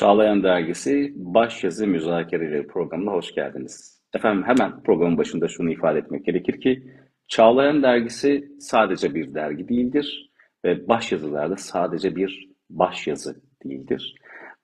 Çağlayan 0.00 0.42
Dergisi 0.42 1.12
başyazı 1.16 1.86
müzakereleri 1.86 2.66
programına 2.66 3.12
hoş 3.12 3.34
geldiniz. 3.34 4.00
Efendim 4.14 4.44
hemen 4.46 4.82
programın 4.82 5.18
başında 5.18 5.48
şunu 5.48 5.70
ifade 5.70 5.98
etmek 5.98 6.24
gerekir 6.24 6.60
ki 6.60 6.82
Çağlayan 7.28 7.82
Dergisi 7.82 8.48
sadece 8.60 9.14
bir 9.14 9.34
dergi 9.34 9.68
değildir 9.68 10.30
ve 10.64 10.88
başyazılarda 10.88 11.56
sadece 11.56 12.16
bir 12.16 12.48
başyazı 12.70 13.42
değildir. 13.64 14.14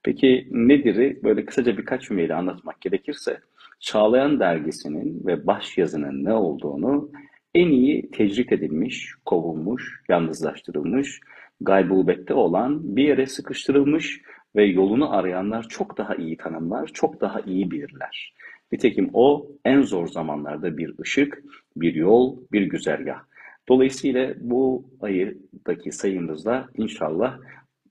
Peki 0.02 0.48
nedir'i 0.50 1.20
böyle 1.25 1.44
kısaca 1.44 1.78
birkaç 1.78 2.03
cümleyle 2.08 2.34
anlatmak 2.34 2.80
gerekirse 2.80 3.41
Çağlayan 3.80 4.41
Dergisi'nin 4.41 5.27
ve 5.27 5.47
başyazının 5.47 6.25
ne 6.25 6.32
olduğunu 6.32 7.10
en 7.55 7.69
iyi 7.69 8.10
tecrit 8.10 8.53
edilmiş, 8.53 9.14
kovulmuş, 9.25 10.00
yalnızlaştırılmış, 10.08 11.20
gaybubette 11.60 12.34
olan 12.34 12.97
bir 12.97 13.05
yere 13.05 13.27
sıkıştırılmış 13.27 14.20
ve 14.56 14.64
yolunu 14.64 15.16
arayanlar 15.16 15.68
çok 15.68 15.98
daha 15.98 16.14
iyi 16.14 16.36
tanımlar, 16.36 16.86
çok 16.86 17.20
daha 17.20 17.40
iyi 17.40 17.70
bilirler. 17.70 18.34
Nitekim 18.72 19.10
o 19.12 19.46
en 19.64 19.82
zor 19.82 20.06
zamanlarda 20.08 20.78
bir 20.78 20.98
ışık, 21.00 21.42
bir 21.76 21.94
yol, 21.94 22.36
bir 22.52 22.62
güzergah. 22.62 23.22
Dolayısıyla 23.68 24.34
bu 24.40 24.84
ayıdaki 25.00 25.92
sayımızda 25.92 26.68
inşallah 26.76 27.38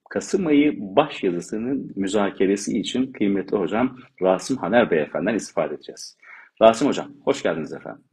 Kasım 0.10 0.48
ayı 0.48 0.76
baş 0.78 1.24
yazısının 1.24 1.94
müzakeresi 1.96 2.80
için 2.80 3.12
kıymetli 3.12 3.58
hocam 3.58 3.98
Rasim 4.22 4.58
Haner 4.58 4.92
Beyefendiden 4.92 5.36
istifade 5.36 5.74
edeceğiz. 5.74 6.18
Rasim 6.62 6.88
hocam, 6.88 7.12
hoş 7.24 7.44
geldiniz 7.44 7.74
efendim. 7.74 8.04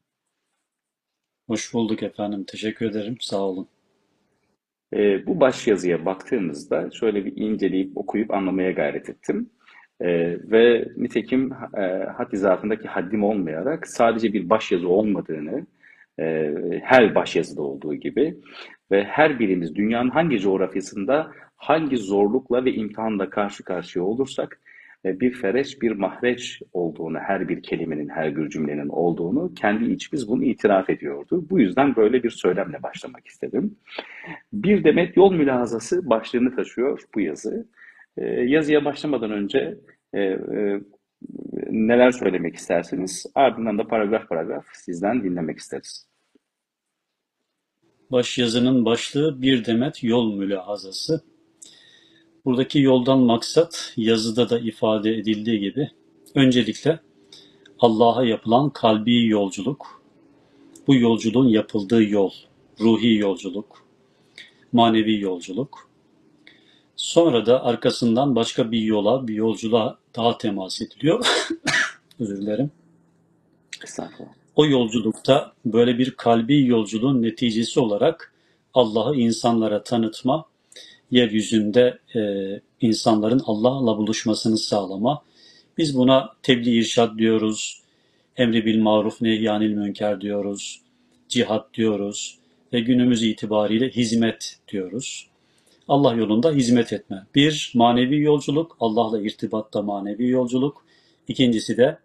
Hoş 1.47 1.75
bulduk 1.75 2.03
efendim. 2.03 2.45
Teşekkür 2.45 2.87
ederim. 2.87 3.17
Sağ 3.21 3.41
olun. 3.41 3.69
E, 4.95 5.27
bu 5.27 5.41
başyazıya 5.41 6.07
baktığımızda 6.07 6.91
şöyle 6.91 7.25
bir 7.25 7.33
inceleyip 7.37 7.97
okuyup 7.97 8.31
anlamaya 8.31 8.71
gayret 8.71 9.11
ettim. 9.11 9.51
E, 10.01 10.09
ve 10.51 10.89
nitekim 10.97 11.53
e, 11.77 11.83
had 12.17 12.33
izafındaki 12.33 12.89
haddim 12.89 13.25
olmayarak 13.25 13.87
sadece 13.87 14.33
bir 14.33 14.51
başyazı 14.51 14.89
olmadığını, 14.89 15.67
e, 16.21 16.53
her 16.83 17.15
başyazıda 17.15 17.63
olduğu 17.63 17.95
gibi 17.95 18.37
ve 18.91 19.05
her 19.05 19.39
birimiz 19.39 19.75
dünyanın 19.75 20.11
hangi 20.11 20.41
coğrafyasında 20.41 21.31
hangi 21.57 21.97
zorlukla 21.97 22.65
ve 22.65 22.73
imtihanla 22.73 23.31
karşı 23.31 23.65
karşıya 23.65 24.05
olursak 24.05 24.61
bir 25.05 25.33
fereç, 25.33 25.83
bir 25.83 25.91
mahreç 25.91 26.63
olduğunu, 26.73 27.19
her 27.19 27.49
bir 27.49 27.63
kelimenin, 27.63 28.09
her 28.09 28.37
bir 28.37 28.51
cümlenin 28.51 28.89
olduğunu 28.89 29.55
kendi 29.55 29.93
içimiz 29.93 30.29
bunu 30.29 30.45
itiraf 30.45 30.91
ediyordu. 30.91 31.47
Bu 31.51 31.61
yüzden 31.61 31.97
böyle 31.97 32.23
bir 32.23 32.31
söylemle 32.31 32.83
başlamak 32.83 33.27
istedim. 33.27 33.77
Bir 34.53 34.85
demet 34.85 35.17
yol 35.17 35.33
mülazası 35.33 36.11
başlığını 36.11 36.57
taşıyor 36.57 37.03
bu 37.15 37.21
yazı. 37.21 37.69
Ee, 38.17 38.25
yazıya 38.27 38.85
başlamadan 38.85 39.31
önce 39.31 39.79
e, 40.13 40.21
e, 40.21 40.81
neler 41.71 42.11
söylemek 42.11 42.55
istersiniz? 42.55 43.27
Ardından 43.35 43.79
da 43.79 43.89
paragraf 43.89 44.29
paragraf 44.29 44.67
sizden 44.73 45.25
dinlemek 45.25 45.59
isteriz. 45.59 46.09
Baş 48.11 48.39
yazının 48.39 48.85
başlığı 48.85 49.43
bir 49.43 49.65
demet 49.65 50.05
yol 50.05 50.37
mülazası. 50.37 51.32
Buradaki 52.45 52.79
yoldan 52.79 53.19
maksat 53.19 53.93
yazıda 53.97 54.51
da 54.51 54.59
ifade 54.59 55.15
edildiği 55.15 55.61
gibi 55.61 55.91
öncelikle 56.35 57.01
Allah'a 57.79 58.25
yapılan 58.25 58.71
kalbi 58.71 59.27
yolculuk, 59.27 60.03
bu 60.87 60.95
yolculuğun 60.95 61.49
yapıldığı 61.49 62.05
yol, 62.05 62.31
ruhi 62.81 63.15
yolculuk, 63.15 63.85
manevi 64.73 65.21
yolculuk. 65.21 65.89
Sonra 66.97 67.47
da 67.47 67.65
arkasından 67.65 68.37
başka 68.37 68.71
bir 68.71 68.81
yola, 68.81 69.29
bir 69.29 69.35
yolculuğa 69.35 69.99
daha 70.17 70.39
temas 70.39 70.83
ediliyor. 70.83 71.27
Özür 72.21 72.43
dilerim. 72.43 72.71
O 74.57 74.67
yolculukta 74.67 75.53
böyle 75.65 75.99
bir 75.99 76.11
kalbi 76.11 76.67
yolculuğun 76.67 77.23
neticesi 77.23 77.81
olarak 77.81 78.35
Allah'ı 78.75 79.17
insanlara 79.17 79.83
tanıtma 79.83 80.52
yeryüzünde 81.13 81.99
e, 82.17 82.21
insanların 82.81 83.43
Allah'la 83.47 83.99
buluşmasını 83.99 84.59
sağlama. 84.59 85.23
Biz 85.79 85.97
buna 85.97 86.31
tebliğ 86.43 86.79
irşad 86.79 87.19
diyoruz, 87.19 87.83
emri 88.37 88.67
bil 88.67 88.81
maruf 88.81 89.23
nehyanil 89.23 89.75
münker 89.75 90.21
diyoruz, 90.21 90.81
cihat 91.29 91.75
diyoruz 91.75 92.39
ve 92.73 92.81
günümüz 92.81 93.23
itibariyle 93.23 93.89
hizmet 93.89 94.59
diyoruz. 94.69 95.27
Allah 95.89 96.15
yolunda 96.15 96.53
hizmet 96.53 96.93
etme. 96.93 97.27
Bir, 97.35 97.73
manevi 97.75 98.21
yolculuk, 98.21 98.77
Allah'la 98.81 99.21
irtibatta 99.21 99.83
manevi 99.83 100.29
yolculuk. 100.29 100.85
İkincisi 101.29 101.77
de 101.77 101.99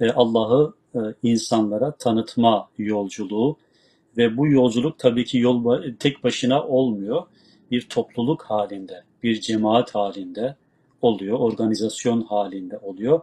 e, 0.00 0.10
Allah'ı 0.10 0.74
e, 0.94 0.98
insanlara 1.22 1.90
tanıtma 1.90 2.68
yolculuğu 2.78 3.56
ve 4.16 4.36
bu 4.36 4.46
yolculuk 4.46 4.98
tabii 4.98 5.24
ki 5.24 5.38
yol 5.38 5.82
tek 5.98 6.24
başına 6.24 6.64
olmuyor 6.66 7.22
bir 7.70 7.88
topluluk 7.88 8.42
halinde, 8.42 9.02
bir 9.22 9.40
cemaat 9.40 9.94
halinde 9.94 10.56
oluyor, 11.02 11.38
organizasyon 11.38 12.22
halinde 12.22 12.78
oluyor. 12.78 13.20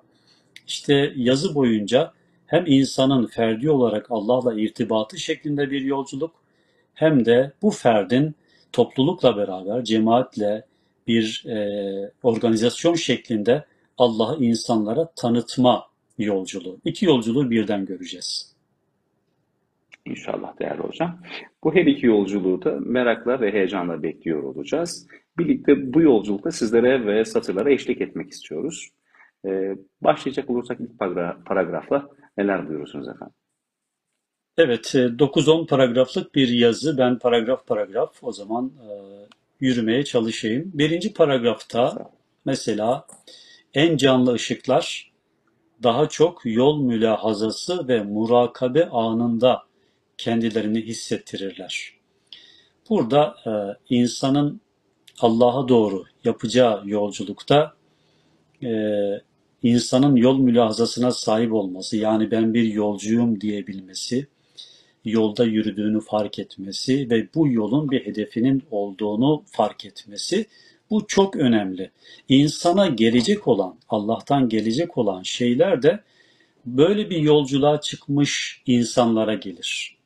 İşte 0.67 1.13
yazı 1.15 1.55
boyunca 1.55 2.13
hem 2.45 2.65
insanın 2.67 3.25
ferdi 3.25 3.69
olarak 3.69 4.05
Allah'la 4.09 4.53
irtibatı 4.53 5.17
şeklinde 5.17 5.71
bir 5.71 5.81
yolculuk 5.81 6.31
hem 6.93 7.25
de 7.25 7.51
bu 7.61 7.71
ferdin 7.71 8.35
toplulukla 8.71 9.37
beraber, 9.37 9.83
cemaatle 9.83 10.65
bir 11.07 11.45
e, 11.47 12.11
organizasyon 12.23 12.95
şeklinde 12.95 13.65
Allah'ı 13.97 14.43
insanlara 14.43 15.11
tanıtma 15.15 15.85
yolculuğu. 16.17 16.77
İki 16.85 17.05
yolculuğu 17.05 17.51
birden 17.51 17.85
göreceğiz. 17.85 18.50
İnşallah 20.05 20.59
değerli 20.59 20.81
hocam. 20.81 21.19
Bu 21.63 21.75
her 21.75 21.85
iki 21.85 22.05
yolculuğu 22.05 22.63
da 22.63 22.77
merakla 22.79 23.41
ve 23.41 23.51
heyecanla 23.51 24.03
bekliyor 24.03 24.43
olacağız. 24.43 25.07
Birlikte 25.37 25.93
bu 25.93 26.01
yolculukta 26.01 26.51
sizlere 26.51 27.05
ve 27.05 27.25
satırlara 27.25 27.71
eşlik 27.71 28.01
etmek 28.01 28.29
istiyoruz. 28.29 28.89
Ee, 29.45 29.75
başlayacak 30.01 30.49
olursak 30.49 30.79
ilk 30.79 30.99
paragrafla 31.45 32.09
neler 32.37 32.69
buyurursunuz 32.69 33.07
efendim? 33.07 33.35
Evet, 34.57 34.95
9-10 34.95 35.63
e, 35.63 35.65
paragraflık 35.67 36.35
bir 36.35 36.47
yazı. 36.47 36.97
Ben 36.97 37.19
paragraf 37.19 37.67
paragraf 37.67 38.23
o 38.23 38.31
zaman 38.31 38.65
e, 38.65 38.89
yürümeye 39.59 40.03
çalışayım. 40.03 40.71
Birinci 40.73 41.13
paragrafta 41.13 42.11
mesela 42.45 43.05
en 43.73 43.97
canlı 43.97 44.33
ışıklar 44.33 45.11
daha 45.83 46.09
çok 46.09 46.41
yol 46.45 46.83
mülahazası 46.83 47.87
ve 47.87 48.03
murakabe 48.03 48.89
anında 48.89 49.63
kendilerini 50.21 50.81
hissettirirler. 50.81 51.93
Burada 52.89 53.35
e, 53.45 53.51
insanın 53.95 54.61
Allah'a 55.19 55.67
doğru 55.67 56.03
yapacağı 56.23 56.81
yolculukta 56.85 57.73
e, 58.63 58.71
insanın 59.63 60.15
yol 60.15 60.39
mülahazasına 60.39 61.11
sahip 61.11 61.53
olması, 61.53 61.97
yani 61.97 62.31
ben 62.31 62.53
bir 62.53 62.63
yolcuyum 62.63 63.41
diyebilmesi, 63.41 64.27
yolda 65.05 65.45
yürüdüğünü 65.45 66.01
fark 66.01 66.39
etmesi 66.39 67.09
ve 67.09 67.27
bu 67.35 67.47
yolun 67.47 67.91
bir 67.91 68.05
hedefinin 68.05 68.63
olduğunu 68.71 69.43
fark 69.45 69.85
etmesi 69.85 70.45
bu 70.89 71.07
çok 71.07 71.35
önemli. 71.35 71.91
İnsana 72.29 72.87
gelecek 72.87 73.47
olan, 73.47 73.75
Allah'tan 73.89 74.49
gelecek 74.49 74.97
olan 74.97 75.23
şeyler 75.23 75.83
de 75.83 75.99
böyle 76.65 77.09
bir 77.09 77.17
yolculuğa 77.17 77.81
çıkmış 77.81 78.61
insanlara 78.65 79.33
gelir 79.33 80.00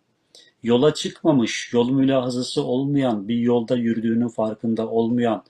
yola 0.66 0.94
çıkmamış, 0.94 1.74
yol 1.74 1.90
mülahazası 1.90 2.64
olmayan, 2.64 3.28
bir 3.28 3.38
yolda 3.38 3.76
yürüdüğünün 3.76 4.28
farkında 4.28 4.88
olmayan, 4.88 5.44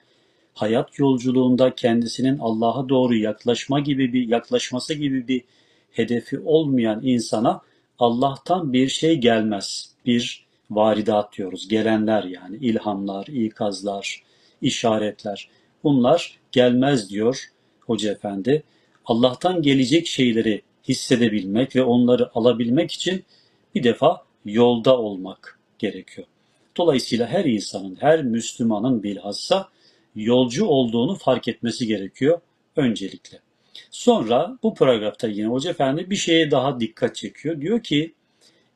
hayat 0.53 0.99
yolculuğunda 0.99 1.75
kendisinin 1.75 2.39
Allah'a 2.39 2.89
doğru 2.89 3.15
yaklaşma 3.15 3.79
gibi 3.79 4.13
bir 4.13 4.27
yaklaşması 4.27 4.93
gibi 4.93 5.27
bir 5.27 5.43
hedefi 5.91 6.39
olmayan 6.39 7.01
insana 7.03 7.61
Allah'tan 7.99 8.73
bir 8.73 8.87
şey 8.87 9.15
gelmez. 9.15 9.89
Bir 10.05 10.45
varidat 10.71 11.37
diyoruz. 11.37 11.67
Gelenler 11.67 12.23
yani 12.23 12.57
ilhamlar, 12.57 13.27
ikazlar, 13.27 14.23
işaretler. 14.61 15.49
Bunlar 15.83 16.37
gelmez 16.51 17.09
diyor 17.09 17.43
Hoca 17.79 18.11
Efendi. 18.11 18.63
Allah'tan 19.05 19.61
gelecek 19.61 20.07
şeyleri 20.07 20.61
hissedebilmek 20.87 21.75
ve 21.75 21.83
onları 21.83 22.29
alabilmek 22.37 22.91
için 22.91 23.23
bir 23.75 23.83
defa 23.83 24.24
yolda 24.45 24.97
olmak 24.97 25.59
gerekiyor. 25.79 26.27
Dolayısıyla 26.77 27.27
her 27.27 27.45
insanın, 27.45 27.97
her 27.99 28.23
Müslümanın 28.23 29.03
bilhassa 29.03 29.69
yolcu 30.15 30.65
olduğunu 30.65 31.15
fark 31.15 31.47
etmesi 31.47 31.87
gerekiyor 31.87 32.41
öncelikle. 32.75 33.39
Sonra 33.91 34.57
bu 34.63 34.73
paragrafta 34.73 35.27
yine 35.27 35.47
Hoca 35.47 35.69
Efendi 35.69 36.09
bir 36.09 36.15
şeye 36.15 36.51
daha 36.51 36.79
dikkat 36.79 37.15
çekiyor. 37.15 37.61
Diyor 37.61 37.83
ki 37.83 38.13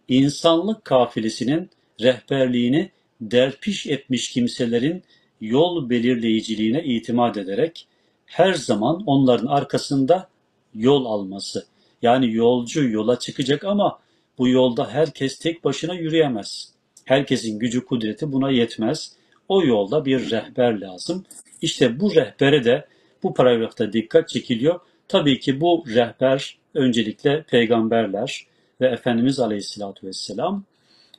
insanlık 0.07 0.85
kafilesinin 0.85 1.69
rehberliğini 2.01 2.91
derpiş 3.21 3.87
etmiş 3.87 4.31
kimselerin 4.31 5.03
yol 5.41 5.89
belirleyiciliğine 5.89 6.83
itimat 6.83 7.37
ederek 7.37 7.87
her 8.25 8.53
zaman 8.53 9.03
onların 9.05 9.47
arkasında 9.47 10.29
yol 10.75 11.05
alması. 11.05 11.65
Yani 12.01 12.33
yolcu 12.33 12.89
yola 12.89 13.19
çıkacak 13.19 13.63
ama 13.63 13.99
bu 14.39 14.49
yolda 14.49 14.93
herkes 14.93 15.39
tek 15.39 15.63
başına 15.63 15.93
yürüyemez. 15.93 16.73
Herkesin 17.05 17.59
gücü 17.59 17.85
kudreti 17.85 18.31
buna 18.31 18.51
yetmez. 18.51 19.13
O 19.49 19.63
yolda 19.65 20.05
bir 20.05 20.31
rehber 20.31 20.81
lazım. 20.81 21.25
İşte 21.61 21.99
bu 21.99 22.15
rehbere 22.15 22.63
de 22.63 22.85
bu 23.23 23.33
paragrafta 23.33 23.93
dikkat 23.93 24.29
çekiliyor. 24.29 24.79
Tabii 25.07 25.39
ki 25.39 25.61
bu 25.61 25.83
rehber 25.87 26.57
öncelikle 26.73 27.43
peygamberler 27.43 28.47
ve 28.81 28.87
Efendimiz 28.87 29.39
Aleyhisselatü 29.39 30.07
Vesselam. 30.07 30.63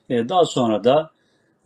E, 0.09 0.29
daha 0.29 0.45
sonra 0.45 0.83
da 0.83 1.11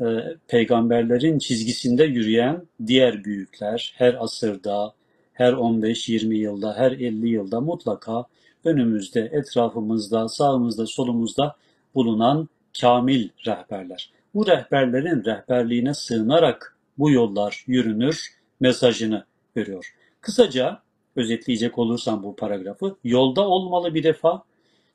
e, 0.02 0.06
peygamberlerin 0.48 1.40
çizgisinde 1.40 2.04
yürüyen 2.04 2.62
diğer 2.88 3.24
büyükler 3.24 3.94
her 3.98 4.24
asırda, 4.24 4.94
her 5.34 5.54
15-20 5.54 6.34
yılda, 6.34 6.78
her 6.78 6.92
50 6.92 7.30
yılda 7.30 7.62
mutlaka 7.62 8.26
önümüzde, 8.66 9.30
etrafımızda, 9.34 10.30
sağımızda, 10.30 10.86
solumuzda 10.86 11.56
bulunan 11.96 12.50
kamil 12.82 13.30
rehberler. 13.46 14.12
Bu 14.34 14.48
rehberlerin 14.48 15.26
rehberliğine 15.26 15.94
sığınarak 15.94 16.78
bu 16.98 17.12
yollar 17.12 17.64
yürünür 17.68 18.30
mesajını 18.60 19.26
veriyor. 19.58 19.94
Kısaca 20.22 20.82
özetleyecek 21.16 21.78
olursam 21.78 22.24
bu 22.24 22.36
paragrafı 22.36 22.96
yolda 23.04 23.48
olmalı 23.48 23.94
bir 23.94 24.04
defa. 24.04 24.44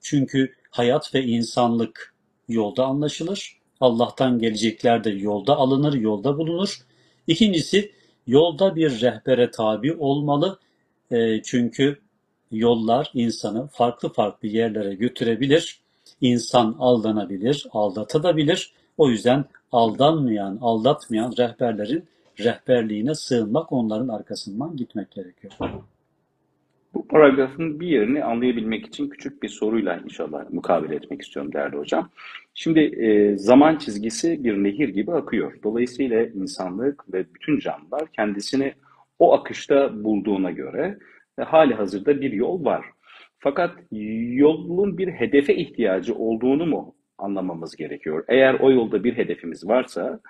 Çünkü 0.00 0.55
hayat 0.70 1.14
ve 1.14 1.25
insanlık 1.25 2.14
yolda 2.49 2.87
anlaşılır. 2.87 3.61
Allah'tan 3.81 4.38
gelecekler 4.38 5.05
de 5.05 5.11
yolda 5.11 5.56
alınır, 5.56 5.94
yolda 5.94 6.38
bulunur. 6.38 6.78
İkincisi 7.26 7.93
yolda 8.26 8.76
bir 8.76 9.00
rehbere 9.00 9.50
tabi 9.50 9.93
olmalı. 9.93 10.58
E, 11.11 11.43
çünkü 11.43 11.99
yollar 12.52 13.11
insanı 13.14 13.67
farklı 13.67 14.12
farklı 14.12 14.49
yerlere 14.49 14.94
götürebilir. 14.94 15.81
İnsan 16.20 16.76
aldanabilir, 16.79 17.67
aldatabilir. 17.73 18.73
O 18.99 19.11
yüzden 19.11 19.44
aldanmayan, 19.73 20.58
aldatmayan 20.61 21.32
rehberlerin 21.38 22.05
rehberliğine 22.38 23.14
sığınmak, 23.14 23.73
onların 23.73 24.08
arkasından 24.08 24.76
gitmek 24.76 25.11
gerekiyor. 25.11 25.52
Bu 26.94 27.08
paragrafın 27.08 27.81
bir 27.81 27.87
yerini 27.87 28.25
anlayabilmek 28.25 28.87
için 28.87 29.08
küçük 29.08 29.43
bir 29.43 29.49
soruyla 29.49 30.00
inşallah 30.05 30.50
mukabele 30.50 30.94
etmek 30.94 31.23
istiyorum 31.23 31.53
değerli 31.53 31.76
hocam. 31.76 32.08
Şimdi 32.55 32.81
e, 32.81 33.38
zaman 33.38 33.76
çizgisi 33.76 34.44
bir 34.44 34.55
nehir 34.64 34.88
gibi 34.88 35.12
akıyor. 35.12 35.53
Dolayısıyla 35.62 36.23
insanlık 36.23 37.12
ve 37.12 37.25
bütün 37.35 37.58
canlılar 37.58 38.12
kendisini 38.12 38.75
o 39.19 39.32
akışta 39.35 40.05
bulduğuna 40.05 40.50
göre 40.50 40.99
hali 41.43 41.75
hazırda 41.75 42.21
bir 42.21 42.33
yol 42.33 42.65
var. 42.65 42.87
Fakat 43.39 43.71
yolun 43.91 44.99
bir 44.99 45.09
hedefe 45.09 45.55
ihtiyacı 45.55 46.15
olduğunu 46.15 46.67
mu 46.67 46.95
anlamamız 47.19 47.77
gerekiyor? 47.77 48.25
Eğer 48.29 48.55
o 48.55 48.71
yolda 48.71 49.05
bir 49.05 49.17
hedefimiz 49.17 49.69
varsa 49.69 50.21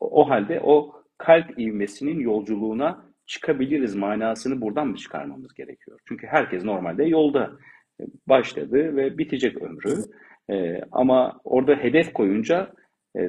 o 0.00 0.30
halde 0.30 0.60
o 0.62 1.02
kalp 1.18 1.58
ivmesinin 1.58 2.20
yolculuğuna 2.20 3.04
çıkabiliriz 3.26 3.94
manasını 3.94 4.60
buradan 4.60 4.88
mı 4.88 4.96
çıkarmamız 4.96 5.54
gerekiyor? 5.54 5.98
Çünkü 6.08 6.26
herkes 6.26 6.64
normalde 6.64 7.04
yolda 7.04 7.50
başladı 8.26 8.96
ve 8.96 9.18
bitecek 9.18 9.62
ömrü. 9.62 9.94
Ee, 10.50 10.80
ama 10.92 11.40
orada 11.44 11.74
hedef 11.74 12.12
koyunca 12.12 12.72
e, 13.18 13.20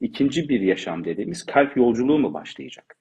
ikinci 0.00 0.48
bir 0.48 0.60
yaşam 0.60 1.04
dediğimiz 1.04 1.46
kalp 1.46 1.76
yolculuğu 1.76 2.18
mu 2.18 2.34
başlayacak? 2.34 2.96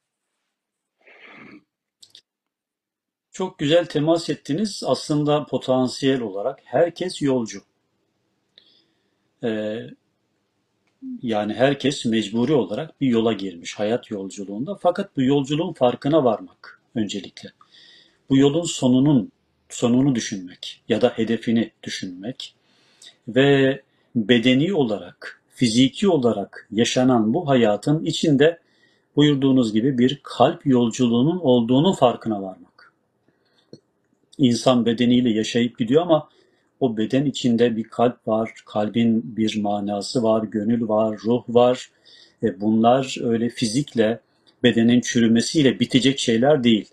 Çok 3.38 3.58
güzel 3.58 3.86
temas 3.86 4.30
ettiniz. 4.30 4.84
Aslında 4.86 5.46
potansiyel 5.46 6.22
olarak 6.22 6.60
herkes 6.64 7.22
yolcu. 7.22 7.62
Ee, 9.44 9.80
yani 11.22 11.54
herkes 11.54 12.06
mecburi 12.06 12.54
olarak 12.54 13.02
bir 13.02 13.08
yola 13.08 13.34
girmiş 13.34 13.80
hayat 13.80 14.12
yolculuğunda. 14.12 14.76
Fakat 14.76 15.18
bu 15.18 15.22
yolculuğun 15.22 15.74
farkına 15.74 16.24
varmak 16.24 16.82
öncelikle. 16.96 17.50
Bu 18.30 18.38
yolun 18.38 18.64
sonunun 18.64 19.32
sonunu 19.70 20.16
düşünmek 20.16 20.82
ya 20.90 21.02
da 21.02 21.10
hedefini 21.10 21.72
düşünmek 21.84 22.56
ve 23.28 23.82
bedeni 24.16 24.74
olarak, 24.74 25.42
fiziki 25.50 26.10
olarak 26.10 26.68
yaşanan 26.72 27.34
bu 27.34 27.48
hayatın 27.48 28.06
içinde 28.06 28.60
buyurduğunuz 29.16 29.74
gibi 29.74 29.98
bir 29.98 30.20
kalp 30.24 30.66
yolculuğunun 30.66 31.40
olduğunu 31.40 31.94
farkına 31.94 32.42
varmak. 32.42 32.77
İnsan 34.38 34.86
bedeniyle 34.86 35.30
yaşayıp 35.30 35.80
gidiyor 35.80 36.02
ama 36.02 36.30
o 36.80 36.98
beden 36.98 37.26
içinde 37.26 37.76
bir 37.76 37.84
kalp 37.84 38.28
var, 38.28 38.54
kalbin 38.66 39.38
bir 39.38 39.62
manası 39.62 40.24
var, 40.24 40.44
gönül 40.44 40.88
var, 40.88 41.20
ruh 41.26 41.44
var. 41.50 41.90
E 42.44 42.62
bunlar 42.62 43.18
öyle 43.24 43.50
fizikle, 43.50 44.20
bedenin 44.64 45.02
çürümesiyle 45.02 45.80
bitecek 45.80 46.20
şeyler 46.20 46.64
değil. 46.64 46.90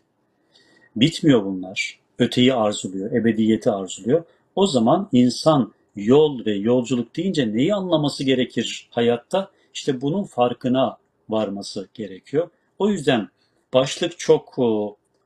Bitmiyor 0.96 1.44
bunlar. 1.44 1.98
Öteyi 2.18 2.54
arzuluyor, 2.54 3.12
ebediyeti 3.12 3.70
arzuluyor. 3.70 4.24
O 4.56 4.66
zaman 4.66 5.08
insan 5.12 5.72
yol 5.96 6.46
ve 6.46 6.54
yolculuk 6.54 7.16
deyince 7.16 7.52
neyi 7.52 7.74
anlaması 7.74 8.24
gerekir 8.24 8.88
hayatta? 8.90 9.50
İşte 9.74 10.00
bunun 10.00 10.24
farkına 10.24 10.96
varması 11.28 11.88
gerekiyor. 11.94 12.50
O 12.78 12.88
yüzden 12.90 13.28
başlık 13.74 14.18
çok 14.18 14.58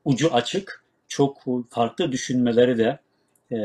ucu 0.05 0.35
açık, 0.35 0.85
çok 1.09 1.43
farklı 1.71 2.13
düşünmeleri 2.13 2.79
de 2.79 2.99
e, 3.53 3.59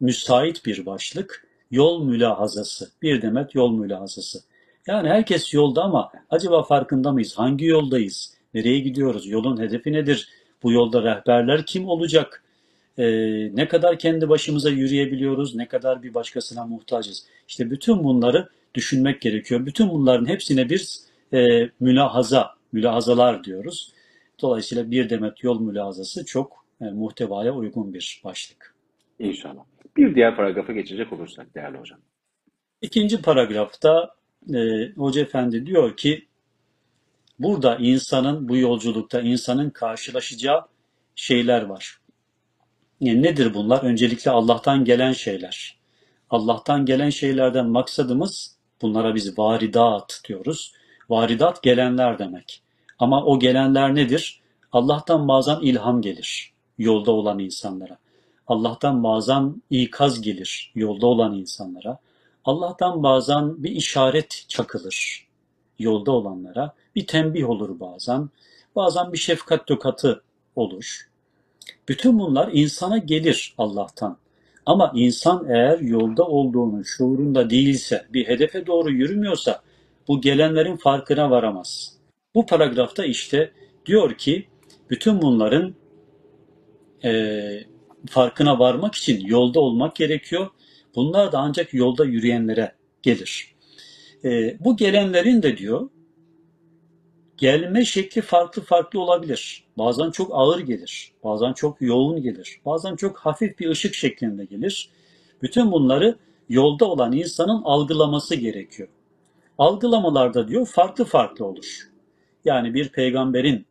müsait 0.00 0.66
bir 0.66 0.86
başlık. 0.86 1.46
Yol 1.70 2.04
mülahazası. 2.04 2.90
Bir 3.02 3.22
demet 3.22 3.54
yol 3.54 3.72
mülahazası. 3.72 4.38
Yani 4.86 5.08
herkes 5.08 5.54
yolda 5.54 5.82
ama 5.82 6.12
acaba 6.30 6.62
farkında 6.62 7.12
mıyız? 7.12 7.38
Hangi 7.38 7.64
yoldayız? 7.64 8.34
Nereye 8.54 8.78
gidiyoruz? 8.80 9.26
Yolun 9.26 9.60
hedefi 9.60 9.92
nedir? 9.92 10.28
Bu 10.62 10.72
yolda 10.72 11.02
rehberler 11.02 11.66
kim 11.66 11.88
olacak? 11.88 12.44
Ee, 12.98 13.04
ne 13.56 13.68
kadar 13.68 13.98
kendi 13.98 14.28
başımıza 14.28 14.70
yürüyebiliyoruz? 14.70 15.54
Ne 15.54 15.68
kadar 15.68 16.02
bir 16.02 16.14
başkasına 16.14 16.66
muhtacız? 16.66 17.24
İşte 17.48 17.70
bütün 17.70 18.04
bunları 18.04 18.48
düşünmek 18.74 19.20
gerekiyor. 19.20 19.66
Bütün 19.66 19.90
bunların 19.90 20.26
hepsine 20.26 20.70
bir 20.70 20.98
e, 21.32 21.70
mülahaza, 21.80 22.50
mülahazalar 22.72 23.44
diyoruz. 23.44 23.92
Dolayısıyla 24.40 24.90
bir 24.90 25.10
demet 25.10 25.44
yol 25.44 25.60
mülahazası 25.60 26.24
çok 26.24 26.64
e, 26.80 26.84
muhtevaya 26.84 27.54
uygun 27.54 27.94
bir 27.94 28.20
başlık. 28.24 28.74
İnşallah. 29.18 29.62
Bir 29.96 30.14
diğer 30.14 30.36
paragrafa 30.36 30.72
geçecek 30.72 31.12
olursak 31.12 31.54
değerli 31.54 31.78
hocam. 31.78 32.00
İkinci 32.82 33.22
paragrafta 33.22 34.14
e, 34.54 34.88
Hoca 34.96 35.22
Efendi 35.22 35.66
diyor 35.66 35.96
ki 35.96 36.26
burada 37.38 37.76
insanın 37.76 38.48
bu 38.48 38.56
yolculukta 38.56 39.20
insanın 39.20 39.70
karşılaşacağı 39.70 40.64
şeyler 41.14 41.62
var. 41.62 41.98
Yani 43.00 43.22
nedir 43.22 43.54
bunlar? 43.54 43.84
Öncelikle 43.84 44.30
Allah'tan 44.30 44.84
gelen 44.84 45.12
şeyler. 45.12 45.78
Allah'tan 46.30 46.84
gelen 46.86 47.10
şeylerden 47.10 47.66
maksadımız 47.66 48.56
bunlara 48.82 49.14
biz 49.14 49.38
varidat 49.38 50.20
diyoruz. 50.28 50.72
Varidat 51.08 51.62
gelenler 51.62 52.18
demek. 52.18 52.62
Ama 52.98 53.24
o 53.24 53.38
gelenler 53.38 53.94
nedir? 53.94 54.40
Allah'tan 54.72 55.28
bazen 55.28 55.60
ilham 55.60 56.02
gelir 56.02 56.52
yolda 56.78 57.12
olan 57.12 57.38
insanlara. 57.38 57.98
Allah'tan 58.46 59.04
bazen 59.04 59.62
ikaz 59.70 60.20
gelir 60.20 60.72
yolda 60.74 61.06
olan 61.06 61.34
insanlara. 61.34 61.98
Allah'tan 62.44 63.02
bazen 63.02 63.62
bir 63.62 63.70
işaret 63.70 64.44
çakılır 64.48 65.26
yolda 65.78 66.12
olanlara. 66.12 66.74
Bir 66.94 67.06
tembih 67.06 67.50
olur 67.50 67.80
bazen. 67.80 68.30
Bazen 68.76 69.12
bir 69.12 69.18
şefkat 69.18 69.66
tokatı 69.66 70.22
olur. 70.56 71.08
Bütün 71.88 72.18
bunlar 72.18 72.50
insana 72.52 72.98
gelir 72.98 73.54
Allah'tan. 73.58 74.16
Ama 74.66 74.92
insan 74.94 75.46
eğer 75.48 75.78
yolda 75.78 76.24
olduğunu 76.24 76.84
şuurunda 76.84 77.50
değilse, 77.50 78.06
bir 78.12 78.28
hedefe 78.28 78.66
doğru 78.66 78.90
yürümüyorsa 78.90 79.62
bu 80.08 80.20
gelenlerin 80.20 80.76
farkına 80.76 81.30
varamaz. 81.30 81.97
Bu 82.34 82.46
paragrafta 82.46 83.04
işte 83.04 83.52
diyor 83.86 84.14
ki 84.14 84.48
bütün 84.90 85.22
bunların 85.22 85.74
e, 87.04 87.40
farkına 88.08 88.58
varmak 88.58 88.94
için 88.94 89.26
yolda 89.26 89.60
olmak 89.60 89.96
gerekiyor. 89.96 90.46
Bunlar 90.94 91.32
da 91.32 91.38
ancak 91.38 91.74
yolda 91.74 92.04
yürüyenlere 92.04 92.72
gelir. 93.02 93.54
E, 94.24 94.56
bu 94.60 94.76
gelenlerin 94.76 95.42
de 95.42 95.56
diyor 95.56 95.90
gelme 97.36 97.84
şekli 97.84 98.22
farklı 98.22 98.62
farklı 98.62 99.00
olabilir. 99.00 99.64
Bazen 99.78 100.10
çok 100.10 100.30
ağır 100.32 100.58
gelir, 100.58 101.12
bazen 101.24 101.52
çok 101.52 101.82
yoğun 101.82 102.22
gelir, 102.22 102.60
bazen 102.64 102.96
çok 102.96 103.18
hafif 103.18 103.58
bir 103.58 103.68
ışık 103.68 103.94
şeklinde 103.94 104.44
gelir. 104.44 104.90
Bütün 105.42 105.72
bunları 105.72 106.18
yolda 106.48 106.84
olan 106.84 107.12
insanın 107.12 107.62
algılaması 107.62 108.34
gerekiyor. 108.34 108.88
Algılamalarda 109.58 110.48
diyor 110.48 110.66
farklı 110.66 111.04
farklı 111.04 111.44
olur. 111.44 111.87
Yani 112.48 112.74
bir 112.74 112.88
peygamberin 112.88 113.66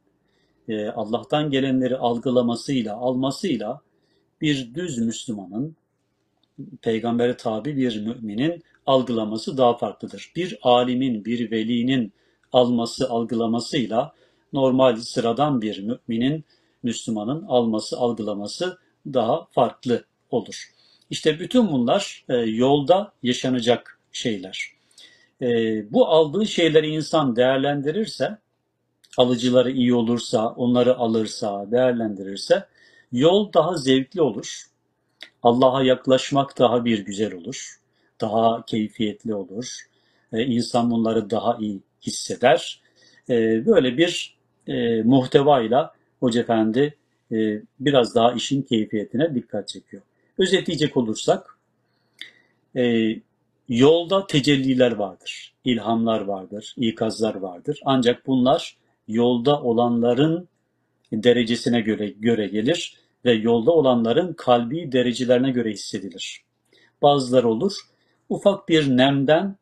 e, 0.67 0.87
Allah'tan 0.87 1.49
gelenleri 1.51 1.97
algılamasıyla, 1.97 2.95
almasıyla 2.95 3.81
bir 4.41 4.75
düz 4.75 4.97
Müslümanın, 4.97 5.75
peygambere 6.81 7.37
tabi 7.37 7.77
bir 7.77 8.01
müminin 8.05 8.63
algılaması 8.85 9.57
daha 9.57 9.77
farklıdır. 9.77 10.31
Bir 10.35 10.59
alimin, 10.61 11.25
bir 11.25 11.51
velinin 11.51 12.13
alması, 12.53 13.09
algılamasıyla 13.09 14.13
normal 14.53 14.95
sıradan 14.95 15.61
bir 15.61 15.83
müminin, 15.83 16.45
Müslümanın 16.83 17.43
alması, 17.47 17.97
algılaması 17.97 18.77
daha 19.13 19.45
farklı 19.45 20.05
olur. 20.31 20.71
İşte 21.09 21.39
bütün 21.39 21.71
bunlar 21.71 22.25
e, 22.29 22.35
yolda 22.35 23.13
yaşanacak 23.23 23.99
şeyler. 24.11 24.71
E, 25.41 25.47
bu 25.93 26.07
aldığı 26.07 26.45
şeyleri 26.45 26.87
insan 26.87 27.35
değerlendirirse, 27.35 28.37
alıcıları 29.17 29.71
iyi 29.71 29.93
olursa, 29.93 30.47
onları 30.49 30.97
alırsa, 30.97 31.71
değerlendirirse 31.71 32.65
yol 33.11 33.53
daha 33.53 33.77
zevkli 33.77 34.21
olur. 34.21 34.63
Allah'a 35.43 35.83
yaklaşmak 35.83 36.59
daha 36.59 36.85
bir 36.85 36.99
güzel 36.99 37.33
olur. 37.33 37.79
Daha 38.21 38.65
keyfiyetli 38.65 39.35
olur. 39.35 39.79
E, 40.33 40.45
insan 40.45 40.91
bunları 40.91 41.29
daha 41.29 41.57
iyi 41.57 41.79
hisseder. 42.01 42.81
E, 43.29 43.65
böyle 43.65 43.97
bir 43.97 44.37
e, 44.67 45.01
muhtevayla 45.01 45.93
Hoca 46.19 46.41
Efendi 46.41 46.97
e, 47.31 47.61
biraz 47.79 48.15
daha 48.15 48.33
işin 48.33 48.61
keyfiyetine 48.61 49.35
dikkat 49.35 49.67
çekiyor. 49.67 50.03
Özetleyecek 50.37 50.97
olursak, 50.97 51.57
e, 52.75 53.15
yolda 53.69 54.27
tecelliler 54.27 54.91
vardır, 54.91 55.53
ilhamlar 55.65 56.21
vardır, 56.21 56.75
ikazlar 56.77 57.35
vardır. 57.35 57.79
Ancak 57.85 58.27
bunlar 58.27 58.77
yolda 59.07 59.61
olanların 59.61 60.47
derecesine 61.11 61.81
göre, 61.81 62.09
göre 62.09 62.47
gelir 62.47 62.97
ve 63.25 63.33
yolda 63.33 63.71
olanların 63.71 64.33
kalbi 64.33 64.91
derecelerine 64.91 65.51
göre 65.51 65.71
hissedilir. 65.71 66.43
Bazıları 67.01 67.49
olur, 67.49 67.73
ufak 68.29 68.69
bir 68.69 68.97
nemden 68.97 69.55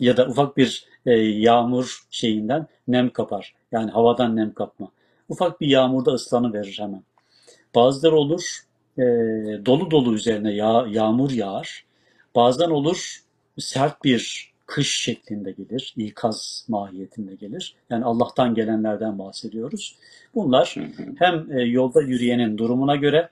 ya 0.00 0.16
da 0.16 0.26
ufak 0.26 0.56
bir 0.56 0.86
e, 1.06 1.12
yağmur 1.20 2.06
şeyinden 2.10 2.66
nem 2.88 3.10
kapar. 3.10 3.54
Yani 3.72 3.90
havadan 3.90 4.36
nem 4.36 4.54
kapma. 4.54 4.88
Ufak 5.28 5.60
bir 5.60 5.66
yağmurda 5.66 6.10
ıslanıverir 6.10 6.78
hemen. 6.78 7.02
Bazıları 7.74 8.16
olur, 8.16 8.58
e, 8.98 9.02
dolu 9.66 9.90
dolu 9.90 10.14
üzerine 10.14 10.54
yağ, 10.54 10.86
yağmur 10.90 11.30
yağar. 11.30 11.84
Bazen 12.34 12.70
olur 12.70 13.16
sert 13.58 14.04
bir 14.04 14.53
kış 14.66 15.00
şeklinde 15.00 15.52
gelir, 15.52 15.94
ikaz 15.96 16.66
mahiyetinde 16.68 17.34
gelir. 17.34 17.74
Yani 17.90 18.04
Allah'tan 18.04 18.54
gelenlerden 18.54 19.18
bahsediyoruz. 19.18 19.96
Bunlar 20.34 20.74
hem 21.18 21.58
e, 21.58 21.62
yolda 21.62 22.02
yürüyenin 22.02 22.58
durumuna 22.58 22.96
göre, 22.96 23.28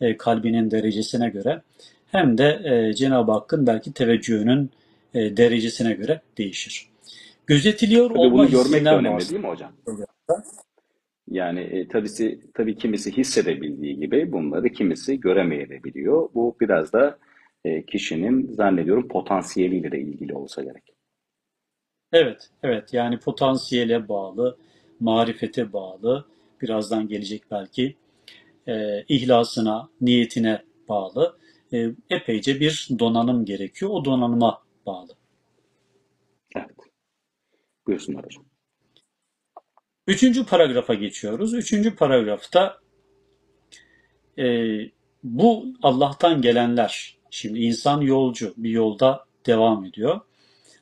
e, 0.00 0.16
kalbinin 0.16 0.70
derecesine 0.70 1.28
göre 1.28 1.62
hem 2.06 2.38
de 2.38 2.60
e, 2.64 2.94
Cenab-ı 2.94 3.32
Hakk'ın 3.32 3.66
belki 3.66 3.92
teveccühünün 3.92 4.70
derecesine 5.14 5.92
göre 5.92 6.20
değişir. 6.38 6.88
Gözetiliyor 7.46 8.08
Tabii 8.08 8.18
olma 8.18 8.38
bunu 8.38 8.50
görmek 8.50 8.84
de 8.84 8.90
önemli 8.90 9.30
değil 9.30 9.40
mi 9.40 9.48
hocam? 9.48 9.72
Yani 11.30 11.60
e, 11.60 11.88
tabii, 11.88 12.38
tabii 12.54 12.76
kimisi 12.76 13.16
hissedebildiği 13.16 14.00
gibi 14.00 14.32
bunları 14.32 14.68
kimisi 14.68 15.20
göremeyebiliyor. 15.20 16.28
Bu 16.34 16.56
biraz 16.60 16.92
da 16.92 17.18
e, 17.64 17.86
kişinin 17.86 18.52
zannediyorum 18.52 19.08
potansiyeliyle 19.08 19.92
de 19.92 20.00
ilgili 20.00 20.34
olsa 20.34 20.62
gerek. 20.62 20.84
Evet, 22.12 22.50
evet. 22.62 22.94
Yani 22.94 23.18
potansiyele 23.18 24.08
bağlı, 24.08 24.58
marifete 25.00 25.72
bağlı, 25.72 26.26
birazdan 26.62 27.08
gelecek 27.08 27.42
belki, 27.50 27.96
e, 28.68 29.04
ihlasına, 29.08 29.88
niyetine 30.00 30.62
bağlı. 30.88 31.36
E, 31.72 31.90
epeyce 32.10 32.60
bir 32.60 32.88
donanım 32.98 33.44
gerekiyor. 33.44 33.90
O 33.94 34.04
donanıma 34.04 34.62
bağlı. 34.86 35.12
Evet. 36.56 36.76
Buyursunlar 37.86 38.24
hocam. 38.24 38.44
Üçüncü 40.06 40.46
paragrafa 40.46 40.94
geçiyoruz. 40.94 41.54
Üçüncü 41.54 41.96
paragrafta 41.96 42.78
e, 44.38 44.44
bu 45.22 45.66
Allah'tan 45.82 46.42
gelenler, 46.42 47.19
şimdi 47.30 47.58
insan 47.58 48.00
yolcu, 48.00 48.54
bir 48.56 48.70
yolda 48.70 49.24
devam 49.46 49.84
ediyor. 49.84 50.20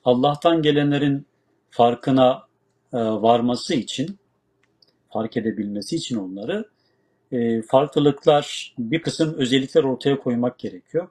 Allah'tan 0.05 0.63
gelenlerin 0.63 1.27
farkına 1.71 2.43
e, 2.93 2.99
varması 2.99 3.75
için, 3.75 4.19
fark 5.13 5.37
edebilmesi 5.37 5.97
için 5.97 6.17
onları 6.17 6.65
e, 7.33 7.63
farklılıklar, 7.63 8.75
bir 8.79 9.03
kısım 9.03 9.35
özellikler 9.35 9.85
ortaya 9.85 10.19
koymak 10.21 10.59
gerekiyor. 10.59 11.09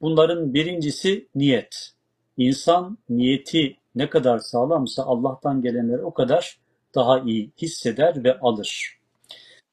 Bunların 0.00 0.54
birincisi 0.54 1.28
niyet. 1.34 1.92
İnsan 2.36 2.98
niyeti 3.08 3.76
ne 3.94 4.10
kadar 4.10 4.38
sağlamsa 4.38 5.02
Allah'tan 5.02 5.62
gelenleri 5.62 6.02
o 6.02 6.14
kadar 6.14 6.58
daha 6.94 7.20
iyi 7.20 7.50
hisseder 7.62 8.24
ve 8.24 8.38
alır. 8.38 8.98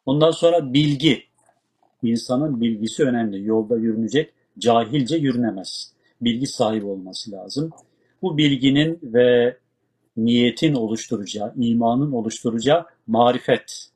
Ondan 0.06 0.32
sonra 0.32 0.74
bilgi. 0.74 1.24
İnsanın 2.03 2.62
bilgisi 2.62 3.03
önemli. 3.03 3.46
Yolda 3.46 3.77
yürünecek, 3.77 4.34
cahilce 4.58 5.18
yürünemez. 5.18 5.94
Bilgi 6.22 6.48
sahibi 6.48 6.86
olması 6.86 7.32
lazım. 7.32 7.70
Bu 8.22 8.38
bilginin 8.38 9.00
ve 9.03 9.58
niyetin 10.18 10.74
oluşturacağı, 10.74 11.53
imanın 11.58 12.12
oluşturacağı 12.12 12.86
marifet, 13.08 13.89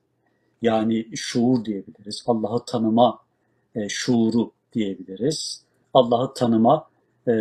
yani 0.62 1.07
şuur 1.15 1.65
diyebiliriz. 1.65 2.24
Allah'ı 2.27 2.65
tanıma 2.65 3.19
e, 3.75 3.89
şuuru 3.89 4.51
diyebiliriz. 4.74 5.63
Allah'ı 5.93 6.33
tanıma 6.33 6.88
e, 7.27 7.33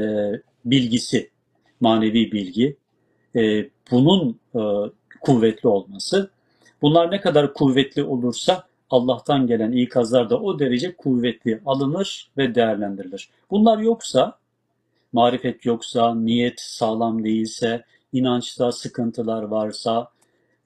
bilgisi, 0.64 1.30
manevi 1.80 2.32
bilgi. 2.32 2.76
E, 3.36 3.68
bunun 3.90 4.40
e, 4.54 4.60
kuvvetli 5.20 5.68
olması. 5.68 6.30
Bunlar 6.82 7.10
ne 7.10 7.20
kadar 7.20 7.54
kuvvetli 7.54 8.04
olursa 8.04 8.64
Allah'tan 8.92 9.46
gelen 9.46 9.72
ikazlar 9.72 10.30
da 10.30 10.40
o 10.40 10.58
derece 10.58 10.96
kuvvetli 10.96 11.60
alınır 11.66 12.30
ve 12.36 12.54
değerlendirilir. 12.54 13.30
Bunlar 13.50 13.78
yoksa, 13.78 14.38
marifet 15.12 15.66
yoksa, 15.66 16.14
niyet 16.14 16.60
sağlam 16.60 17.24
değilse, 17.24 17.84
inançta 18.12 18.72
sıkıntılar 18.72 19.42
varsa, 19.42 20.08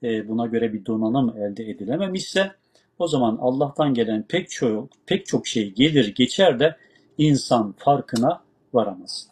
e, 0.03 0.27
buna 0.27 0.45
göre 0.45 0.73
bir 0.73 0.85
donanım 0.85 1.37
elde 1.37 1.69
edilememişse, 1.69 2.51
o 2.99 3.07
zaman 3.07 3.37
Allah'tan 3.41 3.93
gelen 3.93 4.23
pek 4.23 4.49
çok 4.49 4.89
pek 5.05 5.25
çok 5.25 5.47
şey 5.47 5.73
gelir 5.73 6.15
geçer 6.15 6.59
de 6.59 6.77
insan 7.17 7.71
farkına 7.77 8.41
varamaz. 8.73 9.27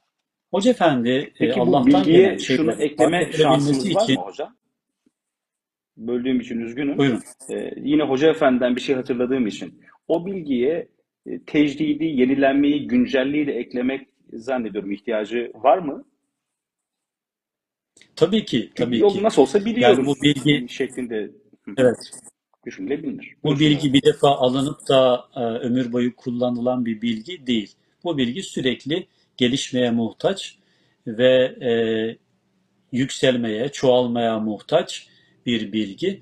Hoca 0.51 0.71
Efendi 0.71 1.09
e, 1.09 1.31
Peki 1.37 1.59
bu 1.59 1.63
Allah'tan 1.63 1.85
bilgiye 1.85 2.17
gelen 2.17 2.37
şunu 2.37 2.57
şeyleri 2.57 2.65
fark 2.67 2.81
ekleme 2.81 3.31
şansımız 3.31 3.95
var 3.95 4.03
için 4.03 4.15
mı 4.15 4.21
hocam? 4.21 4.55
Böldüğüm 5.97 6.39
için 6.39 6.59
üzgünüm. 6.59 6.97
buyurun. 6.97 7.21
Ee, 7.49 7.71
yine 7.77 8.03
Hoca 8.03 8.29
Efendi'den 8.29 8.75
bir 8.75 8.81
şey 8.81 8.95
hatırladığım 8.95 9.47
için 9.47 9.81
o 10.07 10.25
bilgiye 10.25 10.87
e, 11.25 11.39
tecdidi, 11.43 12.05
yenilenmeyi, 12.05 12.87
güncelliği 12.87 13.47
de 13.47 13.51
eklemek 13.51 14.07
zannediyorum 14.33 14.91
ihtiyacı 14.91 15.51
var 15.55 15.77
mı? 15.77 16.05
Tabii 18.15 18.45
ki, 18.45 18.69
tabii 18.75 18.99
yolu 18.99 19.13
ki. 19.13 19.23
nasıl 19.23 19.41
olsa 19.41 19.57
Yani 19.57 19.67
bu 19.67 19.75
biliyoruz 19.75 20.21
bilgi, 20.23 20.73
şeklinde 20.73 21.31
evet, 21.77 22.11
düşünülebilir. 22.65 23.35
bu 23.43 23.59
bilgi 23.59 23.93
bir 23.93 24.01
defa 24.01 24.29
alınıp 24.29 24.87
da 24.89 25.25
e, 25.35 25.39
ömür 25.39 25.91
boyu 25.93 26.15
kullanılan 26.15 26.85
bir 26.85 27.01
bilgi 27.01 27.47
değil. 27.47 27.75
Bu 28.03 28.17
bilgi 28.17 28.43
sürekli 28.43 29.07
gelişmeye 29.37 29.91
muhtaç 29.91 30.57
ve 31.07 31.55
e, 31.61 31.71
yükselmeye, 32.91 33.69
çoğalmaya 33.69 34.39
muhtaç 34.39 35.07
bir 35.45 35.71
bilgi. 35.71 36.21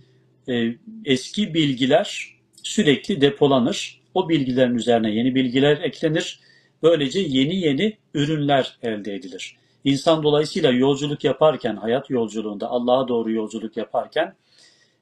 E, 0.50 0.76
eski 1.06 1.54
bilgiler 1.54 2.36
sürekli 2.64 3.22
depolanır. 3.22 4.02
O 4.14 4.30
bilgilerin 4.30 4.76
üzerine 4.76 5.12
yeni 5.12 5.36
bilgiler 5.36 5.78
eklenir. 5.78 6.40
Böylece 6.84 7.20
yeni 7.20 7.56
yeni 7.56 7.98
ürünler 8.14 8.78
elde 8.84 9.16
edilir. 9.16 9.58
İnsan 9.84 10.24
dolayısıyla 10.24 10.72
yolculuk 10.72 11.24
yaparken, 11.24 11.76
hayat 11.76 12.10
yolculuğunda 12.10 12.68
Allah'a 12.70 13.08
doğru 13.08 13.32
yolculuk 13.32 13.78
yaparken 13.78 14.36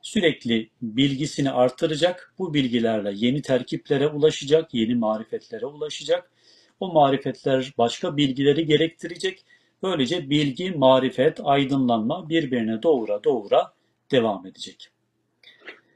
sürekli 0.01 0.69
bilgisini 0.81 1.51
artıracak. 1.51 2.33
Bu 2.39 2.53
bilgilerle 2.53 3.11
yeni 3.15 3.41
terkiplere 3.41 4.07
ulaşacak, 4.07 4.73
yeni 4.73 4.95
marifetlere 4.95 5.65
ulaşacak. 5.65 6.31
O 6.79 6.93
marifetler 6.93 7.73
başka 7.77 8.17
bilgileri 8.17 8.65
gerektirecek. 8.65 9.45
Böylece 9.83 10.29
bilgi, 10.29 10.71
marifet, 10.71 11.39
aydınlanma 11.43 12.29
birbirine 12.29 12.83
doğura 12.83 13.23
doğura 13.23 13.73
devam 14.11 14.45
edecek. 14.45 14.89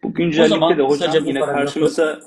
Bu 0.03 0.13
güncellikte 0.13 0.77
de 0.77 0.81
hocam 0.81 1.25
yine 1.25 1.39
karşımıza 1.39 2.19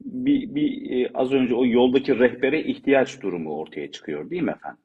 bir, 0.00 0.54
bir 0.54 0.90
e, 0.90 1.10
az 1.14 1.32
önce 1.32 1.54
o 1.54 1.66
yoldaki 1.66 2.18
rehbere 2.18 2.62
ihtiyaç 2.62 3.22
durumu 3.22 3.58
ortaya 3.58 3.92
çıkıyor 3.92 4.30
değil 4.30 4.42
mi 4.42 4.50
efendim? 4.50 4.84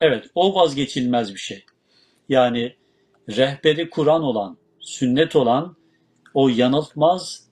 evet 0.00 0.30
o 0.34 0.54
vazgeçilmez 0.54 1.34
bir 1.34 1.38
şey. 1.38 1.64
Yani 2.28 2.74
rehberi 3.28 3.90
Kur'an 3.90 4.22
olan, 4.22 4.58
sünnet 4.80 5.36
olan 5.36 5.76
o 6.34 6.48
yanıltmaz 6.48 7.48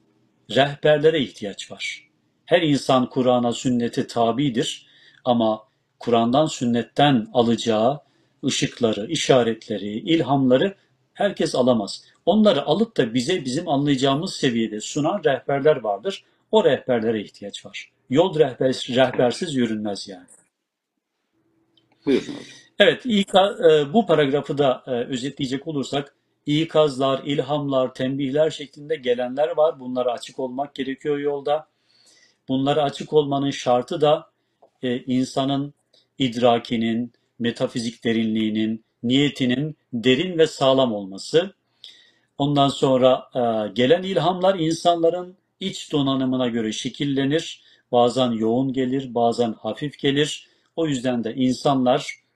rehberlere 0.51 1.21
ihtiyaç 1.21 1.71
var. 1.71 2.11
Her 2.45 2.63
insan 2.63 3.09
Kur'an'a, 3.09 3.53
sünnete 3.53 4.07
tabidir 4.07 4.87
ama 5.25 5.63
Kur'an'dan, 5.99 6.47
sünnetten 6.47 7.27
alacağı 7.33 8.01
ışıkları, 8.45 9.07
işaretleri, 9.07 9.89
ilhamları 9.89 10.75
herkes 11.17 11.55
alamaz. 11.55 12.05
Onları 12.27 12.63
alıp 12.63 12.97
da 12.97 13.15
bize 13.15 13.45
bizim 13.45 13.69
anlayacağımız 13.69 14.35
seviyede 14.35 14.81
sunan 14.81 15.25
rehberler 15.25 15.77
vardır. 15.77 16.25
O 16.53 16.65
rehberlere 16.65 17.23
ihtiyaç 17.23 17.67
var. 17.67 17.91
Yol 18.11 18.39
rehber, 18.39 18.87
rehbersiz 18.89 19.55
yürünmez 19.55 20.09
yani. 20.09 20.27
Buyurun 22.07 22.27
hocam. 22.27 22.45
Evet, 22.79 23.03
İK, 23.05 23.35
e, 23.35 23.93
bu 23.93 24.07
paragrafı 24.07 24.59
da 24.59 24.83
e, 24.87 24.91
özetleyecek 24.91 25.67
olursak 25.67 26.15
ikazlar, 26.47 27.23
ilhamlar, 27.25 27.95
tembihler 27.95 28.51
şeklinde 28.51 28.97
gelenler 28.97 29.57
var. 29.57 29.81
Bunlara 29.81 30.13
açık 30.13 30.39
olmak 30.39 30.75
gerekiyor 30.75 31.19
yolda. 31.19 31.69
Bunlara 32.49 32.83
açık 32.83 33.13
olmanın 33.13 33.51
şartı 33.51 34.01
da 34.01 34.31
e, 34.83 34.99
insanın 34.99 35.75
idrakinin, 36.19 37.13
metafizik 37.39 38.05
derinliğinin, 38.05 38.85
niyetinin 39.03 39.77
derin 39.93 40.39
ve 40.39 40.47
sağlam 40.47 40.95
olması. 40.95 41.55
Ondan 42.39 42.69
sonra 42.69 43.29
e, 43.35 43.73
gelen 43.73 44.03
ilhamlar 44.03 44.59
insanların 44.59 45.37
iç 45.61 45.93
donanımına 45.93 46.49
göre 46.49 46.73
şekillenir. 46.73 47.63
Bazen 47.93 48.31
yoğun 48.31 48.73
gelir, 48.73 49.15
bazen 49.15 49.53
hafif 49.53 49.99
gelir. 49.99 50.49
O 50.77 50.87
yüzden 50.87 51.25
de 51.25 51.35
insanlar 51.35 52.27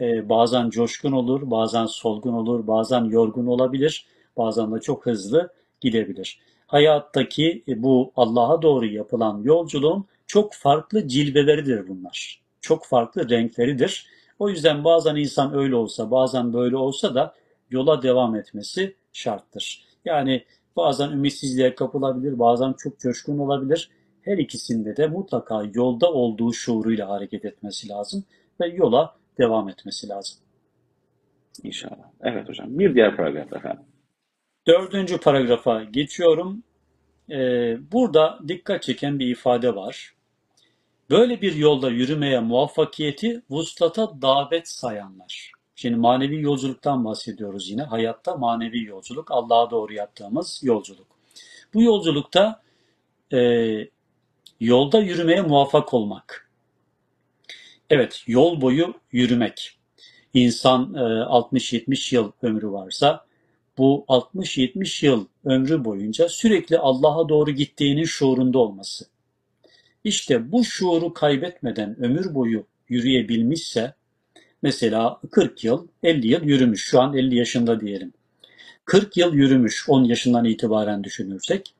e, 0.00 0.28
bazen 0.28 0.70
coşkun 0.70 1.12
olur, 1.12 1.50
bazen 1.50 1.86
solgun 1.86 2.32
olur, 2.32 2.66
bazen 2.66 3.04
yorgun 3.04 3.46
olabilir, 3.46 4.06
bazen 4.36 4.74
de 4.74 4.80
çok 4.80 5.06
hızlı 5.06 5.52
gidebilir. 5.80 6.40
Hayattaki 6.66 7.64
e, 7.68 7.82
bu 7.82 8.12
Allah'a 8.16 8.62
doğru 8.62 8.86
yapılan 8.86 9.42
yolculuğun 9.42 10.06
çok 10.26 10.54
farklı 10.54 11.08
cilveleridir 11.08 11.88
bunlar. 11.88 12.42
Çok 12.60 12.86
farklı 12.86 13.28
renkleridir. 13.30 14.06
O 14.38 14.48
yüzden 14.48 14.84
bazen 14.84 15.16
insan 15.16 15.54
öyle 15.54 15.76
olsa, 15.76 16.10
bazen 16.10 16.52
böyle 16.52 16.76
olsa 16.76 17.14
da 17.14 17.34
yola 17.70 18.02
devam 18.02 18.36
etmesi 18.36 18.96
şarttır. 19.12 19.84
Yani 20.04 20.44
bazen 20.76 21.10
ümitsizliğe 21.10 21.74
kapılabilir, 21.74 22.38
bazen 22.38 22.72
çok 22.72 22.98
coşkun 22.98 23.38
olabilir. 23.38 23.90
Her 24.22 24.38
ikisinde 24.38 24.96
de 24.96 25.06
mutlaka 25.06 25.62
yolda 25.74 26.12
olduğu 26.12 26.52
şuuruyla 26.52 27.08
hareket 27.08 27.44
etmesi 27.44 27.88
lazım 27.88 28.24
ve 28.60 28.66
yola 28.66 29.16
devam 29.38 29.68
etmesi 29.68 30.08
lazım. 30.08 30.38
İnşallah. 31.62 32.10
Evet 32.20 32.48
hocam. 32.48 32.78
Bir 32.78 32.94
diğer 32.94 33.16
paragraf 33.16 33.52
efendim. 33.52 33.84
Dördüncü 34.66 35.20
paragrafa 35.20 35.84
geçiyorum. 35.84 36.62
Ee, 37.30 37.76
burada 37.92 38.38
dikkat 38.48 38.82
çeken 38.82 39.18
bir 39.18 39.26
ifade 39.26 39.74
var. 39.74 40.14
Böyle 41.10 41.42
bir 41.42 41.54
yolda 41.54 41.90
yürümeye 41.90 42.40
muvaffakiyeti 42.40 43.42
vuslata 43.50 44.22
davet 44.22 44.68
sayanlar. 44.68 45.52
Şimdi 45.76 45.96
manevi 45.96 46.40
yolculuktan 46.40 47.04
bahsediyoruz 47.04 47.70
yine. 47.70 47.82
Hayatta 47.82 48.36
manevi 48.36 48.84
yolculuk, 48.84 49.30
Allah'a 49.30 49.70
doğru 49.70 49.92
yaptığımız 49.92 50.60
yolculuk. 50.62 51.06
Bu 51.74 51.82
yolculukta 51.82 52.62
e, 53.32 53.38
yolda 54.60 55.00
yürümeye 55.00 55.42
muvaffak 55.42 55.94
olmak. 55.94 56.50
Evet, 57.90 58.22
yol 58.26 58.60
boyu 58.60 58.94
yürümek. 59.12 59.78
İnsan 60.34 60.94
e, 60.94 60.98
60-70 60.98 62.14
yıl 62.14 62.32
ömrü 62.42 62.72
varsa 62.72 63.26
bu 63.78 64.04
60-70 64.08 65.06
yıl 65.06 65.26
ömrü 65.44 65.84
boyunca 65.84 66.28
sürekli 66.28 66.78
Allah'a 66.78 67.28
doğru 67.28 67.50
gittiğinin 67.50 68.04
şuurunda 68.04 68.58
olması. 68.58 69.13
İşte 70.04 70.52
bu 70.52 70.64
şuuru 70.64 71.14
kaybetmeden 71.14 72.04
ömür 72.04 72.34
boyu 72.34 72.66
yürüyebilmişse 72.88 73.94
mesela 74.62 75.20
40 75.30 75.64
yıl, 75.64 75.86
50 76.02 76.28
yıl 76.28 76.42
yürümüş. 76.42 76.84
Şu 76.84 77.00
an 77.00 77.16
50 77.16 77.36
yaşında 77.36 77.80
diyelim. 77.80 78.12
40 78.84 79.16
yıl 79.16 79.34
yürümüş 79.34 79.88
10 79.88 80.04
yaşından 80.04 80.44
itibaren 80.44 81.04
düşünürsek 81.04 81.74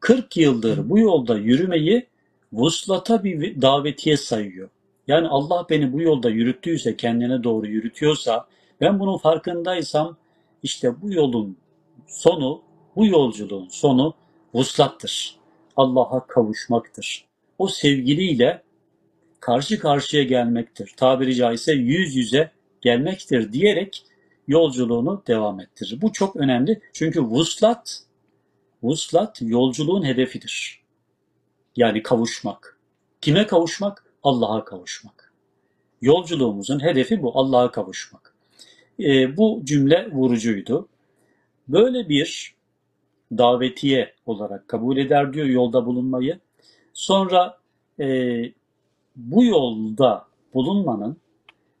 40 0.00 0.36
yıldır 0.36 0.90
bu 0.90 0.98
yolda 0.98 1.38
yürümeyi 1.38 2.06
vuslata 2.52 3.24
bir 3.24 3.62
davetiye 3.62 4.16
sayıyor. 4.16 4.68
Yani 5.06 5.28
Allah 5.28 5.66
beni 5.70 5.92
bu 5.92 6.02
yolda 6.02 6.30
yürüttüyse, 6.30 6.96
kendine 6.96 7.44
doğru 7.44 7.66
yürütüyorsa, 7.66 8.46
ben 8.80 9.00
bunun 9.00 9.18
farkındaysam 9.18 10.16
işte 10.62 11.02
bu 11.02 11.12
yolun 11.12 11.56
sonu, 12.06 12.62
bu 12.96 13.06
yolculuğun 13.06 13.68
sonu 13.68 14.14
vuslattır. 14.54 15.36
Allah'a 15.76 16.26
kavuşmaktır. 16.26 17.27
O 17.58 17.68
sevgiliyle 17.68 18.62
karşı 19.40 19.78
karşıya 19.78 20.22
gelmektir. 20.22 20.94
Tabiri 20.96 21.34
caizse 21.34 21.72
yüz 21.72 22.16
yüze 22.16 22.50
gelmektir 22.80 23.52
diyerek 23.52 24.04
yolculuğunu 24.48 25.22
devam 25.26 25.60
ettirir. 25.60 25.98
Bu 26.02 26.12
çok 26.12 26.36
önemli 26.36 26.80
çünkü 26.92 27.22
vuslat, 27.22 28.02
vuslat 28.82 29.38
yolculuğun 29.42 30.04
hedefidir. 30.04 30.82
Yani 31.76 32.02
kavuşmak. 32.02 32.78
Kime 33.20 33.46
kavuşmak? 33.46 34.04
Allah'a 34.22 34.64
kavuşmak. 34.64 35.32
Yolculuğumuzun 36.00 36.82
hedefi 36.82 37.22
bu, 37.22 37.38
Allah'a 37.38 37.70
kavuşmak. 37.70 38.34
E, 39.00 39.36
bu 39.36 39.60
cümle 39.64 40.10
vurucuydu. 40.12 40.88
Böyle 41.68 42.08
bir 42.08 42.54
davetiye 43.32 44.14
olarak 44.26 44.68
kabul 44.68 44.96
eder 44.96 45.32
diyor 45.32 45.46
yolda 45.46 45.86
bulunmayı. 45.86 46.40
Sonra 46.98 47.58
e, 48.00 48.06
bu 49.16 49.44
yolda 49.44 50.26
bulunmanın 50.54 51.16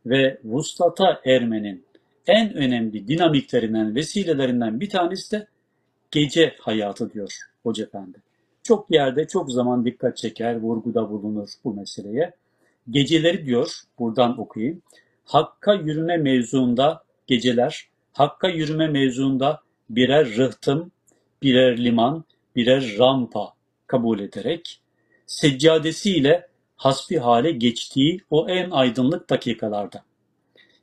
ve 0.06 0.38
vuslata 0.44 1.20
ermenin 1.24 1.84
en 2.26 2.54
önemli 2.54 3.08
dinamiklerinden, 3.08 3.94
vesilelerinden 3.94 4.80
bir 4.80 4.88
tanesi 4.88 5.32
de 5.32 5.46
gece 6.10 6.54
hayatı 6.60 7.12
diyor 7.12 7.32
Hoca 7.62 7.84
Efendi. 7.84 8.18
Çok 8.62 8.90
yerde 8.90 9.26
çok 9.26 9.52
zaman 9.52 9.84
dikkat 9.84 10.16
çeker, 10.16 10.60
vurguda 10.60 11.10
bulunur 11.10 11.48
bu 11.64 11.74
meseleye. 11.74 12.32
Geceleri 12.90 13.46
diyor, 13.46 13.80
buradan 13.98 14.40
okuyayım. 14.40 14.82
Hakka 15.24 15.74
yürüme 15.74 16.16
mevzuunda 16.16 17.02
geceler, 17.26 17.88
Hakka 18.12 18.48
yürüme 18.48 18.88
mevzuunda 18.88 19.60
birer 19.90 20.36
rıhtım, 20.36 20.92
birer 21.42 21.84
liman, 21.84 22.24
birer 22.56 22.96
rampa 22.98 23.52
kabul 23.86 24.20
ederek 24.20 24.80
seccadesiyle 25.28 26.48
hasbi 26.76 27.18
hale 27.18 27.50
geçtiği 27.50 28.20
o 28.30 28.48
en 28.48 28.70
aydınlık 28.70 29.30
dakikalarda. 29.30 30.04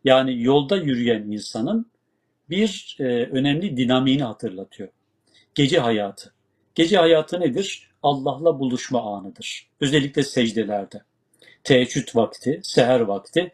Yani 0.03 0.43
yolda 0.43 0.77
yürüyen 0.77 1.21
insanın 1.21 1.91
bir 2.49 2.97
e, 2.99 3.03
önemli 3.03 3.77
dinamiğini 3.77 4.23
hatırlatıyor. 4.23 4.89
Gece 5.55 5.79
hayatı. 5.79 6.33
Gece 6.75 6.97
hayatı 6.97 7.39
nedir? 7.39 7.89
Allah'la 8.03 8.59
buluşma 8.59 9.17
anıdır. 9.17 9.67
Özellikle 9.81 10.23
secdelerde. 10.23 11.01
Teheccüd 11.63 12.15
vakti, 12.15 12.59
seher 12.63 12.99
vakti, 12.99 13.51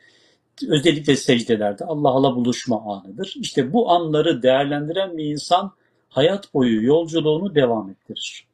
özellikle 0.68 1.16
secdelerde 1.16 1.86
Allah'la 1.86 2.36
buluşma 2.36 2.82
anıdır. 2.82 3.34
İşte 3.40 3.74
bu 3.74 3.92
anları 3.92 4.44
değerlendiren 4.44 5.18
bir 5.18 5.26
insan 5.26 5.74
hayat 6.10 6.54
boyu 6.54 6.86
yolculuğunu 6.86 7.56
devam 7.56 7.90
ettirir. 7.90 8.48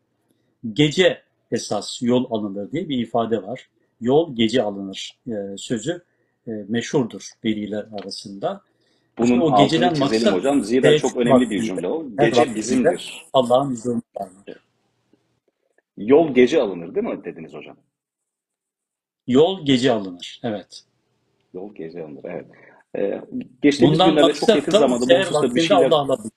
Gece 0.74 1.27
esas 1.52 2.02
yol 2.02 2.32
alınır 2.32 2.72
diye 2.72 2.90
bir 2.90 3.00
ifade 3.00 3.44
var. 3.44 3.70
Yol 4.02 4.36
gece 4.36 4.62
alınır 4.64 5.20
e, 5.28 5.58
sözü 5.58 6.04
e, 6.48 6.52
meşhurdur 6.52 7.30
veliler 7.46 7.86
arasında. 8.02 8.62
Bunun 9.18 9.40
o 9.40 9.58
geceden 9.58 9.94
çizelim 9.94 10.34
hocam. 10.34 10.64
Zira 10.64 10.98
çok 10.98 11.18
önemli 11.18 11.50
bir 11.50 11.64
cümle 11.64 11.88
o. 11.88 12.06
Gece 12.20 12.56
bizimdir. 12.56 13.26
Allah'ın 13.34 13.72
huzuruna 13.72 14.02
Yol 15.98 16.34
gece 16.34 16.62
alınır 16.62 16.96
değil 16.96 17.08
mi 17.08 17.24
dediniz 17.24 17.54
hocam? 17.54 17.78
Yol 19.28 19.66
gece 19.66 19.92
alınır. 19.92 20.40
Evet. 20.44 20.84
Yol 21.54 21.76
gece 21.76 22.04
alınır. 22.04 22.22
Evet. 22.24 22.46
Ee, 22.96 23.22
geçtiğimiz 23.62 24.00
Bundan 24.00 24.10
günlerde 24.10 24.34
çok 24.34 24.50
yakın 24.50 24.72
zamanda 24.72 25.06
bu 25.10 25.20
hususta 25.20 25.56
bir 25.56 25.62
şeyler... 25.62 25.92
Allah 25.92 26.18
Evet. 26.20 26.32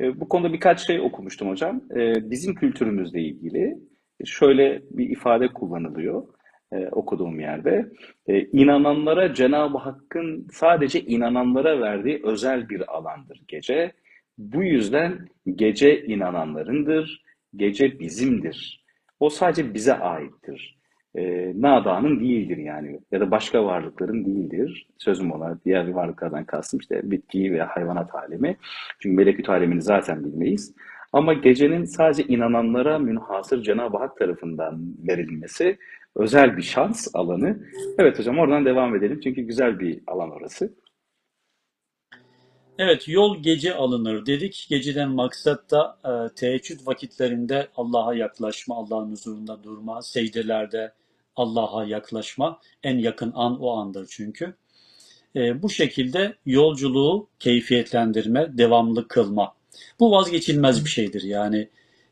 Ee, 0.00 0.20
bu 0.20 0.28
konuda 0.28 0.52
birkaç 0.52 0.86
şey 0.86 1.00
okumuştum 1.00 1.48
hocam. 1.48 1.80
Ee, 1.96 2.30
bizim 2.30 2.54
kültürümüzle 2.54 3.20
ilgili 3.20 3.78
şöyle 4.24 4.82
bir 4.90 5.10
ifade 5.10 5.48
kullanılıyor 5.48 6.26
e, 6.72 6.88
okuduğum 6.88 7.40
yerde. 7.40 7.88
E, 8.26 8.40
inananlara 8.40 9.34
Cenab-ı 9.34 9.78
Hakk'ın 9.78 10.48
sadece 10.52 11.00
inananlara 11.00 11.80
verdiği 11.80 12.20
özel 12.24 12.68
bir 12.68 12.96
alandır 12.96 13.42
gece. 13.48 13.92
Bu 14.38 14.62
yüzden 14.62 15.28
gece 15.54 16.04
inananlarındır, 16.04 17.22
gece 17.56 18.00
bizimdir. 18.00 18.84
O 19.20 19.30
sadece 19.30 19.74
bize 19.74 19.94
aittir. 19.94 20.79
E, 21.14 21.52
nadanın 21.62 22.20
değildir 22.20 22.56
yani 22.56 23.00
ya 23.12 23.20
da 23.20 23.30
başka 23.30 23.64
varlıkların 23.64 24.24
değildir. 24.24 24.86
Sözüm 24.98 25.32
olarak 25.32 25.64
diğer 25.64 25.88
varlıklardan 25.88 26.44
kastım 26.44 26.80
işte 26.80 27.00
bitki 27.04 27.52
veya 27.52 27.66
hayvanat 27.76 28.14
alemi. 28.14 28.56
Çünkü 28.98 29.16
melekut 29.16 29.48
alemini 29.48 29.82
zaten 29.82 30.24
bilmeyiz. 30.24 30.74
Ama 31.12 31.32
gecenin 31.32 31.84
sadece 31.84 32.24
inananlara 32.24 32.98
münhasır 32.98 33.62
Cenab-ı 33.62 33.98
Hak 33.98 34.16
tarafından 34.16 34.94
verilmesi 35.08 35.78
özel 36.16 36.56
bir 36.56 36.62
şans 36.62 37.08
alanı. 37.14 37.58
Evet 37.98 38.18
hocam 38.18 38.38
oradan 38.38 38.64
devam 38.64 38.96
edelim 38.96 39.20
çünkü 39.24 39.42
güzel 39.42 39.80
bir 39.80 40.00
alan 40.06 40.30
orası. 40.30 40.74
Evet, 42.78 43.08
yol 43.08 43.42
gece 43.42 43.74
alınır 43.74 44.26
dedik. 44.26 44.66
Geceden 44.70 45.10
maksat 45.10 45.70
da 45.70 45.98
e, 46.04 46.34
teheccüd 46.34 46.86
vakitlerinde 46.86 47.68
Allah'a 47.76 48.14
yaklaşma, 48.14 48.76
Allah'ın 48.76 49.10
huzurunda 49.10 49.64
durma, 49.64 50.02
secdelerde 50.02 50.92
Allah'a 51.36 51.84
yaklaşma. 51.84 52.60
En 52.82 52.98
yakın 52.98 53.32
an 53.34 53.60
o 53.60 53.76
andır 53.76 54.06
çünkü. 54.10 54.54
E, 55.36 55.62
bu 55.62 55.70
şekilde 55.70 56.34
yolculuğu 56.46 57.28
keyfiyetlendirme, 57.38 58.58
devamlı 58.58 59.08
kılma. 59.08 59.54
Bu 60.00 60.10
vazgeçilmez 60.10 60.84
bir 60.84 60.90
şeydir. 60.90 61.22
Yani 61.22 61.68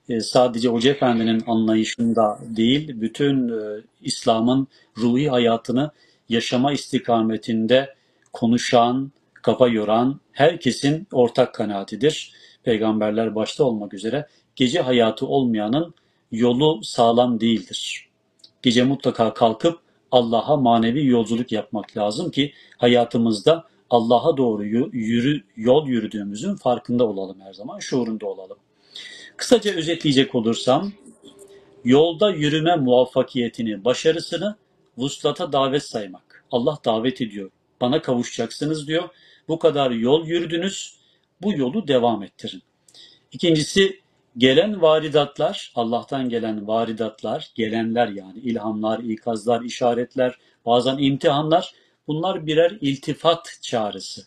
e, 0.09 0.21
sadece 0.21 0.69
Hoca 0.69 0.91
Efendi'nin 0.91 1.43
anlayışında 1.47 2.39
değil, 2.43 3.01
bütün 3.01 3.49
e, 3.49 3.81
İslam'ın 4.03 4.69
ruhi 4.97 5.29
hayatını 5.29 5.91
yaşama 6.29 6.73
istikametinde 6.73 7.95
konuşan, 8.33 9.13
kafa 9.35 9.69
yoran 9.69 10.21
herkesin 10.33 11.07
ortak 11.13 11.55
kanaatidir. 11.55 12.33
Peygamberler 12.63 13.35
başta 13.35 13.65
olmak 13.65 13.95
üzere 13.95 14.27
gece 14.57 14.81
hayatı 14.81 15.27
olmayanın 15.27 15.95
yolu 16.33 16.85
sağlam 16.85 17.41
değildir. 17.41 18.08
Gece 18.63 18.85
mutlaka 18.85 19.35
kalkıp 19.35 19.79
Allah'a 20.13 20.57
manevi 20.57 21.07
yolculuk 21.07 21.53
yapmak 21.53 21.97
lazım 21.97 22.31
ki 22.31 22.53
hayatımızda 22.77 23.65
Allah'a 23.91 24.37
doğru 24.37 24.65
yürü, 24.93 25.43
yol 25.57 25.89
yürüdüğümüzün 25.89 26.55
farkında 26.55 27.07
olalım 27.07 27.41
her 27.41 27.53
zaman, 27.53 27.79
şuurunda 27.79 28.27
olalım. 28.27 28.59
Kısaca 29.37 29.73
özetleyecek 29.75 30.35
olursam, 30.35 30.93
yolda 31.85 32.31
yürüme 32.31 32.77
muvaffakiyetini, 32.77 33.85
başarısını 33.85 34.57
vuslata 34.99 35.53
davet 35.53 35.83
saymak. 35.83 36.45
Allah 36.51 36.79
davet 36.85 37.21
ediyor. 37.21 37.51
Bana 37.81 38.03
kavuşacaksınız 38.03 38.89
diyor. 38.89 39.09
Bu 39.49 39.59
kadar 39.59 39.91
yol 39.91 40.27
yürüdünüz, 40.27 40.95
bu 41.43 41.53
yolu 41.53 41.89
devam 41.89 42.23
ettirin. 42.23 42.63
İkincisi, 43.33 44.01
gelen 44.39 44.83
varidatlar, 44.83 45.73
Allah'tan 45.75 46.29
gelen 46.29 46.67
varidatlar, 46.67 47.51
gelenler 47.55 48.09
yani 48.09 48.39
ilhamlar, 48.39 48.99
ikazlar, 48.99 49.63
işaretler, 49.63 50.39
bazen 50.67 50.99
imtihanlar, 50.99 51.73
bunlar 52.07 52.47
birer 52.47 52.79
iltifat 52.81 53.59
çağrısı. 53.63 54.23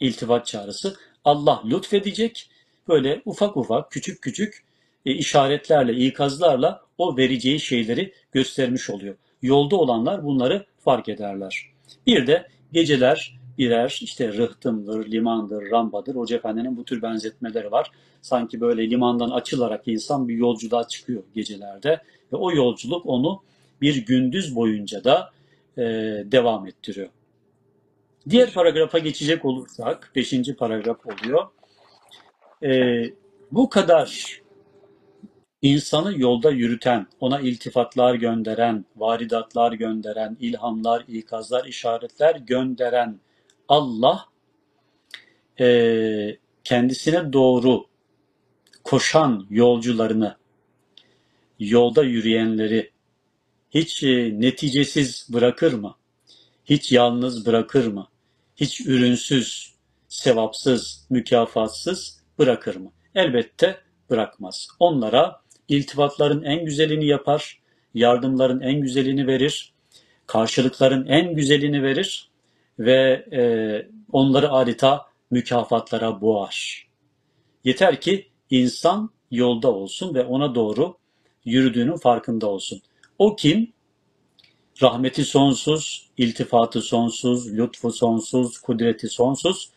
İltifat 0.00 0.46
çağrısı. 0.46 0.96
Allah 1.24 1.62
lütfedecek, 1.64 2.50
böyle 2.88 3.22
ufak 3.24 3.56
ufak, 3.56 3.90
küçük 3.90 4.22
küçük 4.22 4.64
e, 5.06 5.12
işaretlerle, 5.12 5.92
ikazlarla 5.92 6.82
o 6.98 7.16
vereceği 7.16 7.60
şeyleri 7.60 8.12
göstermiş 8.32 8.90
oluyor. 8.90 9.16
Yolda 9.42 9.76
olanlar 9.76 10.24
bunları 10.24 10.66
fark 10.78 11.08
ederler. 11.08 11.66
Bir 12.06 12.26
de 12.26 12.48
geceler 12.72 13.38
birer 13.58 13.98
işte 14.02 14.32
rıhtımdır, 14.32 15.10
limandır, 15.10 15.70
rambadır. 15.70 16.14
Hoca 16.14 16.36
Efendi'nin 16.36 16.76
bu 16.76 16.84
tür 16.84 17.02
benzetmeleri 17.02 17.72
var. 17.72 17.90
Sanki 18.22 18.60
böyle 18.60 18.90
limandan 18.90 19.30
açılarak 19.30 19.88
insan 19.88 20.28
bir 20.28 20.34
yolculuğa 20.34 20.88
çıkıyor 20.88 21.22
gecelerde 21.34 22.02
ve 22.32 22.36
o 22.36 22.52
yolculuk 22.52 23.06
onu 23.06 23.42
bir 23.80 24.06
gündüz 24.06 24.56
boyunca 24.56 25.04
da 25.04 25.30
e, 25.78 25.82
devam 26.32 26.66
ettiriyor. 26.66 27.08
Diğer 28.28 28.52
paragrafa 28.52 28.98
geçecek 28.98 29.44
olursak, 29.44 30.12
beşinci 30.16 30.56
paragraf 30.56 30.98
oluyor. 31.06 31.46
E, 32.62 33.02
bu 33.52 33.68
kadar 33.68 34.40
insanı 35.62 36.20
yolda 36.20 36.50
yürüten, 36.50 37.06
ona 37.20 37.40
iltifatlar 37.40 38.14
gönderen, 38.14 38.84
varidatlar 38.96 39.72
gönderen, 39.72 40.36
ilhamlar, 40.40 41.04
ikazlar, 41.08 41.64
işaretler 41.64 42.34
gönderen 42.34 43.20
Allah 43.68 44.26
e, 45.60 46.38
kendisine 46.64 47.32
doğru 47.32 47.86
koşan 48.84 49.46
yolcularını, 49.50 50.36
yolda 51.58 52.02
yürüyenleri 52.02 52.90
hiç 53.70 54.02
e, 54.02 54.40
neticesiz 54.40 55.28
bırakır 55.32 55.72
mı? 55.72 55.96
Hiç 56.64 56.92
yalnız 56.92 57.46
bırakır 57.46 57.86
mı? 57.86 58.08
Hiç 58.56 58.80
ürünsüz, 58.80 59.74
sevapsız, 60.08 61.06
mükafatsız 61.10 62.22
bırakır 62.38 62.76
mı? 62.76 62.92
Elbette 63.14 63.80
bırakmaz. 64.10 64.68
Onlara 64.78 65.40
iltifatların 65.68 66.42
en 66.42 66.64
güzelini 66.64 67.06
yapar, 67.06 67.60
yardımların 67.94 68.60
en 68.60 68.80
güzelini 68.80 69.26
verir, 69.26 69.72
karşılıkların 70.26 71.06
en 71.06 71.34
güzelini 71.34 71.82
verir 71.82 72.25
ve 72.78 73.26
e, 73.32 73.42
onları 74.12 74.52
adeta 74.52 75.06
mükafatlara 75.30 76.20
boğar. 76.20 76.86
Yeter 77.64 78.00
ki 78.00 78.28
insan 78.50 79.10
yolda 79.30 79.72
olsun 79.72 80.14
ve 80.14 80.24
ona 80.24 80.54
doğru 80.54 80.96
yürüdüğünün 81.44 81.96
farkında 81.96 82.46
olsun. 82.46 82.82
O 83.18 83.36
kim? 83.36 83.72
Rahmeti 84.82 85.24
sonsuz, 85.24 86.10
iltifatı 86.18 86.80
sonsuz, 86.80 87.58
lütfu 87.58 87.92
sonsuz, 87.92 88.58
kudreti 88.58 89.08
sonsuz, 89.08 89.70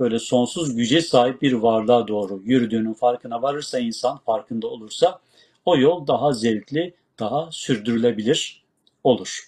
böyle 0.00 0.18
sonsuz 0.18 0.76
güce 0.76 1.00
sahip 1.00 1.42
bir 1.42 1.52
varlığa 1.52 2.08
doğru 2.08 2.40
yürüdüğünün 2.44 2.92
farkına 2.92 3.42
varırsa 3.42 3.78
insan, 3.78 4.18
farkında 4.18 4.66
olursa 4.66 5.20
o 5.64 5.76
yol 5.76 6.06
daha 6.06 6.32
zevkli, 6.32 6.94
daha 7.18 7.48
sürdürülebilir 7.52 8.64
olur. 9.04 9.40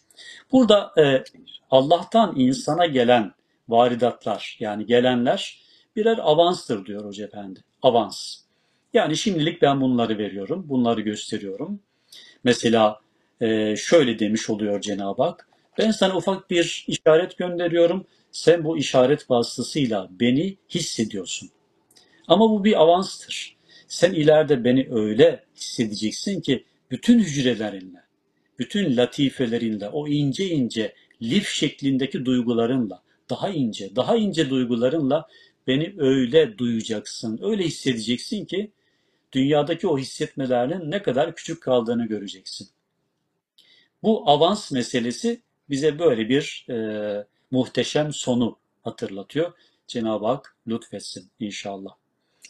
Burada 0.52 0.92
e, 0.98 1.24
Allah'tan 1.70 2.34
insana 2.36 2.86
gelen 2.86 3.32
varidatlar 3.68 4.56
yani 4.60 4.86
gelenler 4.86 5.62
birer 5.96 6.18
avanstır 6.22 6.86
diyor 6.86 7.04
Hoca 7.04 7.24
Efendi. 7.24 7.60
Avans. 7.82 8.36
Yani 8.94 9.16
şimdilik 9.16 9.62
ben 9.62 9.80
bunları 9.80 10.18
veriyorum, 10.18 10.64
bunları 10.68 11.00
gösteriyorum. 11.00 11.80
Mesela 12.44 13.00
e, 13.40 13.76
şöyle 13.76 14.18
demiş 14.18 14.50
oluyor 14.50 14.80
Cenab-ı 14.80 15.22
Hak. 15.22 15.48
Ben 15.78 15.90
sana 15.90 16.16
ufak 16.16 16.50
bir 16.50 16.84
işaret 16.88 17.38
gönderiyorum. 17.38 18.06
Sen 18.32 18.64
bu 18.64 18.78
işaret 18.78 19.30
vasıtasıyla 19.30 20.08
beni 20.10 20.56
hissediyorsun. 20.68 21.50
Ama 22.28 22.50
bu 22.50 22.64
bir 22.64 22.80
avanstır. 22.80 23.56
Sen 23.88 24.12
ileride 24.12 24.64
beni 24.64 24.88
öyle 24.90 25.44
hissedeceksin 25.56 26.40
ki 26.40 26.64
bütün 26.90 27.18
hücrelerinle, 27.18 28.02
bütün 28.58 28.96
latifelerinle, 28.96 29.88
o 29.88 30.08
ince 30.08 30.48
ince 30.48 30.94
lif 31.22 31.48
şeklindeki 31.48 32.24
duygularınla, 32.24 33.02
daha 33.30 33.48
ince, 33.48 33.96
daha 33.96 34.16
ince 34.16 34.50
duygularınla 34.50 35.28
beni 35.66 35.94
öyle 35.98 36.58
duyacaksın, 36.58 37.40
öyle 37.42 37.64
hissedeceksin 37.64 38.44
ki 38.44 38.70
dünyadaki 39.32 39.88
o 39.88 39.98
hissetmelerinin 39.98 40.90
ne 40.90 41.02
kadar 41.02 41.34
küçük 41.34 41.62
kaldığını 41.62 42.06
göreceksin. 42.06 42.68
Bu 44.02 44.30
avans 44.30 44.72
meselesi 44.72 45.40
bize 45.70 45.98
böyle 45.98 46.28
bir 46.28 46.66
e, 46.70 47.26
muhteşem 47.50 48.12
sonu 48.12 48.58
hatırlatıyor. 48.82 49.52
Cenab-ı 49.86 50.26
Hak 50.26 50.56
lütfetsin 50.68 51.30
inşallah. 51.40 51.94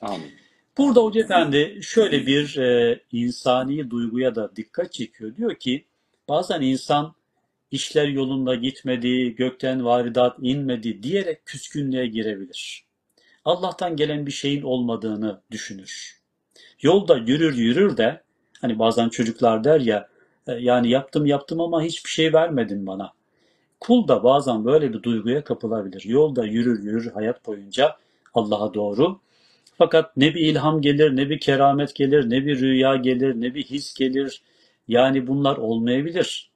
Amin. 0.00 0.32
Burada 0.78 1.00
Hoca 1.00 1.20
Efendi 1.20 1.80
şöyle 1.82 2.26
bir 2.26 2.56
e, 2.56 3.00
insani 3.12 3.90
duyguya 3.90 4.34
da 4.34 4.56
dikkat 4.56 4.92
çekiyor. 4.92 5.36
Diyor 5.36 5.54
ki 5.54 5.84
bazen 6.28 6.60
insan 6.60 7.14
işler 7.70 8.08
yolunda 8.08 8.54
gitmedi, 8.54 9.34
gökten 9.34 9.84
varidat 9.84 10.36
inmedi 10.40 11.02
diyerek 11.02 11.46
küskünlüğe 11.46 12.06
girebilir. 12.06 12.84
Allah'tan 13.44 13.96
gelen 13.96 14.26
bir 14.26 14.30
şeyin 14.30 14.62
olmadığını 14.62 15.40
düşünür. 15.50 16.18
Yolda 16.82 17.16
yürür 17.16 17.56
yürür 17.56 17.96
de 17.96 18.22
hani 18.60 18.78
bazen 18.78 19.08
çocuklar 19.08 19.64
der 19.64 19.80
ya 19.80 20.08
e, 20.46 20.52
yani 20.52 20.90
yaptım 20.90 21.26
yaptım 21.26 21.60
ama 21.60 21.82
hiçbir 21.82 22.10
şey 22.10 22.32
vermedin 22.32 22.86
bana. 22.86 23.12
Kul 23.80 24.08
da 24.08 24.24
bazen 24.24 24.64
böyle 24.64 24.92
bir 24.92 25.02
duyguya 25.02 25.44
kapılabilir. 25.44 26.04
Yolda 26.04 26.44
yürür 26.44 26.82
yürür 26.82 27.10
hayat 27.12 27.46
boyunca 27.46 27.96
Allah'a 28.34 28.74
doğru. 28.74 29.20
Fakat 29.78 30.16
ne 30.16 30.34
bir 30.34 30.40
ilham 30.40 30.82
gelir, 30.82 31.16
ne 31.16 31.30
bir 31.30 31.40
keramet 31.40 31.94
gelir, 31.94 32.30
ne 32.30 32.46
bir 32.46 32.60
rüya 32.60 32.96
gelir, 32.96 33.40
ne 33.40 33.54
bir 33.54 33.64
his 33.64 33.94
gelir. 33.94 34.42
Yani 34.88 35.26
bunlar 35.26 35.56
olmayabilir 35.56 36.50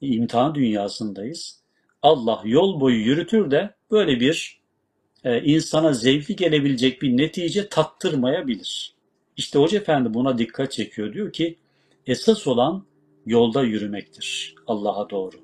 imtihan 0.00 0.54
dünyasındayız. 0.54 1.60
Allah 2.02 2.42
yol 2.44 2.80
boyu 2.80 2.96
yürütür 2.96 3.50
de 3.50 3.74
böyle 3.90 4.20
bir 4.20 4.60
e, 5.24 5.42
insana 5.42 5.92
zevkli 5.92 6.36
gelebilecek 6.36 7.02
bir 7.02 7.16
netice 7.16 7.68
tattırmayabilir. 7.68 8.94
İşte 9.36 9.58
Hoca 9.58 9.78
Efendi 9.78 10.14
buna 10.14 10.38
dikkat 10.38 10.72
çekiyor. 10.72 11.12
Diyor 11.12 11.32
ki 11.32 11.56
esas 12.06 12.46
olan 12.46 12.86
yolda 13.26 13.62
yürümektir 13.62 14.54
Allah'a 14.66 15.10
doğru. 15.10 15.36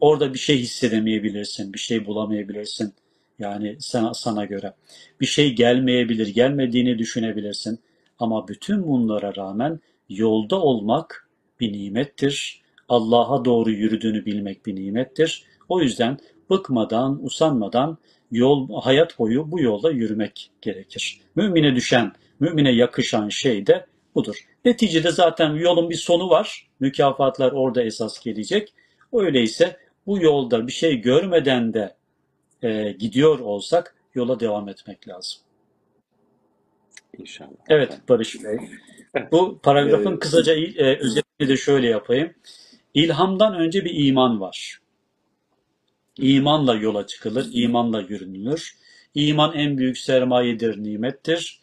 Orada 0.00 0.34
bir 0.34 0.38
şey 0.38 0.58
hissedemeyebilirsin, 0.58 1.72
bir 1.72 1.78
şey 1.78 2.06
bulamayabilirsin. 2.06 2.94
Yani 3.38 3.76
sana, 3.80 4.14
sana 4.14 4.44
göre. 4.44 4.74
Bir 5.20 5.26
şey 5.26 5.54
gelmeyebilir, 5.54 6.26
gelmediğini 6.26 6.98
düşünebilirsin. 6.98 7.78
Ama 8.18 8.48
bütün 8.48 8.86
bunlara 8.86 9.36
rağmen 9.36 9.80
yolda 10.08 10.60
olmak 10.60 11.29
bir 11.60 11.72
nimettir. 11.72 12.62
Allah'a 12.88 13.44
doğru 13.44 13.70
yürüdüğünü 13.70 14.26
bilmek 14.26 14.66
bir 14.66 14.76
nimettir. 14.76 15.44
O 15.68 15.80
yüzden 15.80 16.18
bıkmadan, 16.50 17.24
usanmadan 17.24 17.98
yol 18.30 18.82
hayat 18.82 19.18
boyu 19.18 19.50
bu 19.52 19.60
yolda 19.60 19.90
yürümek 19.90 20.50
gerekir. 20.60 21.20
Mümine 21.36 21.74
düşen, 21.74 22.12
mümine 22.40 22.72
yakışan 22.72 23.28
şey 23.28 23.66
de 23.66 23.86
budur. 24.14 24.36
Neticede 24.64 25.10
zaten 25.10 25.54
yolun 25.54 25.90
bir 25.90 25.94
sonu 25.94 26.30
var. 26.30 26.68
Mükafatlar 26.80 27.52
orada 27.52 27.82
esas 27.82 28.20
gelecek. 28.24 28.74
Öyleyse 29.12 29.76
bu 30.06 30.22
yolda 30.22 30.66
bir 30.66 30.72
şey 30.72 31.00
görmeden 31.00 31.74
de 31.74 31.96
e, 32.62 32.92
gidiyor 32.92 33.38
olsak 33.38 33.96
yola 34.14 34.40
devam 34.40 34.68
etmek 34.68 35.08
lazım. 35.08 35.40
İnşallah. 37.18 37.50
Evet 37.68 37.98
Barış 38.08 38.44
Bey. 38.44 38.58
Bu 39.32 39.58
paragrafın 39.62 40.16
kısaca 40.16 40.54
e, 40.54 40.98
özetini 40.98 41.48
de 41.48 41.56
şöyle 41.56 41.88
yapayım. 41.88 42.34
İlhamdan 42.94 43.54
önce 43.54 43.84
bir 43.84 44.06
iman 44.06 44.40
var. 44.40 44.80
İmanla 46.18 46.74
yola 46.74 47.06
çıkılır, 47.06 47.46
imanla 47.52 48.00
yürünülür. 48.00 48.76
İman 49.14 49.52
en 49.54 49.78
büyük 49.78 49.98
sermayedir, 49.98 50.82
nimettir. 50.82 51.60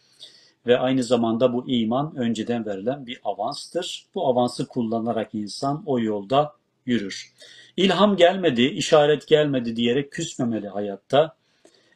Ve 0.66 0.78
aynı 0.78 1.02
zamanda 1.02 1.52
bu 1.52 1.64
iman 1.68 2.16
önceden 2.16 2.66
verilen 2.66 3.06
bir 3.06 3.20
avanstır. 3.24 4.06
Bu 4.14 4.26
avansı 4.26 4.66
kullanarak 4.66 5.34
insan 5.34 5.82
o 5.86 6.00
yolda 6.00 6.52
yürür. 6.86 7.32
İlham 7.76 8.16
gelmedi, 8.16 8.62
işaret 8.62 9.26
gelmedi 9.28 9.76
diyerek 9.76 10.12
küsmemeli 10.12 10.68
hayatta. 10.68 11.36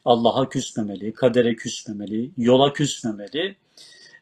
Allah'a 0.05 0.49
küsmemeli, 0.49 1.13
kadere 1.13 1.57
küsmemeli, 1.57 2.31
yola 2.37 2.73
küsmemeli. 2.73 3.57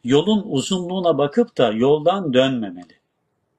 Yolun 0.04 0.42
uzunluğuna 0.46 1.18
bakıp 1.18 1.58
da 1.58 1.72
yoldan 1.72 2.34
dönmemeli. 2.34 3.00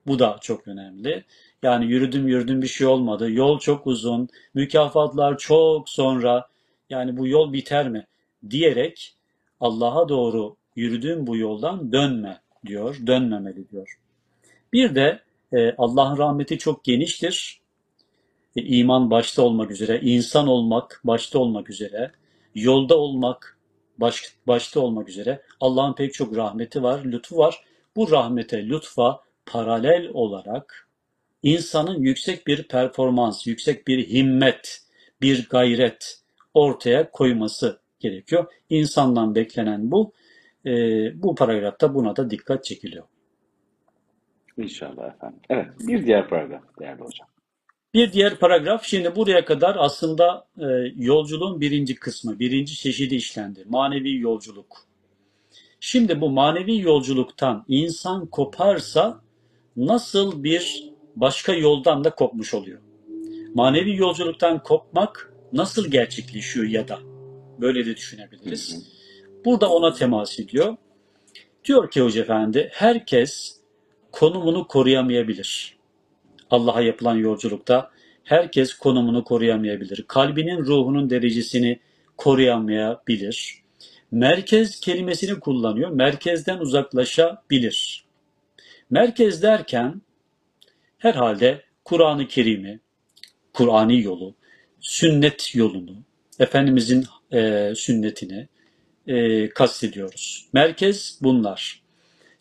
Bu 0.07 0.19
da 0.19 0.37
çok 0.41 0.67
önemli. 0.67 1.23
Yani 1.63 1.85
yürüdüm 1.85 2.27
yürüdüm 2.27 2.61
bir 2.61 2.67
şey 2.67 2.87
olmadı. 2.87 3.31
Yol 3.31 3.59
çok 3.59 3.87
uzun, 3.87 4.29
mükafatlar 4.53 5.37
çok 5.37 5.89
sonra. 5.89 6.47
Yani 6.89 7.17
bu 7.17 7.27
yol 7.27 7.53
biter 7.53 7.89
mi? 7.89 8.07
Diyerek 8.49 9.15
Allah'a 9.59 10.09
doğru 10.09 10.55
yürüdüğüm 10.75 11.27
bu 11.27 11.37
yoldan 11.37 11.91
dönme 11.91 12.41
diyor, 12.65 12.97
dönmemeli 13.07 13.69
diyor. 13.69 13.99
Bir 14.73 14.95
de 14.95 15.19
e, 15.53 15.75
Allah'ın 15.77 16.17
rahmeti 16.17 16.57
çok 16.57 16.83
geniştir. 16.83 17.61
E, 18.55 18.61
iman 18.61 19.11
başta 19.11 19.41
olmak 19.41 19.71
üzere, 19.71 19.99
insan 20.01 20.47
olmak 20.47 21.01
başta 21.03 21.39
olmak 21.39 21.69
üzere, 21.69 22.11
yolda 22.55 22.97
olmak 22.97 23.57
baş, 23.97 24.35
başta 24.47 24.79
olmak 24.79 25.09
üzere 25.09 25.41
Allah'ın 25.59 25.93
pek 25.95 26.13
çok 26.13 26.35
rahmeti 26.35 26.83
var, 26.83 27.05
lütfu 27.05 27.37
var. 27.37 27.63
Bu 27.95 28.11
rahmete, 28.11 28.69
lütfa 28.69 29.19
paralel 29.45 30.09
olarak 30.13 30.87
insanın 31.43 32.01
yüksek 32.01 32.47
bir 32.47 32.67
performans, 32.67 33.47
yüksek 33.47 33.87
bir 33.87 34.07
himmet, 34.07 34.81
bir 35.21 35.49
gayret 35.49 36.21
ortaya 36.53 37.11
koyması 37.11 37.79
gerekiyor. 37.99 38.53
İnsandan 38.69 39.35
beklenen 39.35 39.91
bu. 39.91 40.13
E, 40.65 40.71
bu 41.23 41.35
paragrafta 41.35 41.93
buna 41.93 42.15
da 42.15 42.29
dikkat 42.29 42.65
çekiliyor. 42.65 43.05
İnşallah 44.57 45.15
efendim. 45.15 45.39
Evet, 45.49 45.67
bir 45.79 46.05
diğer 46.05 46.29
paragraf 46.29 46.63
değerli 46.79 47.01
hocam. 47.01 47.30
Bir 47.93 48.13
diğer 48.13 48.39
paragraf 48.39 48.85
şimdi 48.85 49.15
buraya 49.15 49.45
kadar 49.45 49.75
aslında 49.79 50.47
e, 50.57 50.65
yolculuğun 50.95 51.61
birinci 51.61 51.95
kısmı, 51.95 52.39
birinci 52.39 52.75
çeşidi 52.75 53.15
işlendi. 53.15 53.65
Manevi 53.69 54.19
yolculuk. 54.19 54.77
Şimdi 55.79 56.21
bu 56.21 56.29
manevi 56.29 56.79
yolculuktan 56.79 57.65
insan 57.67 58.25
koparsa 58.25 59.21
nasıl 59.77 60.43
bir 60.43 60.91
başka 61.15 61.53
yoldan 61.53 62.03
da 62.03 62.15
kopmuş 62.15 62.53
oluyor. 62.53 62.79
Manevi 63.53 63.95
yolculuktan 63.95 64.63
kopmak 64.63 65.33
nasıl 65.53 65.91
gerçekleşiyor 65.91 66.65
ya 66.65 66.87
da 66.87 66.99
böyle 67.61 67.85
de 67.85 67.95
düşünebiliriz. 67.97 68.91
Burada 69.45 69.69
ona 69.69 69.93
temas 69.93 70.39
ediyor. 70.39 70.77
Diyor 71.65 71.91
ki 71.91 72.01
Hoca 72.01 72.21
Efendi, 72.21 72.69
herkes 72.73 73.59
konumunu 74.11 74.67
koruyamayabilir. 74.67 75.80
Allah'a 76.51 76.81
yapılan 76.81 77.15
yolculukta 77.15 77.91
herkes 78.23 78.73
konumunu 78.73 79.23
koruyamayabilir. 79.23 80.03
Kalbinin, 80.07 80.57
ruhunun 80.57 81.09
derecesini 81.09 81.79
koruyamayabilir. 82.17 83.61
Merkez 84.11 84.79
kelimesini 84.79 85.39
kullanıyor. 85.39 85.89
Merkezden 85.89 86.57
uzaklaşabilir. 86.57 88.05
Merkez 88.89 89.43
derken 89.43 90.01
herhalde 90.97 91.61
Kur'an-ı 91.85 92.27
Kerim'i, 92.27 92.79
Kur'ani 93.53 94.01
yolu, 94.01 94.35
sünnet 94.79 95.55
yolunu, 95.55 95.95
Efendimizin 96.39 97.05
e, 97.31 97.73
sünnetini 97.75 98.47
e, 99.07 99.49
kastediyoruz. 99.49 100.47
Merkez 100.53 101.19
bunlar. 101.21 101.81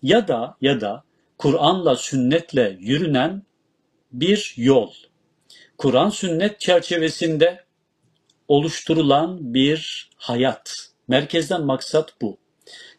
Ya 0.03 0.29
da 0.29 0.57
ya 0.61 0.81
da 0.81 1.05
Kur'an'la 1.39 1.97
sünnetle 1.97 2.77
yürünen 2.81 3.43
bir 4.13 4.55
yol. 4.57 4.91
Kur'an 5.79 6.09
sünnet 6.09 6.61
çerçevesinde 6.61 7.65
oluşturulan 8.49 9.55
bir 9.55 10.11
hayat. 10.17 10.91
Merkezden 11.09 11.65
maksat 11.65 12.15
bu. 12.23 12.39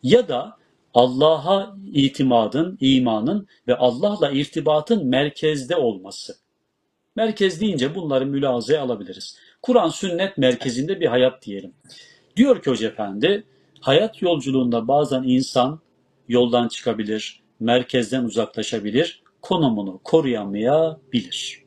Ya 0.04 0.28
da 0.28 0.58
Allah'a 0.94 1.76
itimadın, 1.94 2.78
imanın 2.82 3.48
ve 3.68 3.76
Allah'la 3.76 4.32
irtibatın 4.32 5.08
merkezde 5.08 5.76
olması. 5.76 6.36
Merkez 7.16 7.62
deyince 7.62 7.96
bunları 7.96 8.26
mülazaya 8.26 8.82
alabiliriz. 8.82 9.38
Kur'an 9.62 9.90
sünnet 9.90 10.38
merkezinde 10.38 11.00
bir 11.00 11.08
hayat 11.08 11.46
diyelim. 11.46 11.74
Diyor 12.36 12.64
ki 12.64 12.70
Hoca 12.70 12.88
Efendi, 12.88 13.44
hayat 13.80 14.22
yolculuğunda 14.22 14.88
bazen 14.88 15.24
insan 15.24 15.80
yoldan 16.28 16.68
çıkabilir, 16.68 17.42
merkezden 17.60 18.24
uzaklaşabilir, 18.24 19.22
konumunu 19.42 20.02
koruyamayabilir. 20.04 21.64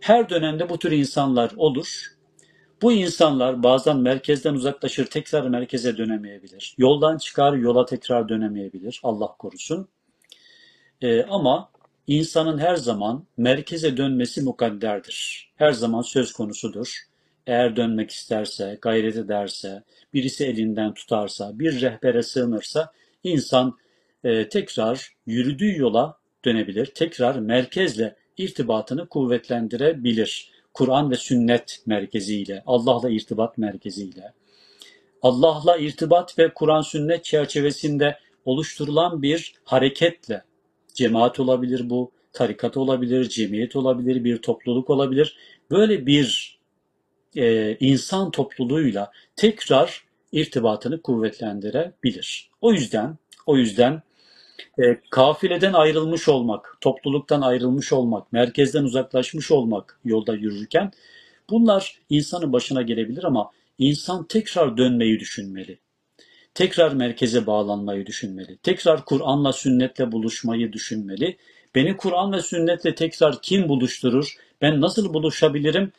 Her 0.00 0.28
dönemde 0.28 0.68
bu 0.68 0.78
tür 0.78 0.92
insanlar 0.92 1.52
olur. 1.56 2.12
Bu 2.82 2.92
insanlar 2.92 3.62
bazen 3.62 3.96
merkezden 3.96 4.54
uzaklaşır, 4.54 5.06
tekrar 5.06 5.48
merkeze 5.48 5.96
dönemeyebilir. 5.96 6.74
Yoldan 6.78 7.18
çıkar, 7.18 7.52
yola 7.52 7.86
tekrar 7.86 8.28
dönemeyebilir. 8.28 9.00
Allah 9.02 9.36
korusun. 9.38 9.88
Ee, 11.02 11.22
ama 11.22 11.70
insanın 12.06 12.58
her 12.58 12.76
zaman 12.76 13.26
merkeze 13.36 13.96
dönmesi 13.96 14.42
mukadderdir. 14.42 15.50
Her 15.56 15.72
zaman 15.72 16.02
söz 16.02 16.32
konusudur. 16.32 16.96
Eğer 17.46 17.76
dönmek 17.76 18.10
isterse, 18.10 18.78
gayret 18.82 19.16
ederse, 19.16 19.82
birisi 20.14 20.46
elinden 20.46 20.94
tutarsa, 20.94 21.58
bir 21.58 21.80
rehbere 21.80 22.22
sığınırsa 22.22 22.92
insan 23.24 23.78
e, 24.24 24.48
tekrar 24.48 25.16
yürüdüğü 25.26 25.78
yola 25.78 26.21
dönebilir. 26.44 26.86
Tekrar 26.86 27.36
merkezle 27.36 28.16
irtibatını 28.36 29.08
kuvvetlendirebilir. 29.08 30.52
Kur'an 30.74 31.10
ve 31.10 31.16
sünnet 31.16 31.82
merkeziyle, 31.86 32.62
Allah'la 32.66 33.10
irtibat 33.10 33.58
merkeziyle. 33.58 34.32
Allah'la 35.22 35.76
irtibat 35.76 36.38
ve 36.38 36.54
Kur'an 36.54 36.80
sünnet 36.80 37.24
çerçevesinde 37.24 38.18
oluşturulan 38.44 39.22
bir 39.22 39.54
hareketle, 39.64 40.42
cemaat 40.94 41.40
olabilir 41.40 41.90
bu, 41.90 42.12
tarikat 42.32 42.76
olabilir, 42.76 43.28
cemiyet 43.28 43.76
olabilir, 43.76 44.24
bir 44.24 44.42
topluluk 44.42 44.90
olabilir. 44.90 45.36
Böyle 45.70 46.06
bir 46.06 46.58
e, 47.36 47.76
insan 47.80 48.30
topluluğuyla 48.30 49.12
tekrar 49.36 50.04
irtibatını 50.32 51.02
kuvvetlendirebilir. 51.02 52.50
O 52.60 52.72
yüzden, 52.72 53.18
o 53.46 53.56
yüzden 53.56 54.02
e, 54.78 55.00
kafileden 55.10 55.72
ayrılmış 55.72 56.28
olmak, 56.28 56.76
topluluktan 56.80 57.40
ayrılmış 57.40 57.92
olmak, 57.92 58.32
merkezden 58.32 58.84
uzaklaşmış 58.84 59.50
olmak 59.50 60.00
yolda 60.04 60.34
yürürken 60.34 60.92
bunlar 61.50 61.98
insanın 62.10 62.52
başına 62.52 62.82
gelebilir 62.82 63.24
ama 63.24 63.50
insan 63.78 64.24
tekrar 64.24 64.76
dönmeyi 64.76 65.20
düşünmeli. 65.20 65.78
Tekrar 66.54 66.92
merkeze 66.92 67.46
bağlanmayı 67.46 68.06
düşünmeli. 68.06 68.56
Tekrar 68.56 69.04
Kur'an'la 69.04 69.52
sünnetle 69.52 70.12
buluşmayı 70.12 70.72
düşünmeli. 70.72 71.36
Beni 71.74 71.96
Kur'an 71.96 72.32
ve 72.32 72.42
sünnetle 72.42 72.94
tekrar 72.94 73.42
kim 73.42 73.68
buluşturur? 73.68 74.36
Ben 74.60 74.80
nasıl 74.80 75.14
buluşabilirim? 75.14 75.92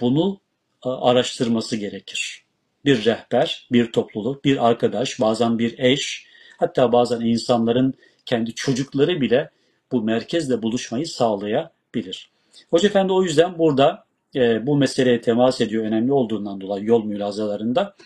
Bunu 0.00 0.40
araştırması 0.82 1.76
gerekir. 1.76 2.44
Bir 2.84 3.04
rehber, 3.04 3.68
bir 3.72 3.92
topluluk, 3.92 4.44
bir 4.44 4.68
arkadaş, 4.68 5.20
bazen 5.20 5.58
bir 5.58 5.78
eş, 5.78 6.26
hatta 6.56 6.92
bazen 6.92 7.20
insanların 7.20 7.94
kendi 8.28 8.54
çocukları 8.54 9.20
bile 9.20 9.50
bu 9.92 10.02
merkezle 10.02 10.62
buluşmayı 10.62 11.06
sağlayabilir. 11.06 12.30
Hoca 12.70 12.88
Efendi 12.88 13.12
o 13.12 13.22
yüzden 13.22 13.58
burada 13.58 14.04
e, 14.34 14.66
bu 14.66 14.76
meseleye 14.76 15.20
temas 15.20 15.60
ediyor 15.60 15.84
önemli 15.84 16.12
olduğundan 16.12 16.60
dolayı 16.60 16.84
yol 16.84 17.04
mülazalarında. 17.04 17.96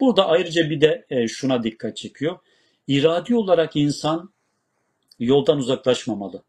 Burada 0.00 0.26
ayrıca 0.26 0.70
bir 0.70 0.80
de 0.80 1.06
e, 1.10 1.28
şuna 1.28 1.62
dikkat 1.62 1.96
çekiyor. 1.96 2.38
İradi 2.88 3.34
olarak 3.34 3.76
insan 3.76 4.30
yoldan 5.18 5.58
uzaklaşmamalı. 5.58 6.42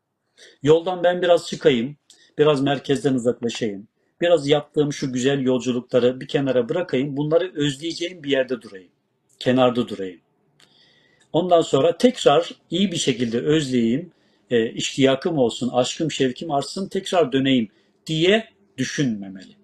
Yoldan 0.63 1.03
ben 1.03 1.21
biraz 1.21 1.47
çıkayım, 1.47 1.97
biraz 2.37 2.61
merkezden 2.61 3.13
uzaklaşayım, 3.13 3.87
biraz 4.21 4.47
yaptığım 4.47 4.93
şu 4.93 5.13
güzel 5.13 5.41
yolculukları 5.41 6.21
bir 6.21 6.27
kenara 6.27 6.69
bırakayım, 6.69 7.17
bunları 7.17 7.51
özleyeceğim 7.55 8.23
bir 8.23 8.29
yerde 8.29 8.61
durayım, 8.61 8.91
kenarda 9.39 9.87
durayım. 9.87 10.21
Ondan 11.33 11.61
sonra 11.61 11.97
tekrar 11.97 12.49
iyi 12.69 12.91
bir 12.91 12.97
şekilde 12.97 13.39
özleyeyim, 13.39 14.11
e, 14.49 14.71
iştiyakım 14.71 15.37
olsun, 15.37 15.69
aşkım, 15.69 16.11
şevkim 16.11 16.51
artsın, 16.51 16.87
tekrar 16.87 17.31
döneyim 17.31 17.67
diye 18.07 18.49
düşünmemeli. 18.77 19.55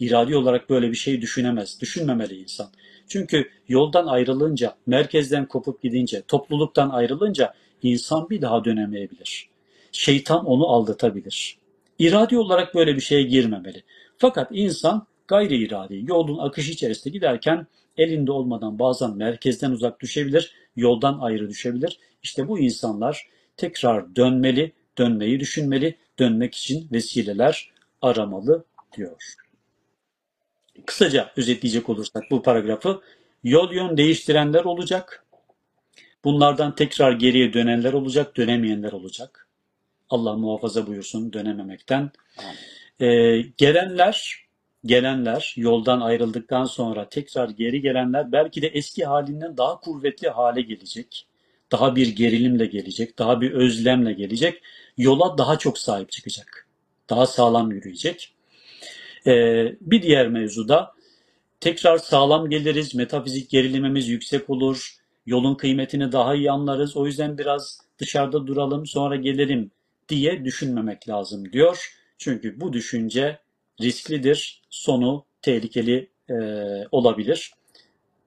İradi 0.00 0.36
olarak 0.36 0.70
böyle 0.70 0.90
bir 0.90 0.96
şey 0.96 1.20
düşünemez, 1.20 1.80
düşünmemeli 1.80 2.42
insan. 2.42 2.70
Çünkü 3.08 3.50
yoldan 3.68 4.06
ayrılınca, 4.06 4.74
merkezden 4.86 5.46
kopup 5.46 5.82
gidince, 5.82 6.22
topluluktan 6.28 6.90
ayrılınca 6.90 7.54
insan 7.82 8.30
bir 8.30 8.42
daha 8.42 8.64
dönemeyebilir. 8.64 9.48
Şeytan 9.92 10.46
onu 10.46 10.68
aldatabilir. 10.68 11.58
İradi 11.98 12.38
olarak 12.38 12.74
böyle 12.74 12.96
bir 12.96 13.00
şeye 13.00 13.22
girmemeli. 13.22 13.82
Fakat 14.18 14.48
insan 14.52 15.06
gayri 15.28 15.56
iradi, 15.56 16.04
yolun 16.08 16.38
akışı 16.38 16.72
içerisinde 16.72 17.14
giderken 17.14 17.66
elinde 17.96 18.32
olmadan 18.32 18.78
bazen 18.78 19.16
merkezden 19.16 19.70
uzak 19.70 20.00
düşebilir, 20.00 20.54
yoldan 20.76 21.18
ayrı 21.18 21.48
düşebilir. 21.48 21.98
İşte 22.22 22.48
bu 22.48 22.58
insanlar 22.58 23.28
tekrar 23.56 24.16
dönmeli, 24.16 24.72
dönmeyi 24.98 25.40
düşünmeli, 25.40 25.96
dönmek 26.18 26.54
için 26.54 26.88
vesileler 26.92 27.70
aramalı 28.02 28.64
diyor. 28.96 29.22
Kısaca 30.86 31.32
özetleyecek 31.36 31.88
olursak 31.88 32.24
bu 32.30 32.42
paragrafı 32.42 33.00
yol 33.44 33.72
yön 33.72 33.96
değiştirenler 33.96 34.64
olacak. 34.64 35.24
Bunlardan 36.24 36.74
tekrar 36.74 37.12
geriye 37.12 37.52
dönenler 37.52 37.92
olacak, 37.92 38.36
dönemeyenler 38.36 38.92
olacak. 38.92 39.48
Allah 40.10 40.36
muhafaza 40.36 40.86
buyursun 40.86 41.32
dönememekten. 41.32 42.10
Ee, 43.00 43.40
gelenler, 43.56 44.43
gelenler 44.86 45.54
yoldan 45.56 46.00
ayrıldıktan 46.00 46.64
sonra 46.64 47.08
tekrar 47.08 47.48
geri 47.48 47.80
gelenler 47.80 48.32
belki 48.32 48.62
de 48.62 48.66
eski 48.66 49.04
halinden 49.04 49.56
daha 49.56 49.80
kuvvetli 49.80 50.28
hale 50.28 50.62
gelecek. 50.62 51.26
Daha 51.72 51.96
bir 51.96 52.08
gerilimle 52.16 52.66
gelecek, 52.66 53.18
daha 53.18 53.40
bir 53.40 53.52
özlemle 53.52 54.12
gelecek. 54.12 54.62
Yola 54.96 55.38
daha 55.38 55.58
çok 55.58 55.78
sahip 55.78 56.10
çıkacak. 56.10 56.68
Daha 57.10 57.26
sağlam 57.26 57.72
yürüyecek. 57.72 58.34
Ee, 59.26 59.76
bir 59.80 60.02
diğer 60.02 60.28
mevzuda 60.28 60.92
tekrar 61.60 61.98
sağlam 61.98 62.50
geliriz, 62.50 62.94
metafizik 62.94 63.50
gerilimimiz 63.50 64.08
yüksek 64.08 64.50
olur, 64.50 64.96
yolun 65.26 65.54
kıymetini 65.54 66.12
daha 66.12 66.34
iyi 66.34 66.50
anlarız. 66.50 66.96
O 66.96 67.06
yüzden 67.06 67.38
biraz 67.38 67.80
dışarıda 67.98 68.46
duralım, 68.46 68.86
sonra 68.86 69.16
gelelim 69.16 69.70
diye 70.08 70.44
düşünmemek 70.44 71.08
lazım 71.08 71.52
diyor. 71.52 71.94
Çünkü 72.18 72.60
bu 72.60 72.72
düşünce 72.72 73.38
risklidir, 73.82 74.62
sonu 74.70 75.24
tehlikeli 75.42 76.10
e, 76.30 76.34
olabilir. 76.92 77.52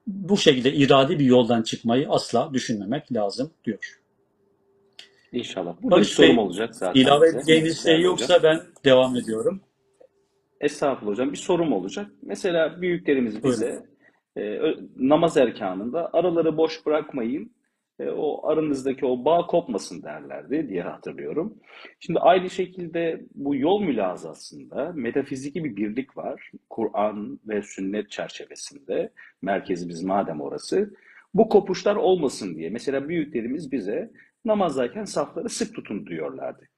Bu 0.06 0.36
şekilde 0.36 0.72
iradi 0.72 1.18
bir 1.18 1.24
yoldan 1.24 1.62
çıkmayı 1.62 2.08
asla 2.08 2.50
düşünmemek 2.54 3.12
lazım 3.12 3.50
diyor. 3.64 3.98
İnşallah. 5.32 5.76
Burada 5.82 5.96
Barış 5.96 6.08
bir 6.08 6.14
sorum 6.14 6.36
Bey, 6.36 6.44
olacak 6.44 6.76
zaten 6.76 7.00
ilave 7.00 7.28
edeceğiniz 7.28 7.82
şey 7.82 8.00
yoksa 8.00 8.36
hocam. 8.36 8.42
ben 8.42 8.60
devam 8.84 9.16
ediyorum. 9.16 9.60
Estağfurullah 10.60 11.12
hocam. 11.12 11.32
Bir 11.32 11.36
sorum 11.36 11.72
olacak. 11.72 12.10
Mesela 12.22 12.80
büyüklerimiz 12.80 13.44
bize 13.44 13.86
e, 14.36 14.60
namaz 14.96 15.36
erkanında 15.36 16.10
araları 16.12 16.56
boş 16.56 16.86
bırakmayın, 16.86 17.52
e, 17.98 18.10
o 18.10 18.48
aranızdaki 18.48 19.06
o 19.06 19.24
bağ 19.24 19.46
kopmasın 19.46 20.02
derlerdi 20.02 20.68
diye 20.68 20.82
hatırlıyorum. 20.82 21.58
Şimdi 22.00 22.18
aynı 22.18 22.50
şekilde 22.50 23.24
bu 23.34 23.56
yol 23.56 23.82
mülazasında 23.82 24.92
metafiziki 24.94 25.64
bir 25.64 25.76
birlik 25.76 26.16
var. 26.16 26.50
Kur'an 26.70 27.40
ve 27.48 27.62
sünnet 27.62 28.10
çerçevesinde 28.10 29.12
merkezimiz 29.42 30.02
madem 30.04 30.40
orası. 30.40 30.94
Bu 31.34 31.48
kopuşlar 31.48 31.96
olmasın 31.96 32.54
diye. 32.56 32.70
Mesela 32.70 33.08
büyüklerimiz 33.08 33.72
bize 33.72 34.10
namazdayken 34.44 35.04
safları 35.04 35.48
sık 35.48 35.74
tutun 35.74 36.06
diyorlardı. 36.06 36.68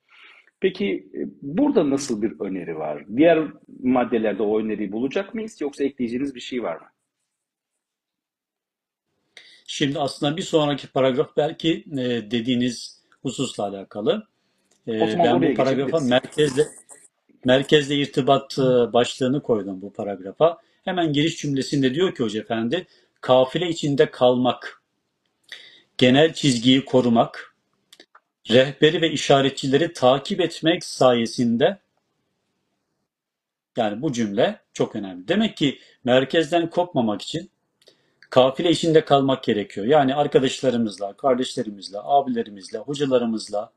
Peki 0.60 1.10
e, 1.14 1.20
burada 1.42 1.90
nasıl 1.90 2.22
bir 2.22 2.40
öneri 2.40 2.76
var? 2.78 3.04
Diğer 3.16 3.48
maddelerde 3.82 4.42
o 4.42 4.60
öneriyi 4.60 4.92
bulacak 4.92 5.34
mıyız 5.34 5.60
yoksa 5.60 5.84
ekleyeceğiniz 5.84 6.34
bir 6.34 6.40
şey 6.40 6.62
var 6.62 6.76
mı? 6.76 6.86
Şimdi 9.72 9.98
aslında 9.98 10.36
bir 10.36 10.42
sonraki 10.42 10.86
paragraf 10.86 11.36
belki 11.36 11.84
e, 11.92 12.30
dediğiniz 12.30 13.00
hususla 13.22 13.64
alakalı. 13.64 14.26
E, 14.88 15.00
ben 15.00 15.42
bu 15.42 15.54
paragrafa 15.54 16.00
merkezle 16.00 16.66
merkezle 17.44 17.96
irtibat 17.96 18.58
e, 18.58 18.92
başlığını 18.92 19.42
koydum 19.42 19.82
bu 19.82 19.92
paragrafa. 19.92 20.58
Hemen 20.84 21.12
giriş 21.12 21.36
cümlesinde 21.36 21.94
diyor 21.94 22.14
ki 22.14 22.22
Hoca 22.22 22.40
Efendi, 22.40 22.86
kafile 23.20 23.68
içinde 23.68 24.10
kalmak, 24.10 24.82
genel 25.98 26.34
çizgiyi 26.34 26.84
korumak, 26.84 27.56
rehberi 28.50 29.02
ve 29.02 29.10
işaretçileri 29.10 29.92
takip 29.92 30.40
etmek 30.40 30.84
sayesinde 30.84 31.78
yani 33.76 34.02
bu 34.02 34.12
cümle 34.12 34.60
çok 34.72 34.96
önemli. 34.96 35.28
Demek 35.28 35.56
ki 35.56 35.78
merkezden 36.04 36.70
kopmamak 36.70 37.22
için 37.22 37.50
kafile 38.30 38.70
içinde 38.70 39.04
kalmak 39.04 39.44
gerekiyor. 39.44 39.86
Yani 39.86 40.14
arkadaşlarımızla, 40.14 41.12
kardeşlerimizle, 41.12 41.98
abilerimizle, 42.02 42.78
hocalarımızla, 42.78 43.72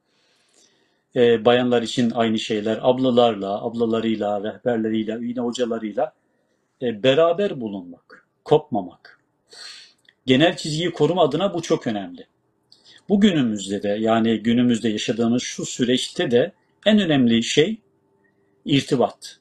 e, 1.15 1.45
bayanlar 1.45 1.81
için 1.81 2.11
aynı 2.11 2.39
şeyler, 2.39 2.79
ablalarla, 2.81 3.63
ablalarıyla, 3.63 4.43
rehberleriyle, 4.43 5.17
yine 5.21 5.39
hocalarıyla 5.39 6.13
e, 6.81 7.03
beraber 7.03 7.61
bulunmak, 7.61 8.27
kopmamak. 8.45 9.19
Genel 10.25 10.57
çizgiyi 10.57 10.91
koruma 10.91 11.23
adına 11.23 11.53
bu 11.53 11.61
çok 11.61 11.87
önemli. 11.87 12.27
Bugünümüzde 13.09 13.83
de 13.83 13.89
yani 13.89 14.39
günümüzde 14.39 14.89
yaşadığımız 14.89 15.43
şu 15.43 15.65
süreçte 15.65 16.31
de 16.31 16.51
en 16.85 16.99
önemli 16.99 17.43
şey 17.43 17.81
irtibat. 18.65 19.39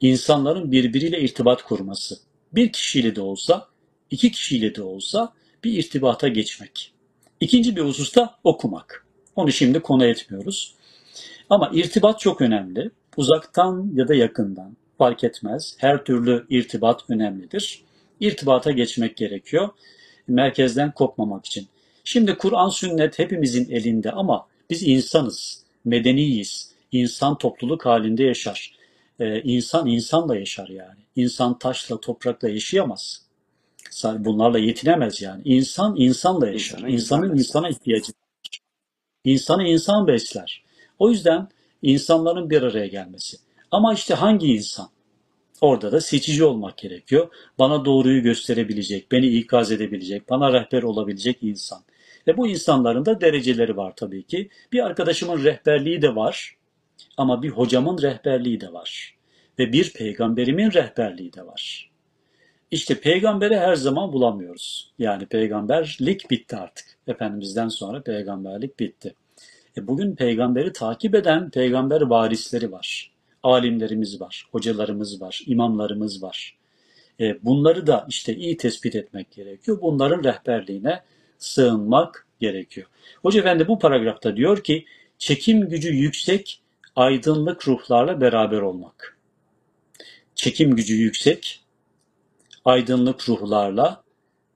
İnsanların 0.00 0.72
birbiriyle 0.72 1.20
irtibat 1.20 1.62
kurması. 1.62 2.16
Bir 2.52 2.72
kişiyle 2.72 3.16
de 3.16 3.20
olsa, 3.20 3.71
iki 4.12 4.30
kişiyle 4.30 4.74
de 4.74 4.82
olsa 4.82 5.32
bir 5.64 5.78
irtibata 5.78 6.28
geçmek. 6.28 6.92
İkinci 7.40 7.76
bir 7.76 7.80
hususta 7.80 8.38
okumak. 8.44 9.06
Onu 9.36 9.52
şimdi 9.52 9.80
konu 9.80 10.04
etmiyoruz. 10.04 10.74
Ama 11.50 11.70
irtibat 11.74 12.20
çok 12.20 12.40
önemli. 12.40 12.90
Uzaktan 13.16 13.90
ya 13.94 14.08
da 14.08 14.14
yakından 14.14 14.76
fark 14.98 15.24
etmez. 15.24 15.74
Her 15.78 16.04
türlü 16.04 16.46
irtibat 16.50 17.10
önemlidir. 17.10 17.82
İrtibata 18.20 18.70
geçmek 18.70 19.16
gerekiyor. 19.16 19.68
Merkezden 20.28 20.92
kopmamak 20.92 21.46
için. 21.46 21.66
Şimdi 22.04 22.34
Kur'an 22.38 22.68
sünnet 22.68 23.18
hepimizin 23.18 23.70
elinde 23.70 24.10
ama 24.10 24.46
biz 24.70 24.82
insanız, 24.82 25.64
medeniyiz. 25.84 26.72
İnsan 26.92 27.38
topluluk 27.38 27.86
halinde 27.86 28.24
yaşar. 28.24 28.74
Ee, 29.20 29.42
insan 29.42 29.86
insanla 29.86 30.36
yaşar 30.36 30.68
yani. 30.68 31.00
İnsan 31.16 31.58
taşla, 31.58 32.00
toprakla 32.00 32.48
yaşayamaz. 32.48 33.21
Bunlarla 34.04 34.58
yetinemez 34.58 35.22
yani. 35.22 35.42
İnsan 35.44 35.94
insanla 35.96 36.48
yaşar. 36.48 36.78
İnsana 36.78 36.88
insan 36.88 37.22
İnsanın 37.22 37.32
besler. 37.32 37.38
insana 37.38 37.68
ihtiyacı. 37.68 38.12
İnsanı 39.24 39.64
insan 39.68 40.06
besler. 40.06 40.64
O 40.98 41.10
yüzden 41.10 41.48
insanların 41.82 42.50
bir 42.50 42.62
araya 42.62 42.86
gelmesi. 42.86 43.36
Ama 43.70 43.94
işte 43.94 44.14
hangi 44.14 44.46
insan? 44.46 44.88
Orada 45.60 45.92
da 45.92 46.00
seçici 46.00 46.44
olmak 46.44 46.78
gerekiyor. 46.78 47.28
Bana 47.58 47.84
doğruyu 47.84 48.22
gösterebilecek, 48.22 49.12
beni 49.12 49.26
ikaz 49.26 49.72
edebilecek, 49.72 50.30
bana 50.30 50.52
rehber 50.52 50.82
olabilecek 50.82 51.38
insan. 51.42 51.84
Ve 52.26 52.36
bu 52.36 52.48
insanların 52.48 53.06
da 53.06 53.20
dereceleri 53.20 53.76
var 53.76 53.92
tabii 53.96 54.22
ki. 54.22 54.48
Bir 54.72 54.86
arkadaşımın 54.86 55.44
rehberliği 55.44 56.02
de 56.02 56.16
var 56.16 56.56
ama 57.16 57.42
bir 57.42 57.50
hocamın 57.50 58.02
rehberliği 58.02 58.60
de 58.60 58.72
var. 58.72 59.16
Ve 59.58 59.72
bir 59.72 59.92
peygamberimin 59.92 60.72
rehberliği 60.72 61.32
de 61.32 61.46
var. 61.46 61.91
İşte 62.72 63.00
peygamberi 63.00 63.56
her 63.58 63.74
zaman 63.74 64.12
bulamıyoruz. 64.12 64.90
Yani 64.98 65.26
peygamberlik 65.26 66.30
bitti 66.30 66.56
artık. 66.56 66.86
Efendimizden 67.06 67.68
sonra 67.68 68.02
peygamberlik 68.02 68.80
bitti. 68.80 69.14
E 69.76 69.86
bugün 69.86 70.14
peygamberi 70.14 70.72
takip 70.72 71.14
eden 71.14 71.50
peygamber 71.50 72.00
varisleri 72.00 72.72
var. 72.72 73.12
Alimlerimiz 73.42 74.20
var, 74.20 74.46
hocalarımız 74.52 75.20
var, 75.20 75.42
imamlarımız 75.46 76.22
var. 76.22 76.56
E 77.20 77.44
bunları 77.44 77.86
da 77.86 78.06
işte 78.08 78.36
iyi 78.36 78.56
tespit 78.56 78.96
etmek 78.96 79.30
gerekiyor. 79.30 79.78
Bunların 79.82 80.24
rehberliğine 80.24 81.02
sığınmak 81.38 82.26
gerekiyor. 82.40 82.86
Hoca 83.22 83.40
Efendi 83.40 83.68
bu 83.68 83.78
paragrafta 83.78 84.36
diyor 84.36 84.64
ki 84.64 84.84
çekim 85.18 85.68
gücü 85.68 85.94
yüksek 85.94 86.60
aydınlık 86.96 87.68
ruhlarla 87.68 88.20
beraber 88.20 88.60
olmak. 88.60 89.18
Çekim 90.34 90.76
gücü 90.76 90.94
yüksek 90.94 91.61
aydınlık 92.64 93.28
ruhlarla 93.28 94.02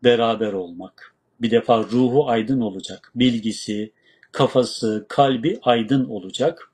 beraber 0.04 0.52
olmak. 0.52 1.14
Bir 1.40 1.50
defa 1.50 1.82
ruhu 1.82 2.28
aydın 2.28 2.60
olacak. 2.60 3.12
Bilgisi, 3.14 3.92
kafası, 4.32 5.06
kalbi 5.08 5.58
aydın 5.62 6.04
olacak. 6.04 6.72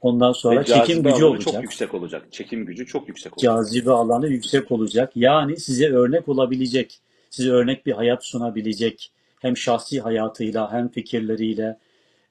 Ondan 0.00 0.32
sonra 0.32 0.60
Ve 0.60 0.64
çekim 0.64 1.02
gücü 1.02 1.24
alanı 1.24 1.38
çok 1.38 1.46
olacak. 1.46 1.62
yüksek 1.62 1.94
olacak. 1.94 2.26
Çekim 2.30 2.66
gücü 2.66 2.86
çok 2.86 3.08
yüksek 3.08 3.32
olacak. 3.32 3.42
Cazibe 3.42 3.90
alanı 3.90 4.28
yüksek 4.28 4.72
olacak. 4.72 5.12
Yani 5.14 5.56
size 5.56 5.88
örnek 5.88 6.28
olabilecek, 6.28 6.98
size 7.30 7.50
örnek 7.50 7.86
bir 7.86 7.92
hayat 7.92 8.24
sunabilecek. 8.24 9.12
Hem 9.40 9.56
şahsi 9.56 10.00
hayatıyla 10.00 10.72
hem 10.72 10.88
fikirleriyle, 10.88 11.78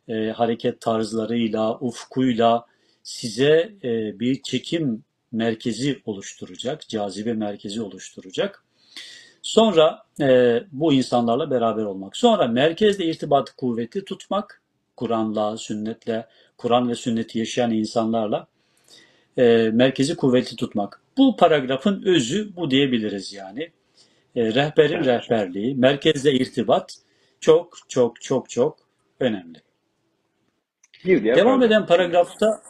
e, 0.07 0.29
hareket 0.29 0.81
tarzlarıyla, 0.81 1.79
ufkuyla 1.79 2.65
size 3.03 3.73
e, 3.83 4.19
bir 4.19 4.41
çekim 4.41 5.03
merkezi 5.31 6.01
oluşturacak, 6.05 6.87
cazibe 6.87 7.33
merkezi 7.33 7.81
oluşturacak. 7.81 8.63
Sonra 9.41 10.05
e, 10.21 10.59
bu 10.71 10.93
insanlarla 10.93 11.51
beraber 11.51 11.83
olmak. 11.83 12.17
Sonra 12.17 12.47
merkezde 12.47 13.05
irtibatı 13.05 13.55
kuvveti 13.55 14.05
tutmak, 14.05 14.61
Kur'an'la, 14.95 15.57
sünnetle, 15.57 16.27
Kur'an 16.57 16.89
ve 16.89 16.95
sünneti 16.95 17.39
yaşayan 17.39 17.71
insanlarla 17.71 18.47
e, 19.37 19.69
merkezi 19.73 20.15
kuvveti 20.15 20.55
tutmak. 20.55 21.01
Bu 21.17 21.35
paragrafın 21.35 22.03
özü 22.05 22.55
bu 22.55 22.71
diyebiliriz 22.71 23.33
yani. 23.33 23.71
E, 24.35 24.53
rehberin 24.53 25.03
rehberliği, 25.03 25.75
merkezle 25.75 26.33
irtibat 26.33 26.97
çok 27.39 27.77
çok 27.87 28.21
çok 28.21 28.49
çok 28.49 28.77
önemli. 29.19 29.61
Bir 31.05 31.23
diğer 31.23 31.35
Devam 31.35 31.59
paragraf. 31.59 31.67
eden 31.71 31.85
paragrafta 31.85 32.61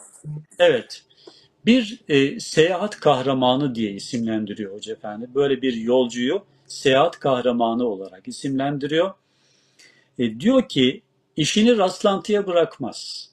evet 0.58 1.04
bir 1.66 2.00
e, 2.08 2.40
seyahat 2.40 3.00
kahramanı 3.00 3.74
diye 3.74 3.92
isimlendiriyor 3.92 4.74
Hoca 4.74 4.92
Efendi. 4.92 5.34
Böyle 5.34 5.62
bir 5.62 5.74
yolcuyu 5.74 6.44
seyahat 6.66 7.18
kahramanı 7.18 7.86
olarak 7.86 8.28
isimlendiriyor. 8.28 9.14
E, 10.18 10.40
diyor 10.40 10.68
ki 10.68 11.02
işini 11.36 11.78
rastlantıya 11.78 12.46
bırakmaz. 12.46 13.30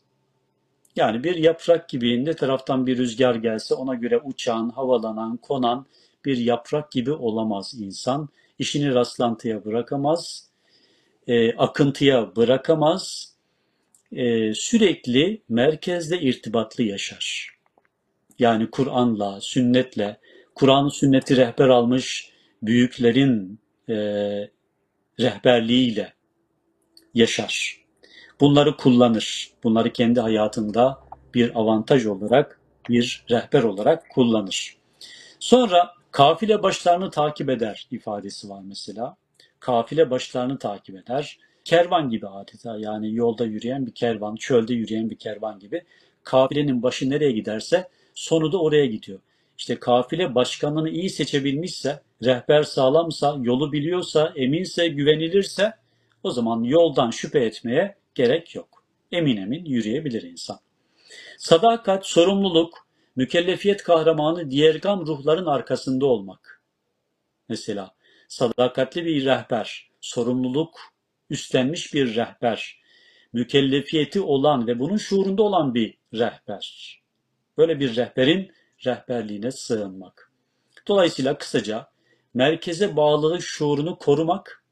Yani 0.96 1.24
bir 1.24 1.36
yaprak 1.36 1.90
gibi 1.90 2.26
ne 2.26 2.34
taraftan 2.34 2.88
bir 2.88 2.98
rüzgar 2.98 3.36
gelse 3.36 3.76
ona 3.76 3.96
göre 3.96 4.18
uçan, 4.24 4.70
havalanan, 4.70 5.38
konan 5.38 5.86
bir 6.26 6.38
yaprak 6.38 6.92
gibi 6.92 7.12
olamaz 7.12 7.76
insan. 7.80 8.30
İşini 8.60 8.94
rastlantıya 8.94 9.66
bırakamaz, 9.66 10.48
e, 11.28 11.56
akıntıya 11.56 12.36
bırakamaz, 12.36 13.34
e, 14.12 14.54
sürekli 14.54 15.42
merkezle 15.50 16.22
irtibatlı 16.22 16.84
yaşar. 16.84 17.54
Yani 18.44 18.70
Kur'an'la, 18.70 19.41
sünnetle, 19.41 20.18
Kur'an 20.56 20.88
sünneti 20.88 21.38
rehber 21.38 21.70
almış 21.70 22.32
büyüklerin 22.64 23.60
e, 23.89 23.96
rehberliğiyle 25.20 26.14
yaşar. 27.14 27.84
Bunları 28.39 28.78
kullanır. 28.78 29.52
Bunları 29.64 29.94
kendi 29.94 30.20
hayatında 30.20 31.00
bir 31.34 31.60
avantaj 31.60 32.06
olarak, 32.06 32.60
bir 32.89 33.26
rehber 33.30 33.64
olarak 33.64 34.10
kullanır. 34.10 34.78
Sonra 35.39 35.94
kafile 36.12 36.64
başlarını 36.64 37.12
takip 37.12 37.50
eder 37.50 37.88
ifadesi 37.91 38.50
var 38.50 38.62
mesela. 38.66 39.16
Kafile 39.60 40.10
başlarını 40.10 40.58
takip 40.58 40.96
eder. 40.96 41.39
Kervan 41.64 42.10
gibi 42.10 42.28
adeta 42.28 42.78
yani 42.78 43.16
yolda 43.16 43.46
yürüyen 43.46 43.86
bir 43.86 43.94
kervan, 43.94 44.36
çölde 44.36 44.74
yürüyen 44.74 45.10
bir 45.10 45.18
kervan 45.18 45.60
gibi. 45.60 45.84
Kafilenin 46.24 46.84
başı 46.84 47.10
nereye 47.10 47.32
giderse 47.32 47.89
sonu 48.16 48.51
da 48.51 48.61
oraya 48.61 48.86
gidiyor. 48.86 49.20
İşte 49.57 49.80
kafile 49.80 50.36
başkanını 50.36 50.89
iyi 50.89 51.09
seçebilmişse, 51.09 52.01
rehber 52.24 52.64
sağlamsa, 52.64 53.38
yolu 53.41 53.72
biliyorsa, 53.72 54.34
eminse, 54.36 54.88
güvenilirse 54.88 55.74
o 56.24 56.32
zaman 56.32 56.64
yoldan 56.64 57.09
şüphe 57.09 57.39
etmeye 57.39 57.95
gerek 58.16 58.55
yok. 58.55 58.84
Emin 59.11 59.38
emin 59.38 59.66
yürüyebilir 59.66 60.24
insan. 60.24 60.59
Sadakat, 61.38 62.05
sorumluluk, 62.07 62.88
mükellefiyet 63.16 63.84
kahramanı 63.84 64.51
diğergam 64.51 65.05
ruhların 65.05 65.45
arkasında 65.45 66.05
olmak. 66.05 66.61
Mesela 67.49 67.91
sadakatli 68.28 69.05
bir 69.05 69.26
rehber, 69.26 69.89
sorumluluk 70.01 70.80
üstlenmiş 71.30 71.93
bir 71.93 72.16
rehber, 72.16 72.82
mükellefiyeti 73.34 74.22
olan 74.22 74.68
ve 74.68 74.80
bunun 74.80 74.97
şuurunda 74.97 75.43
olan 75.43 75.74
bir 75.74 75.97
rehber. 76.14 77.03
Böyle 77.58 77.80
bir 77.80 77.95
rehberin 77.95 78.51
rehberliğine 78.86 79.51
sığınmak. 79.51 80.32
Dolayısıyla 80.88 81.38
kısaca 81.38 81.88
merkeze 82.34 82.95
bağlılık 82.95 83.41
şuurunu 83.41 83.97
korumak 83.97 84.64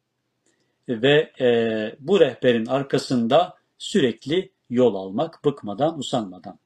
ve 0.89 1.31
e, 1.39 1.95
bu 1.99 2.19
rehberin 2.19 2.65
arkasında 2.65 3.55
sürekli 3.77 4.51
yol 4.69 4.95
almak, 4.95 5.45
bıkmadan, 5.45 5.99
usanmadan. 5.99 6.59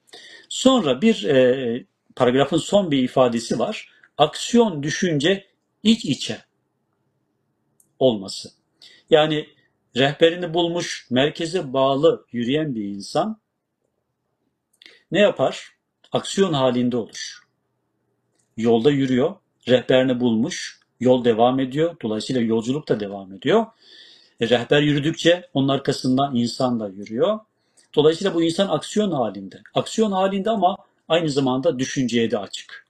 Sonra 0.50 1.02
bir 1.02 1.24
e, 1.24 1.86
paragrafın 2.16 2.58
son 2.58 2.92
bir 2.92 3.04
ifadesi 3.04 3.60
var. 3.60 3.90
Aksiyon, 4.18 4.84
düşünce 4.84 5.48
iç 5.84 6.06
içe 6.06 6.38
olması. 8.00 8.50
Yani 9.10 9.48
rehberini 9.96 10.54
bulmuş, 10.54 11.08
merkeze 11.10 11.74
bağlı 11.74 12.26
yürüyen 12.32 12.76
bir 12.76 12.84
insan 12.84 13.42
ne 15.12 15.20
yapar? 15.20 15.75
Aksiyon 16.16 16.54
halinde 16.54 16.98
olur. 16.98 17.40
Yolda 18.58 18.92
yürüyor, 18.92 19.36
rehberini 19.68 20.20
bulmuş, 20.20 20.80
yol 21.00 21.26
devam 21.26 21.60
ediyor. 21.60 21.96
Dolayısıyla 22.02 22.42
yolculuk 22.42 22.90
da 22.90 23.00
devam 23.00 23.34
ediyor. 23.34 23.66
E, 24.40 24.50
rehber 24.50 24.82
yürüdükçe 24.82 25.50
onun 25.54 25.68
arkasından 25.68 26.36
insan 26.36 26.80
da 26.80 26.88
yürüyor. 26.88 27.40
Dolayısıyla 27.96 28.34
bu 28.34 28.44
insan 28.44 28.68
aksiyon 28.68 29.12
halinde. 29.12 29.62
Aksiyon 29.74 30.12
halinde 30.12 30.50
ama 30.50 30.78
aynı 31.08 31.30
zamanda 31.30 31.80
düşünceye 31.80 32.32
de 32.32 32.38
açık. 32.38 32.88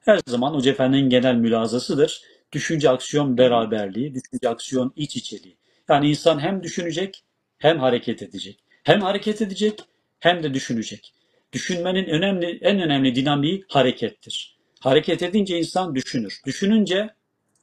Her 0.00 0.20
zaman 0.26 0.54
Hoca 0.54 0.70
Efendi'nin 0.70 1.10
genel 1.10 1.34
mülazasıdır. 1.34 2.22
Düşünce 2.52 2.90
aksiyon 2.90 3.38
beraberliği, 3.38 4.14
düşünce 4.14 4.48
aksiyon 4.48 4.92
iç 4.96 5.16
içeliği. 5.16 5.56
Yani 5.88 6.10
insan 6.10 6.38
hem 6.38 6.62
düşünecek 6.62 7.22
hem 7.58 7.78
hareket 7.80 8.22
edecek. 8.22 8.58
Hem 8.82 9.00
hareket 9.00 9.42
edecek 9.42 9.80
hem 10.20 10.42
de 10.42 10.54
düşünecek. 10.54 11.17
Düşünmenin 11.52 12.04
önemli 12.04 12.58
en 12.62 12.80
önemli 12.80 13.14
dinamiği 13.14 13.64
harekettir. 13.68 14.58
Hareket 14.80 15.22
edince 15.22 15.58
insan 15.58 15.94
düşünür. 15.94 16.40
Düşününce 16.46 17.10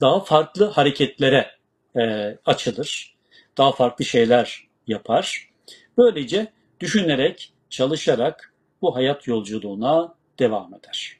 daha 0.02 0.20
farklı 0.20 0.66
hareketlere 0.66 1.52
e, 1.96 2.02
açılır. 2.46 3.16
Daha 3.58 3.72
farklı 3.72 4.06
şeyler 4.06 4.68
yapar. 4.88 5.50
Böylece 5.98 6.54
düşünerek, 6.80 7.54
çalışarak 7.70 8.54
bu 8.82 8.96
hayat 8.96 9.28
yolculuğuna 9.28 10.16
devam 10.40 10.74
eder. 10.74 11.18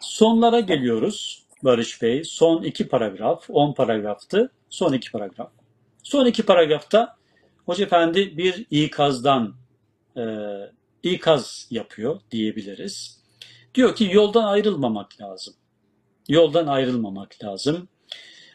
Sonlara 0.00 0.60
geliyoruz 0.60 1.46
Barış 1.62 2.02
Bey. 2.02 2.24
Son 2.24 2.62
iki 2.62 2.88
paragraf, 2.88 3.50
on 3.50 3.72
paragraftı. 3.72 4.52
Son 4.70 4.92
iki 4.92 5.12
paragraf. 5.12 5.50
Son 6.02 6.26
iki 6.26 6.42
paragrafta 6.42 7.16
Hoca 7.66 7.84
Efendi 7.84 8.36
bir 8.36 8.66
ikazdan 8.70 9.54
e, 10.16 10.22
ikaz 11.02 11.66
yapıyor 11.70 12.20
diyebiliriz. 12.30 13.20
Diyor 13.74 13.96
ki 13.96 14.08
yoldan 14.12 14.44
ayrılmamak 14.44 15.20
lazım. 15.20 15.54
Yoldan 16.28 16.66
ayrılmamak 16.66 17.44
lazım. 17.44 17.88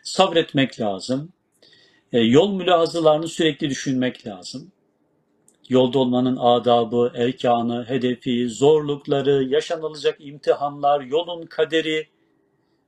Sabretmek 0.04 0.80
lazım. 0.80 1.34
E, 2.14 2.20
yol 2.20 2.54
mülazılarını 2.54 3.28
sürekli 3.28 3.70
düşünmek 3.70 4.28
lazım. 4.28 4.72
Yolda 5.70 6.00
olmanın 6.00 6.38
adabı, 6.38 7.12
erkanı, 7.16 7.86
hedefi, 7.88 8.50
zorlukları, 8.50 9.44
yaşanılacak 9.44 10.18
imtihanlar, 10.20 11.02
yolun 11.02 11.46
kaderi, 11.46 12.08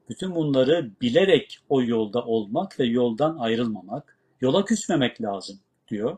bütün 0.10 0.36
bunları 0.36 0.92
bilerek 1.02 1.60
o 1.70 1.84
yolda 1.84 2.26
olmak 2.26 2.80
ve 2.80 2.86
yoldan 2.86 3.38
ayrılmamak, 3.38 4.18
yola 4.42 4.66
küsmemek 4.66 5.22
lazım 5.22 5.60
diyor. 5.88 6.18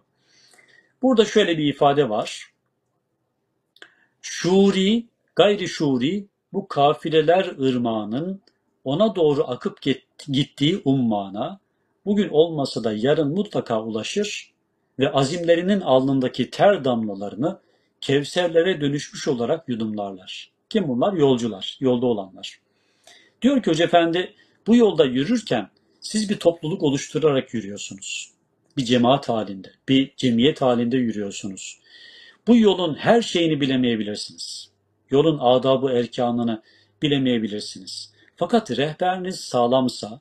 Burada 1.01 1.25
şöyle 1.25 1.57
bir 1.57 1.65
ifade 1.65 2.09
var. 2.09 2.53
Şuri, 4.21 5.05
gayri 5.35 5.67
şuri 5.67 6.27
bu 6.53 6.67
kafileler 6.67 7.45
ırmağının 7.45 8.41
ona 8.83 9.15
doğru 9.15 9.43
akıp 9.47 9.79
gittiği 10.27 10.81
ummana 10.85 11.59
bugün 12.05 12.29
olmasa 12.29 12.83
da 12.83 12.93
yarın 12.93 13.33
mutlaka 13.33 13.83
ulaşır 13.83 14.53
ve 14.99 15.11
azimlerinin 15.11 15.81
alnındaki 15.81 16.49
ter 16.49 16.85
damlalarını 16.85 17.59
kevserlere 18.01 18.81
dönüşmüş 18.81 19.27
olarak 19.27 19.69
yudumlarlar. 19.69 20.51
Kim 20.69 20.87
bunlar? 20.87 21.13
Yolcular, 21.13 21.77
yolda 21.79 22.05
olanlar. 22.05 22.59
Diyor 23.41 23.63
ki 23.63 23.69
Hoca 23.69 23.85
Efendi 23.85 24.33
bu 24.67 24.75
yolda 24.75 25.05
yürürken 25.05 25.69
siz 25.99 26.29
bir 26.29 26.37
topluluk 26.37 26.83
oluşturarak 26.83 27.53
yürüyorsunuz. 27.53 28.34
Bir 28.77 28.85
cemaat 28.85 29.29
halinde, 29.29 29.71
bir 29.89 30.13
cemiyet 30.17 30.61
halinde 30.61 30.97
yürüyorsunuz. 30.97 31.79
Bu 32.47 32.57
yolun 32.57 32.95
her 32.95 33.21
şeyini 33.21 33.61
bilemeyebilirsiniz. 33.61 34.69
Yolun 35.09 35.39
adabı 35.41 35.91
erkanını 35.91 36.61
bilemeyebilirsiniz. 37.01 38.13
Fakat 38.35 38.71
rehberiniz 38.71 39.39
sağlamsa, 39.39 40.19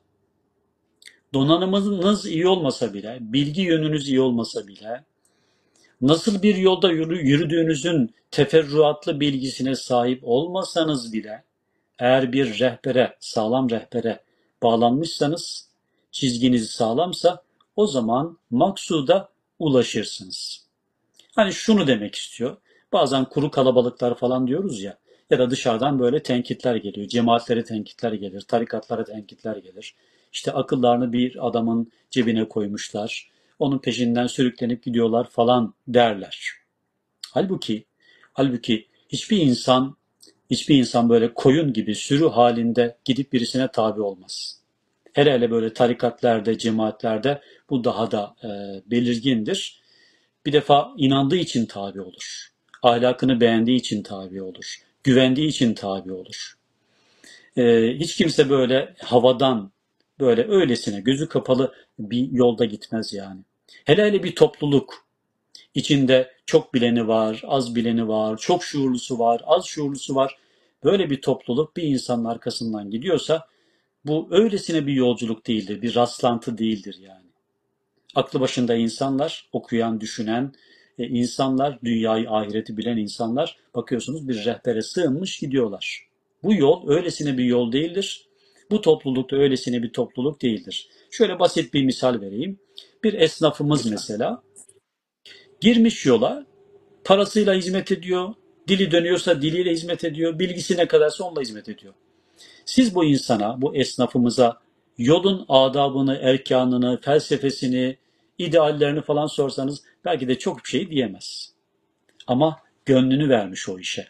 donanımınız 1.33 2.25
iyi 2.25 2.47
olmasa 2.47 2.93
bile, 2.93 3.17
bilgi 3.21 3.61
yönünüz 3.61 4.09
iyi 4.09 4.21
olmasa 4.21 4.67
bile, 4.67 5.03
nasıl 6.01 6.41
bir 6.41 6.55
yolda 6.55 6.91
yürüdüğünüzün 6.91 8.15
teferruatlı 8.31 9.19
bilgisine 9.19 9.75
sahip 9.75 10.19
olmasanız 10.23 11.13
bile, 11.13 11.43
eğer 11.99 12.33
bir 12.33 12.59
rehbere, 12.59 13.15
sağlam 13.19 13.69
rehbere 13.69 14.23
bağlanmışsanız, 14.63 15.69
çizginiz 16.11 16.69
sağlamsa, 16.69 17.44
o 17.75 17.87
zaman 17.87 18.37
maksuda 18.49 19.29
ulaşırsınız. 19.59 20.65
Hani 21.35 21.53
şunu 21.53 21.87
demek 21.87 22.15
istiyor. 22.15 22.57
Bazen 22.93 23.25
kuru 23.25 23.51
kalabalıklar 23.51 24.17
falan 24.17 24.47
diyoruz 24.47 24.81
ya 24.81 24.97
ya 25.29 25.39
da 25.39 25.49
dışarıdan 25.49 25.99
böyle 25.99 26.23
tenkitler 26.23 26.75
geliyor. 26.75 27.07
Cemaatlere 27.07 27.63
tenkitler 27.63 28.13
gelir, 28.13 28.41
tarikatlara 28.41 29.03
tenkitler 29.03 29.55
gelir. 29.57 29.95
İşte 30.33 30.51
akıllarını 30.51 31.13
bir 31.13 31.47
adamın 31.47 31.91
cebine 32.11 32.47
koymuşlar. 32.47 33.29
Onun 33.59 33.79
peşinden 33.79 34.27
sürüklenip 34.27 34.83
gidiyorlar 34.83 35.29
falan 35.29 35.73
derler. 35.87 36.51
Halbuki 37.31 37.85
halbuki 38.33 38.87
hiçbir 39.09 39.37
insan 39.37 39.97
hiçbir 40.49 40.75
insan 40.75 41.09
böyle 41.09 41.33
koyun 41.33 41.73
gibi 41.73 41.95
sürü 41.95 42.27
halinde 42.27 42.97
gidip 43.05 43.33
birisine 43.33 43.71
tabi 43.71 44.01
olmaz. 44.01 44.61
Hele 45.15 45.33
hele 45.33 45.51
böyle 45.51 45.73
tarikatlerde, 45.73 46.57
cemaatlerde 46.57 47.41
bu 47.69 47.83
daha 47.83 48.11
da 48.11 48.35
e, 48.43 48.49
belirgindir. 48.91 49.81
Bir 50.45 50.53
defa 50.53 50.93
inandığı 50.97 51.35
için 51.35 51.65
tabi 51.65 52.01
olur. 52.01 52.49
Ahlakını 52.83 53.41
beğendiği 53.41 53.79
için 53.79 54.03
tabi 54.03 54.41
olur. 54.41 54.75
Güvendiği 55.03 55.47
için 55.47 55.73
tabi 55.73 56.13
olur. 56.13 56.53
E, 57.57 57.93
hiç 57.99 58.15
kimse 58.15 58.49
böyle 58.49 58.95
havadan, 59.03 59.71
böyle 60.19 60.47
öylesine 60.47 61.01
gözü 61.01 61.29
kapalı 61.29 61.73
bir 61.99 62.31
yolda 62.31 62.65
gitmez 62.65 63.13
yani. 63.13 63.41
Hele 63.85 64.03
hele 64.05 64.23
bir 64.23 64.35
topluluk, 64.35 65.05
içinde 65.75 66.31
çok 66.45 66.73
bileni 66.73 67.07
var, 67.07 67.41
az 67.45 67.75
bileni 67.75 68.07
var, 68.07 68.37
çok 68.37 68.63
şuurlusu 68.63 69.19
var, 69.19 69.41
az 69.45 69.65
şuurlusu 69.65 70.15
var. 70.15 70.37
Böyle 70.83 71.09
bir 71.09 71.21
topluluk 71.21 71.77
bir 71.77 71.83
insanın 71.83 72.25
arkasından 72.25 72.91
gidiyorsa 72.91 73.47
bu 74.05 74.27
öylesine 74.31 74.87
bir 74.87 74.93
yolculuk 74.93 75.47
değildir, 75.47 75.81
bir 75.81 75.95
rastlantı 75.95 76.57
değildir 76.57 76.97
yani. 77.01 77.25
Aklı 78.15 78.39
başında 78.39 78.75
insanlar, 78.75 79.49
okuyan, 79.51 80.01
düşünen 80.01 80.53
e, 80.99 81.07
insanlar, 81.07 81.79
dünyayı, 81.83 82.29
ahireti 82.29 82.77
bilen 82.77 82.97
insanlar 82.97 83.57
bakıyorsunuz 83.75 84.27
bir 84.27 84.45
rehbere 84.45 84.81
sığınmış 84.81 85.39
gidiyorlar. 85.39 86.07
Bu 86.43 86.53
yol 86.53 86.89
öylesine 86.89 87.37
bir 87.37 87.43
yol 87.43 87.71
değildir. 87.71 88.27
Bu 88.71 88.81
topluluk 88.81 89.31
da 89.31 89.35
öylesine 89.35 89.83
bir 89.83 89.93
topluluk 89.93 90.41
değildir. 90.41 90.89
Şöyle 91.11 91.39
basit 91.39 91.73
bir 91.73 91.83
misal 91.83 92.21
vereyim. 92.21 92.59
Bir 93.03 93.13
esnafımız 93.13 93.85
mesela 93.85 94.43
girmiş 95.61 96.05
yola 96.05 96.45
parasıyla 97.03 97.53
hizmet 97.53 97.91
ediyor, 97.91 98.33
dili 98.67 98.91
dönüyorsa 98.91 99.41
diliyle 99.41 99.71
hizmet 99.71 100.03
ediyor, 100.03 100.39
bilgisi 100.39 100.77
ne 100.77 100.87
kadarsa 100.87 101.23
onunla 101.23 101.41
hizmet 101.41 101.69
ediyor. 101.69 101.93
Siz 102.65 102.95
bu 102.95 103.05
insana, 103.05 103.61
bu 103.61 103.75
esnafımıza 103.75 104.59
yolun 104.97 105.45
adabını, 105.49 106.15
erkanını, 106.15 107.01
felsefesini, 107.01 107.97
ideallerini 108.37 109.01
falan 109.01 109.27
sorsanız 109.27 109.83
belki 110.05 110.27
de 110.27 110.39
çok 110.39 110.63
bir 110.63 110.69
şey 110.69 110.89
diyemez. 110.89 111.53
Ama 112.27 112.59
gönlünü 112.85 113.29
vermiş 113.29 113.69
o 113.69 113.79
işe. 113.79 114.07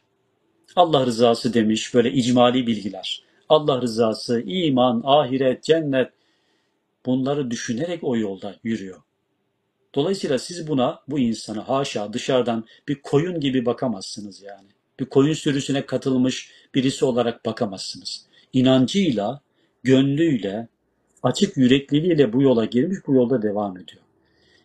Allah 0.76 1.06
rızası 1.06 1.54
demiş 1.54 1.94
böyle 1.94 2.12
icmali 2.12 2.68
bilgiler. 2.68 3.24
Allah 3.50 3.82
rızası, 3.82 4.42
iman, 4.42 5.02
ahiret, 5.06 5.64
cennet 5.64 6.10
bunları 7.06 7.52
düşünerek 7.52 8.04
o 8.04 8.18
yolda 8.18 8.56
yürüyor. 8.64 9.02
Dolayısıyla 9.96 10.40
siz 10.40 10.68
buna, 10.68 11.00
bu 11.08 11.20
insana 11.20 11.70
haşa 11.70 12.14
dışarıdan 12.14 12.66
bir 12.88 13.02
koyun 13.02 13.40
gibi 13.40 13.66
bakamazsınız 13.66 14.42
yani. 14.42 14.68
Bir 15.00 15.06
koyun 15.06 15.34
sürüsüne 15.34 15.86
katılmış 15.86 16.52
birisi 16.76 17.06
olarak 17.06 17.46
bakamazsınız. 17.46 18.26
İnancıyla, 18.56 19.42
gönlüyle, 19.84 20.68
açık 21.24 21.58
yürekliliğiyle 21.58 22.34
bu 22.34 22.42
yola 22.42 22.66
girmiş, 22.66 22.98
bu 23.08 23.14
yolda 23.14 23.42
devam 23.42 23.78
ediyor. 23.78 24.02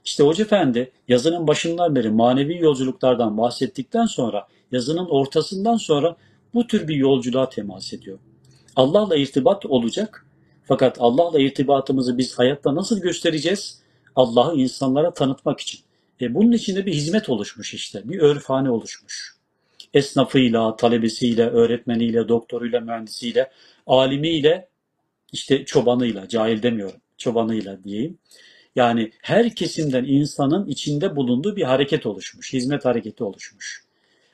İşte 0.05 0.25
Hoca 0.25 0.45
Efendi 0.45 0.93
yazının 1.09 1.47
başından 1.47 1.95
beri 1.95 2.11
manevi 2.11 2.59
yolculuklardan 2.59 3.39
bahsettikten 3.39 4.07
sonra, 4.07 4.47
yazının 4.73 5.07
ortasından 5.07 5.77
sonra 5.77 6.17
bu 6.55 6.67
tür 6.67 6.89
bir 6.89 6.97
yolculuğa 6.97 7.49
temas 7.49 7.93
ediyor. 7.93 8.19
Allah'la 8.77 9.17
irtibat 9.17 9.67
olacak. 9.67 10.27
Fakat 10.65 10.97
Allah'la 11.01 11.41
irtibatımızı 11.41 12.19
biz 12.19 12.39
hayatta 12.39 12.75
nasıl 12.75 13.01
göstereceğiz? 13.01 13.81
Allah'ı 14.17 14.57
insanlara 14.57 15.15
tanıtmak 15.15 15.61
için. 15.61 15.81
E 16.21 16.35
bunun 16.35 16.53
içinde 16.53 16.87
bir 16.87 16.93
hizmet 16.93 17.29
oluşmuş 17.29 17.75
işte. 17.75 18.03
Bir 18.05 18.19
örfhane 18.19 18.71
oluşmuş. 18.71 19.40
Esnafıyla, 19.95 20.77
talebesiyle, 20.77 21.47
öğretmeniyle, 21.51 22.29
doktoruyla, 22.29 22.81
mühendisiyle, 22.81 23.51
alimiyle, 23.87 24.69
işte 25.33 25.65
çobanıyla, 25.65 26.29
cahil 26.29 26.63
demiyorum, 26.63 27.01
çobanıyla 27.17 27.85
diyeyim. 27.85 28.19
Yani 28.77 29.11
her 29.23 29.55
kesimden 29.55 30.05
insanın 30.05 30.67
içinde 30.67 31.17
bulunduğu 31.17 31.57
bir 31.57 31.63
hareket 31.63 32.07
oluşmuş, 32.07 32.53
hizmet 32.53 32.85
hareketi 32.85 33.25
oluşmuş. 33.25 33.85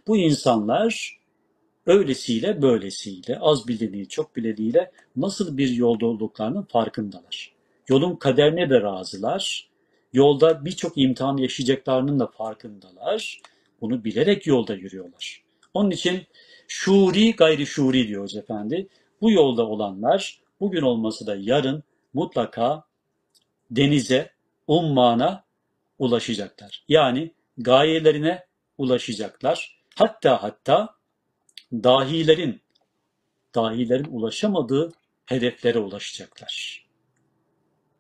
Bu 0.07 0.16
insanlar 0.16 1.18
öylesiyle 1.86 2.62
böylesiyle, 2.62 3.38
az 3.38 3.68
bileniyle, 3.68 4.09
çok 4.09 4.36
bileniyle 4.36 4.90
nasıl 5.16 5.57
bir 5.57 5.68
yolda 5.68 6.07
olduklarının 6.07 6.62
farkındalar. 6.62 7.52
Yolun 7.88 8.16
kaderine 8.16 8.70
de 8.70 8.80
razılar. 8.80 9.68
Yolda 10.12 10.64
birçok 10.64 10.98
imtihan 10.98 11.36
yaşayacaklarının 11.36 12.18
da 12.18 12.26
farkındalar. 12.26 13.40
Bunu 13.80 14.04
bilerek 14.04 14.46
yolda 14.46 14.74
yürüyorlar. 14.74 15.45
Onun 15.76 15.90
için 15.90 16.26
şuri 16.68 17.36
gayri 17.36 17.66
şuri 17.66 18.08
diyor 18.08 18.22
Hoca 18.22 18.40
Efendi. 18.40 18.88
Bu 19.20 19.30
yolda 19.30 19.66
olanlar 19.66 20.40
bugün 20.60 20.82
olması 20.82 21.26
da 21.26 21.36
yarın 21.38 21.82
mutlaka 22.14 22.84
denize, 23.70 24.30
ummana 24.66 25.44
ulaşacaklar. 25.98 26.84
Yani 26.88 27.30
gayelerine 27.58 28.44
ulaşacaklar. 28.78 29.80
Hatta 29.94 30.42
hatta 30.42 30.94
dahilerin 31.72 32.60
dahilerin 33.54 34.08
ulaşamadığı 34.10 34.92
hedeflere 35.26 35.78
ulaşacaklar. 35.78 36.86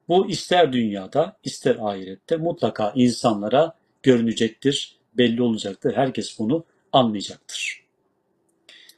Bu 0.08 0.30
ister 0.30 0.72
dünyada 0.72 1.36
ister 1.44 1.76
ahirette 1.80 2.36
mutlaka 2.36 2.92
insanlara 2.94 3.76
görünecektir, 4.02 4.96
belli 5.14 5.42
olacaktır. 5.42 5.96
Herkes 5.96 6.38
bunu 6.38 6.64
anlayacaktır. 6.96 7.86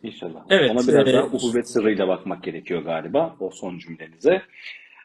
İnşallah. 0.03 0.47
Evet, 0.51 0.71
Ona 0.71 0.89
biraz 0.89 1.09
e, 1.09 1.13
daha 1.13 1.27
uhuvvet 1.27 1.69
sırrıyla 1.69 2.09
bakmak 2.09 2.45
gerekiyor 2.45 2.83
galiba 2.83 3.37
o 3.41 3.51
son 3.51 3.79
cümlenize. 3.79 4.43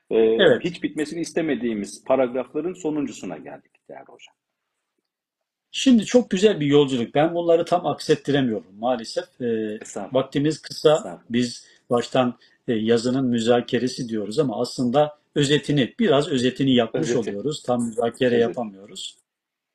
Ee, 0.09 0.15
evet. 0.17 0.63
Hiç 0.63 0.83
bitmesini 0.83 1.21
istemediğimiz 1.21 2.03
paragrafların 2.03 2.73
sonuncusuna 2.73 3.37
geldik 3.37 3.71
değerli 3.89 4.05
hocam. 4.05 4.35
Şimdi 5.71 6.05
çok 6.05 6.29
güzel 6.29 6.59
bir 6.59 6.65
yolculuk. 6.65 7.15
Ben 7.15 7.35
bunları 7.35 7.65
tam 7.65 7.85
aksettiremiyorum 7.85 8.75
maalesef. 8.79 9.41
E, 9.41 9.79
vaktimiz 10.11 10.61
kısa. 10.61 11.21
Biz 11.29 11.67
baştan 11.89 12.37
e, 12.67 12.73
yazının 12.73 13.25
müzakeresi 13.25 14.09
diyoruz 14.09 14.39
ama 14.39 14.61
aslında 14.61 15.17
özetini, 15.35 15.93
biraz 15.99 16.27
özetini 16.27 16.75
yapmış 16.75 17.01
Özeti. 17.09 17.19
oluyoruz. 17.19 17.63
Tam 17.63 17.85
müzakere 17.85 18.27
Özeti. 18.27 18.41
yapamıyoruz. 18.41 19.17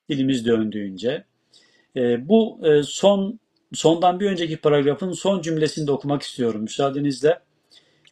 Dilimiz 0.08 0.46
döndüğünce. 0.46 1.24
E, 1.98 2.28
bu 2.28 2.60
e, 2.66 2.82
son 2.82 3.40
sondan 3.74 4.20
bir 4.20 4.30
önceki 4.30 4.56
paragrafın 4.56 5.12
son 5.12 5.42
cümlesini 5.42 5.86
de 5.86 5.92
okumak 5.92 6.22
istiyorum 6.22 6.62
müsaadenizle. 6.62 7.38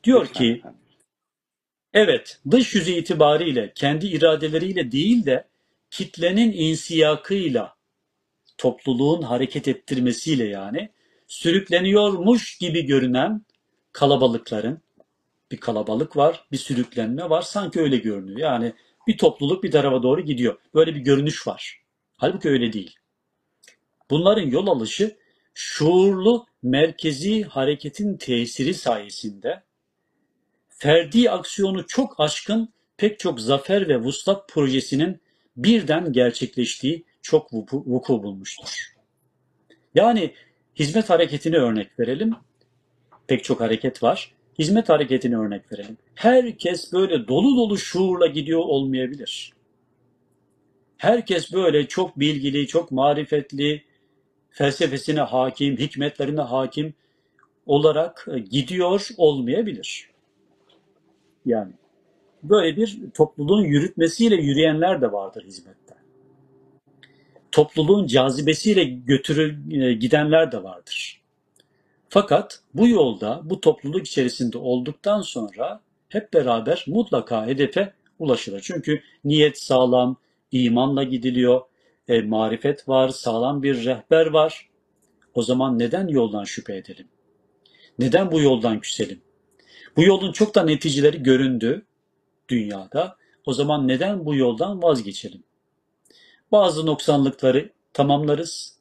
Diyor 0.05 0.27
ki, 0.27 0.63
evet 1.95 2.41
dış 2.51 2.75
yüzü 2.75 2.93
itibariyle 2.93 3.73
kendi 3.75 4.07
iradeleriyle 4.07 4.93
değil 4.93 5.27
de 5.27 5.49
kitlenin 5.91 6.53
insiyakıyla, 6.53 7.77
topluluğun 8.59 9.23
hareket 9.23 9.69
ettirmesiyle 9.69 10.45
yani 10.45 10.91
sürükleniyormuş 11.27 12.59
gibi 12.59 12.87
görünen 12.87 13.43
kalabalıkların 13.93 14.81
bir 15.51 15.57
kalabalık 15.57 16.17
var, 16.17 16.47
bir 16.53 16.57
sürüklenme 16.57 17.31
var. 17.31 17.43
Sanki 17.43 17.81
öyle 17.81 17.97
görünüyor. 17.97 18.39
Yani 18.39 18.73
bir 19.07 19.19
topluluk 19.19 19.65
bir 19.65 19.71
tarafa 19.71 20.03
doğru 20.03 20.21
gidiyor. 20.21 20.59
Böyle 20.75 20.95
bir 20.95 21.01
görünüş 21.01 21.47
var. 21.47 21.81
Halbuki 22.17 22.49
öyle 22.49 22.73
değil. 22.73 22.97
Bunların 24.11 24.47
yol 24.47 24.67
alışı 24.67 25.17
şuurlu 25.55 26.47
merkezi 26.63 27.43
hareketin 27.43 28.17
tesiri 28.17 28.75
sayesinde 28.75 29.63
ferdi 30.69 31.31
aksiyonu 31.31 31.87
çok 31.87 32.21
aşkın 32.21 32.73
pek 32.97 33.19
çok 33.19 33.41
zafer 33.41 33.89
ve 33.89 33.97
vuslat 33.97 34.49
projesinin 34.49 35.21
birden 35.57 36.13
gerçekleştiği 36.13 37.05
çok 37.23 37.53
vuku, 37.53 37.83
vuku 37.87 38.23
bulmuştur. 38.23 38.95
Yani 39.95 40.35
hizmet 40.79 41.11
hareketini 41.11 41.57
örnek 41.57 42.01
verelim. 42.01 42.35
Pek 43.27 43.45
çok 43.45 43.61
hareket 43.61 44.03
var. 44.03 44.35
Hizmet 44.59 44.89
hareketini 44.89 45.39
örnek 45.39 45.73
verelim. 45.73 45.99
Herkes 46.15 46.93
böyle 46.93 47.29
dolu 47.29 47.57
dolu 47.57 47.79
şuurla 47.79 48.27
gidiyor 48.27 48.61
olmayabilir. 48.61 49.53
Herkes 50.97 51.53
böyle 51.53 51.89
çok 51.89 52.19
bilgili, 52.21 52.67
çok 52.67 52.91
marifetli, 52.91 53.85
felsefesine 54.57 55.21
hakim, 55.21 55.77
hikmetlerine 55.77 56.41
hakim 56.41 56.95
olarak 57.67 58.29
e, 58.33 58.39
gidiyor 58.39 59.09
olmayabilir. 59.17 60.11
Yani 61.47 61.73
böyle 62.43 62.77
bir 62.77 62.99
topluluğun 63.15 63.65
yürütmesiyle 63.65 64.35
yürüyenler 64.35 65.01
de 65.01 65.13
vardır 65.13 65.45
hizmette. 65.45 65.95
Topluluğun 67.53 68.07
cazibesiyle 68.07 68.85
götürür 68.85 69.73
e, 69.73 69.93
gidenler 69.93 70.53
de 70.53 70.63
vardır. 70.63 71.21
Fakat 72.09 72.61
bu 72.75 72.89
yolda, 72.89 73.41
bu 73.45 73.61
topluluk 73.61 74.07
içerisinde 74.07 74.59
olduktan 74.59 75.21
sonra 75.21 75.81
hep 76.09 76.33
beraber 76.33 76.85
mutlaka 76.87 77.47
hedefe 77.47 77.93
ulaşılır. 78.19 78.61
Çünkü 78.61 79.03
niyet 79.25 79.59
sağlam, 79.59 80.17
imanla 80.53 81.03
gidiliyor, 81.03 81.61
e, 82.09 82.23
marifet 82.23 82.89
var, 82.89 83.09
sağlam 83.09 83.63
bir 83.63 83.85
rehber 83.85 84.27
var. 84.27 84.69
O 85.35 85.43
zaman 85.43 85.79
neden 85.79 86.09
yoldan 86.09 86.45
şüphe 86.45 86.77
edelim? 86.77 87.09
Neden 87.99 88.33
bu 88.33 88.41
yoldan 88.41 88.81
küselim? 88.81 89.21
Bu 89.97 90.03
yolun 90.03 90.33
çok 90.33 90.55
da 90.55 90.63
neticeleri 90.63 91.23
göründü 91.23 91.87
dünyada. 92.49 93.17
O 93.47 93.53
zaman 93.53 93.89
neden 93.89 94.25
bu 94.25 94.35
yoldan 94.35 94.83
vazgeçelim? 94.83 95.45
Bazı 96.53 96.87
noksanlıkları 96.87 97.73
tamamlarız. 97.93 98.77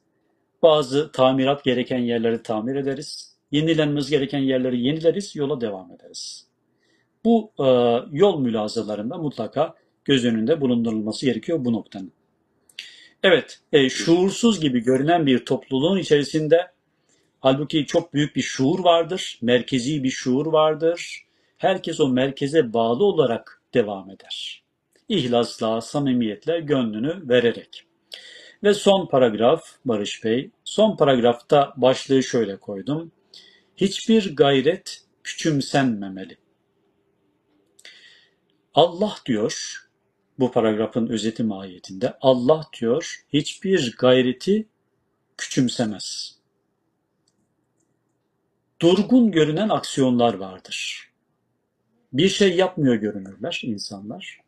Bazı 0.62 1.12
tamirat 1.12 1.64
gereken 1.64 1.98
yerleri 1.98 2.42
tamir 2.42 2.76
ederiz. 2.76 3.36
Yenilenmemiz 3.50 4.10
gereken 4.10 4.38
yerleri 4.38 4.80
yenileriz, 4.80 5.36
yola 5.36 5.60
devam 5.60 5.92
ederiz. 5.92 6.46
Bu 7.24 7.52
e, 7.58 7.66
yol 8.12 8.40
mülazalarında 8.40 9.18
mutlaka 9.18 9.74
göz 10.04 10.24
önünde 10.24 10.60
bulundurulması 10.60 11.26
gerekiyor 11.26 11.64
bu 11.64 11.72
noktanın. 11.72 12.12
Evet, 13.22 13.60
e, 13.72 13.88
şuursuz 13.88 14.60
gibi 14.60 14.80
görünen 14.80 15.26
bir 15.26 15.44
topluluğun 15.44 15.98
içerisinde 15.98 16.70
halbuki 17.40 17.86
çok 17.86 18.14
büyük 18.14 18.36
bir 18.36 18.42
şuur 18.42 18.84
vardır, 18.84 19.38
merkezi 19.42 20.04
bir 20.04 20.10
şuur 20.10 20.46
vardır. 20.46 21.26
Herkes 21.58 22.00
o 22.00 22.08
merkeze 22.08 22.72
bağlı 22.72 23.04
olarak 23.04 23.62
devam 23.74 24.10
eder. 24.10 24.62
İhlasla, 25.08 25.80
samimiyetle, 25.80 26.60
gönlünü 26.60 27.28
vererek. 27.28 27.84
Ve 28.62 28.74
son 28.74 29.06
paragraf 29.06 29.64
Barış 29.84 30.24
Bey. 30.24 30.50
Son 30.64 30.96
paragrafta 30.96 31.74
başlığı 31.76 32.22
şöyle 32.22 32.56
koydum. 32.56 33.12
Hiçbir 33.76 34.36
gayret 34.36 35.04
küçümsenmemeli. 35.24 36.36
Allah 38.74 39.16
diyor 39.26 39.85
bu 40.38 40.50
paragrafın 40.50 41.06
özeti 41.06 41.42
mahiyetinde 41.42 42.18
Allah 42.20 42.66
diyor 42.80 43.24
hiçbir 43.32 43.96
gayreti 43.98 44.68
küçümsemez. 45.36 46.36
Durgun 48.80 49.30
görünen 49.30 49.68
aksiyonlar 49.68 50.34
vardır. 50.34 51.10
Bir 52.12 52.28
şey 52.28 52.56
yapmıyor 52.56 52.94
görünürler 52.94 53.60
insanlar. 53.64 54.40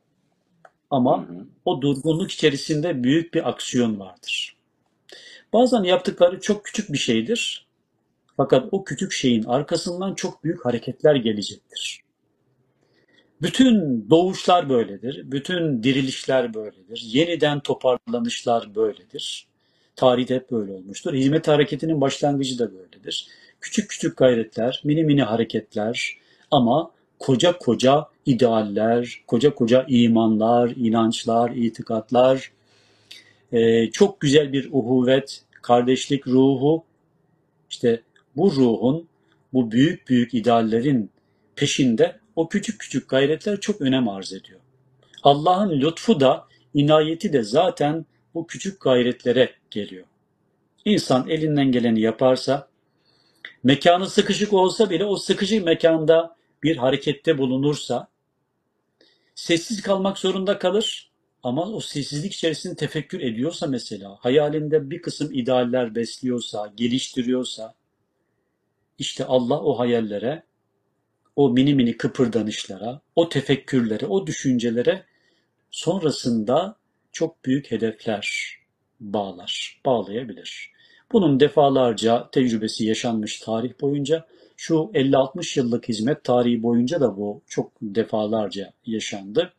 Ama 0.91 1.29
hı 1.29 1.33
hı. 1.33 1.47
o 1.65 1.83
durgunluk 1.83 2.31
içerisinde 2.31 3.03
büyük 3.03 3.35
bir 3.35 3.49
aksiyon 3.49 4.01
vardır. 4.01 4.57
Bazen 5.53 5.83
yaptıkları 5.83 6.41
çok 6.41 6.65
küçük 6.65 6.93
bir 6.93 6.99
şeydir. 6.99 7.67
Fakat 8.37 8.69
o 8.73 8.85
küçük 8.85 9.13
şeyin 9.13 9.45
arkasından 9.45 10.15
çok 10.15 10.45
büyük 10.45 10.65
hareketler 10.65 11.15
gelecektir. 11.15 12.08
Bütün 13.43 14.07
doğuşlar 14.11 14.69
böyledir. 14.69 15.23
Bütün 15.33 15.83
dirilişler 15.83 16.55
böyledir. 16.55 17.03
Yeniden 17.07 17.61
toparlanışlar 17.61 18.75
böyledir. 18.75 19.47
Tarihte 19.97 20.35
hep 20.35 20.51
böyle 20.51 20.73
olmuştur. 20.73 21.15
Hizmet 21.15 21.49
hareketinin 21.49 22.01
başlangıcı 22.01 22.59
da 22.59 22.73
böyledir. 22.73 23.27
Küçük 23.61 23.91
küçük 23.91 24.17
gayretler, 24.17 24.81
mini 24.85 25.05
mini 25.05 25.23
hareketler 25.23 26.17
ama 26.51 26.91
koca 27.19 27.59
koca 27.59 28.07
idealler, 28.27 29.23
koca 29.27 29.55
koca 29.55 29.85
imanlar, 29.89 30.71
inançlar, 30.77 31.51
itikatlar, 31.51 32.53
e, 33.53 33.91
çok 33.91 34.21
güzel 34.21 34.53
bir 34.53 34.69
uhuvvet, 34.73 35.43
kardeşlik 35.63 36.27
ruhu, 36.27 36.85
işte 37.71 38.03
bu 38.37 38.53
ruhun, 38.53 39.09
bu 39.53 39.71
büyük 39.71 40.09
büyük 40.09 40.35
ideallerin 40.35 41.11
peşinde 41.57 42.19
o 42.39 42.49
küçük 42.49 42.81
küçük 42.81 43.09
gayretler 43.09 43.61
çok 43.61 43.81
önem 43.81 44.09
arz 44.09 44.33
ediyor. 44.33 44.61
Allah'ın 45.23 45.81
lütfu 45.81 46.21
da, 46.21 46.47
inayeti 46.75 47.33
de 47.33 47.43
zaten 47.43 48.07
bu 48.35 48.47
küçük 48.47 48.81
gayretlere 48.81 49.55
geliyor. 49.71 50.05
İnsan 50.85 51.29
elinden 51.29 51.73
geleni 51.73 52.01
yaparsa, 52.01 52.69
mekanı 53.63 54.11
sıkışık 54.11 54.53
olsa 54.53 54.91
bile 54.91 55.05
o 55.05 55.17
sıkıcı 55.17 55.65
mekanda 55.65 56.37
bir 56.63 56.77
harekette 56.77 57.39
bulunursa, 57.39 58.09
sessiz 59.35 59.83
kalmak 59.83 60.19
zorunda 60.19 60.59
kalır 60.59 61.11
ama 61.43 61.69
o 61.69 61.81
sessizlik 61.81 62.33
içerisinde 62.33 62.77
tefekkür 62.77 63.21
ediyorsa 63.21 63.67
mesela, 63.67 64.17
hayalinde 64.21 64.91
bir 64.91 65.03
kısım 65.03 65.31
idealler 65.33 65.95
besliyorsa, 65.95 66.73
geliştiriyorsa, 66.77 67.75
işte 68.99 69.25
Allah 69.25 69.61
o 69.61 69.79
hayallere 69.79 70.48
o 71.39 71.51
mini 71.51 71.75
mini 71.75 71.97
kıpırdanışlara, 71.97 73.01
o 73.17 73.29
tefekkürlere, 73.29 74.07
o 74.07 74.27
düşüncelere 74.27 75.05
sonrasında 75.71 76.77
çok 77.13 77.45
büyük 77.45 77.71
hedefler 77.71 78.57
bağlar, 79.01 79.81
bağlayabilir. 79.87 80.73
Bunun 81.13 81.41
defalarca 81.41 82.31
tecrübesi 82.31 82.85
yaşanmış 82.85 83.41
tarih 83.41 83.73
boyunca, 83.81 84.27
şu 84.57 84.75
50-60 84.75 85.59
yıllık 85.59 85.89
hizmet 85.89 86.25
tarihi 86.25 86.63
boyunca 86.63 87.01
da 87.01 87.17
bu 87.17 87.43
çok 87.49 87.73
defalarca 87.83 88.73
yaşandı. 88.87 89.53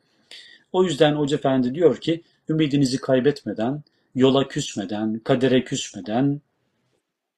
O 0.73 0.83
yüzden 0.83 1.15
Hoca 1.15 1.37
Efendi 1.37 1.75
diyor 1.75 1.97
ki, 1.97 2.23
ümidinizi 2.49 2.97
kaybetmeden, 2.97 3.83
yola 4.15 4.47
küsmeden, 4.47 5.19
kadere 5.19 5.63
küsmeden 5.63 6.41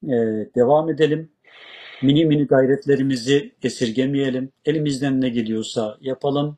e, 0.04 0.16
devam 0.56 0.90
edelim 0.90 1.31
mini 2.02 2.26
mini 2.26 2.48
gayretlerimizi 2.48 3.52
esirgemeyelim. 3.64 4.50
Elimizden 4.66 5.22
ne 5.22 5.30
geliyorsa 5.30 5.98
yapalım. 6.02 6.58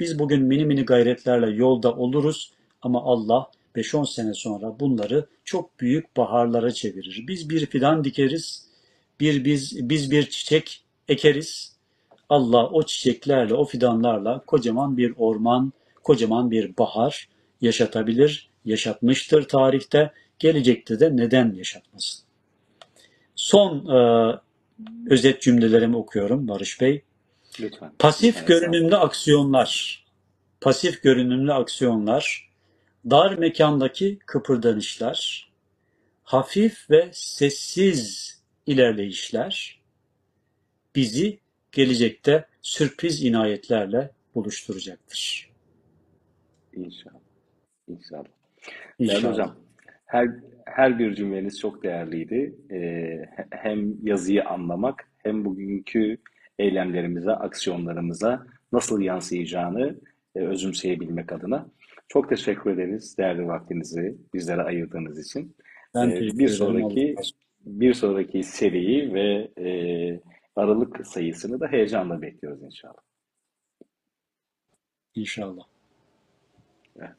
Biz 0.00 0.18
bugün 0.18 0.42
mini 0.42 0.64
mini 0.64 0.84
gayretlerle 0.84 1.50
yolda 1.50 1.94
oluruz 1.94 2.52
ama 2.82 3.02
Allah 3.02 3.50
5-10 3.76 4.12
sene 4.14 4.34
sonra 4.34 4.80
bunları 4.80 5.26
çok 5.44 5.80
büyük 5.80 6.16
baharlara 6.16 6.70
çevirir. 6.70 7.24
Biz 7.28 7.50
bir 7.50 7.66
fidan 7.66 8.04
dikeriz, 8.04 8.66
bir 9.20 9.44
biz 9.44 9.88
biz 9.88 10.10
bir 10.10 10.30
çiçek 10.30 10.84
ekeriz. 11.08 11.76
Allah 12.28 12.70
o 12.70 12.82
çiçeklerle, 12.82 13.54
o 13.54 13.64
fidanlarla 13.64 14.44
kocaman 14.46 14.96
bir 14.96 15.14
orman, 15.16 15.72
kocaman 16.02 16.50
bir 16.50 16.76
bahar 16.76 17.28
yaşatabilir, 17.60 18.50
yaşatmıştır 18.64 19.48
tarihte. 19.48 20.12
Gelecekte 20.38 21.00
de 21.00 21.16
neden 21.16 21.54
yaşatmasın? 21.54 22.24
Son 23.34 23.86
e, 23.86 23.98
özet 25.10 25.42
cümlelerimi 25.42 25.96
okuyorum 25.96 26.48
Barış 26.48 26.80
Bey. 26.80 27.04
Lütfen. 27.60 27.92
Pasif 27.98 28.36
Lütfen 28.36 28.46
görünümlü 28.46 28.96
aksiyonlar, 28.96 30.04
pasif 30.60 31.02
görünümlü 31.02 31.52
aksiyonlar, 31.52 32.50
dar 33.10 33.38
mekandaki 33.38 34.18
kıpırdanışlar, 34.26 35.50
hafif 36.22 36.90
ve 36.90 37.10
sessiz 37.12 38.30
ilerleyişler 38.66 39.80
bizi 40.96 41.38
gelecekte 41.72 42.46
sürpriz 42.62 43.24
inayetlerle 43.24 44.10
buluşturacaktır. 44.34 45.50
İnşallah. 46.72 47.20
İnşallah. 47.88 48.24
İnşallah. 48.98 49.22
Değerli 49.22 49.28
hocam, 49.28 49.56
her 50.06 50.28
her 50.70 50.98
bir 50.98 51.14
cümleniz 51.14 51.60
çok 51.60 51.82
değerliydi. 51.82 52.54
Ee, 52.70 53.28
hem 53.50 54.06
yazıyı 54.06 54.44
anlamak 54.44 55.08
hem 55.18 55.44
bugünkü 55.44 56.18
eylemlerimize, 56.58 57.30
aksiyonlarımıza 57.30 58.46
nasıl 58.72 59.00
yansıyacağını 59.00 59.96
e, 60.34 60.40
özümseyebilmek 60.40 61.32
adına. 61.32 61.68
Çok 62.08 62.28
teşekkür 62.28 62.70
ederiz 62.70 63.18
değerli 63.18 63.46
vaktinizi 63.46 64.16
bizlere 64.34 64.62
ayırdığınız 64.62 65.26
için. 65.26 65.56
Ben 65.94 66.10
ee, 66.10 66.20
bir 66.20 66.48
sonraki 66.48 67.16
bir 67.66 67.94
sonraki 67.94 68.42
seriyi 68.42 69.14
ve 69.14 69.50
e, 69.58 70.20
Aralık 70.56 71.06
sayısını 71.06 71.60
da 71.60 71.68
heyecanla 71.68 72.22
bekliyoruz 72.22 72.62
inşallah. 72.62 73.00
İnşallah. 75.14 75.64
Evet. 76.98 77.10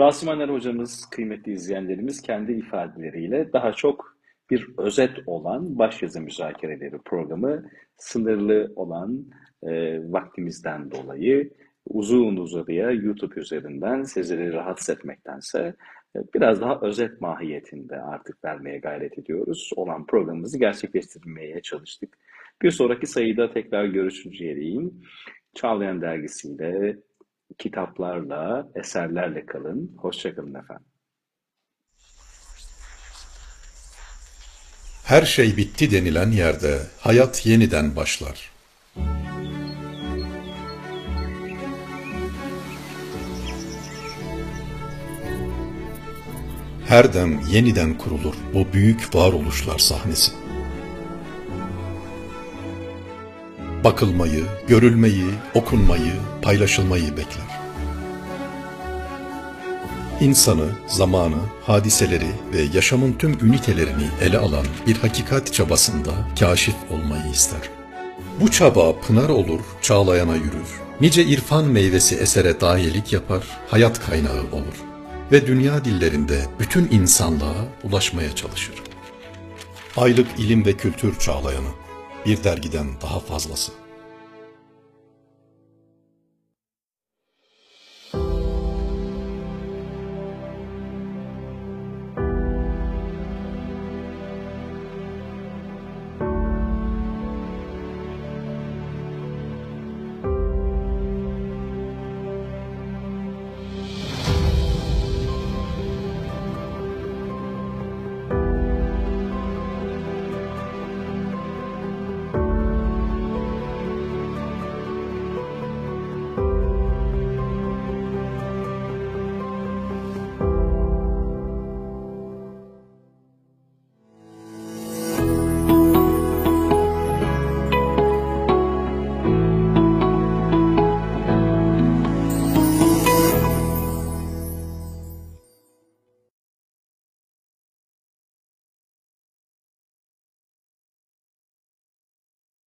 Rasimaner 0.00 0.48
hocamız, 0.48 1.06
kıymetli 1.10 1.52
izleyenlerimiz 1.52 2.22
kendi 2.22 2.52
ifadeleriyle 2.52 3.52
daha 3.52 3.72
çok 3.72 4.16
bir 4.50 4.68
özet 4.78 5.10
olan 5.26 5.78
başyazı 5.78 6.20
müzakereleri 6.20 6.98
programı 6.98 7.70
sınırlı 7.96 8.72
olan 8.76 9.24
e, 9.62 10.00
vaktimizden 10.12 10.90
dolayı 10.90 11.50
uzun 11.86 12.36
uzadıya 12.36 12.90
YouTube 12.90 13.40
üzerinden 13.40 14.02
sizleri 14.02 14.52
rahatsız 14.52 14.96
etmektense 14.96 15.74
e, 16.16 16.18
biraz 16.34 16.60
daha 16.60 16.80
özet 16.80 17.20
mahiyetinde 17.20 17.96
artık 17.96 18.44
vermeye 18.44 18.78
gayret 18.78 19.18
ediyoruz. 19.18 19.70
Olan 19.76 20.06
programımızı 20.06 20.58
gerçekleştirmeye 20.58 21.62
çalıştık. 21.62 22.18
Bir 22.62 22.70
sonraki 22.70 23.06
sayıda 23.06 23.52
tekrar 23.52 23.84
görüşünceye 23.84 24.56
değin. 24.56 25.04
Çağlayan 25.54 26.00
dergisiyle, 26.00 26.96
kitaplarla, 27.58 28.68
eserlerle 28.74 29.46
kalın. 29.46 29.96
Hoşçakalın 29.98 30.54
efendim. 30.54 30.86
Her 35.04 35.22
şey 35.22 35.56
bitti 35.56 35.90
denilen 35.90 36.30
yerde 36.30 36.78
hayat 37.00 37.46
yeniden 37.46 37.96
başlar. 37.96 38.52
Her 46.86 47.14
dem 47.14 47.40
yeniden 47.50 47.98
kurulur 47.98 48.34
o 48.54 48.72
büyük 48.72 49.14
varoluşlar 49.14 49.78
sahnesi. 49.78 50.41
Bakılmayı, 53.84 54.44
görülmeyi, 54.68 55.24
okunmayı, 55.54 56.12
paylaşılmayı 56.42 57.16
bekler. 57.16 57.62
İnsanı, 60.20 60.66
zamanı, 60.86 61.36
hadiseleri 61.62 62.28
ve 62.52 62.62
yaşamın 62.74 63.12
tüm 63.12 63.46
ünitelerini 63.46 64.06
ele 64.20 64.38
alan 64.38 64.66
bir 64.86 64.96
hakikat 64.96 65.52
çabasında 65.52 66.10
kaşif 66.40 66.74
olmayı 66.90 67.32
ister. 67.32 67.60
Bu 68.40 68.50
çaba 68.50 69.00
pınar 69.00 69.28
olur, 69.28 69.60
çağlayana 69.82 70.34
yürür. 70.34 70.80
Nice 71.00 71.24
irfan 71.24 71.64
meyvesi 71.64 72.16
esere 72.16 72.60
dahilik 72.60 73.12
yapar, 73.12 73.42
hayat 73.68 74.06
kaynağı 74.06 74.42
olur. 74.52 74.76
Ve 75.32 75.46
dünya 75.46 75.84
dillerinde 75.84 76.46
bütün 76.58 76.88
insanlığa 76.90 77.64
ulaşmaya 77.84 78.34
çalışır. 78.34 78.74
Aylık 79.96 80.26
ilim 80.38 80.66
ve 80.66 80.72
kültür 80.72 81.18
çağlayanı, 81.18 81.68
bir 82.26 82.44
dergiden 82.44 82.86
daha 83.02 83.20
fazlası. 83.20 83.81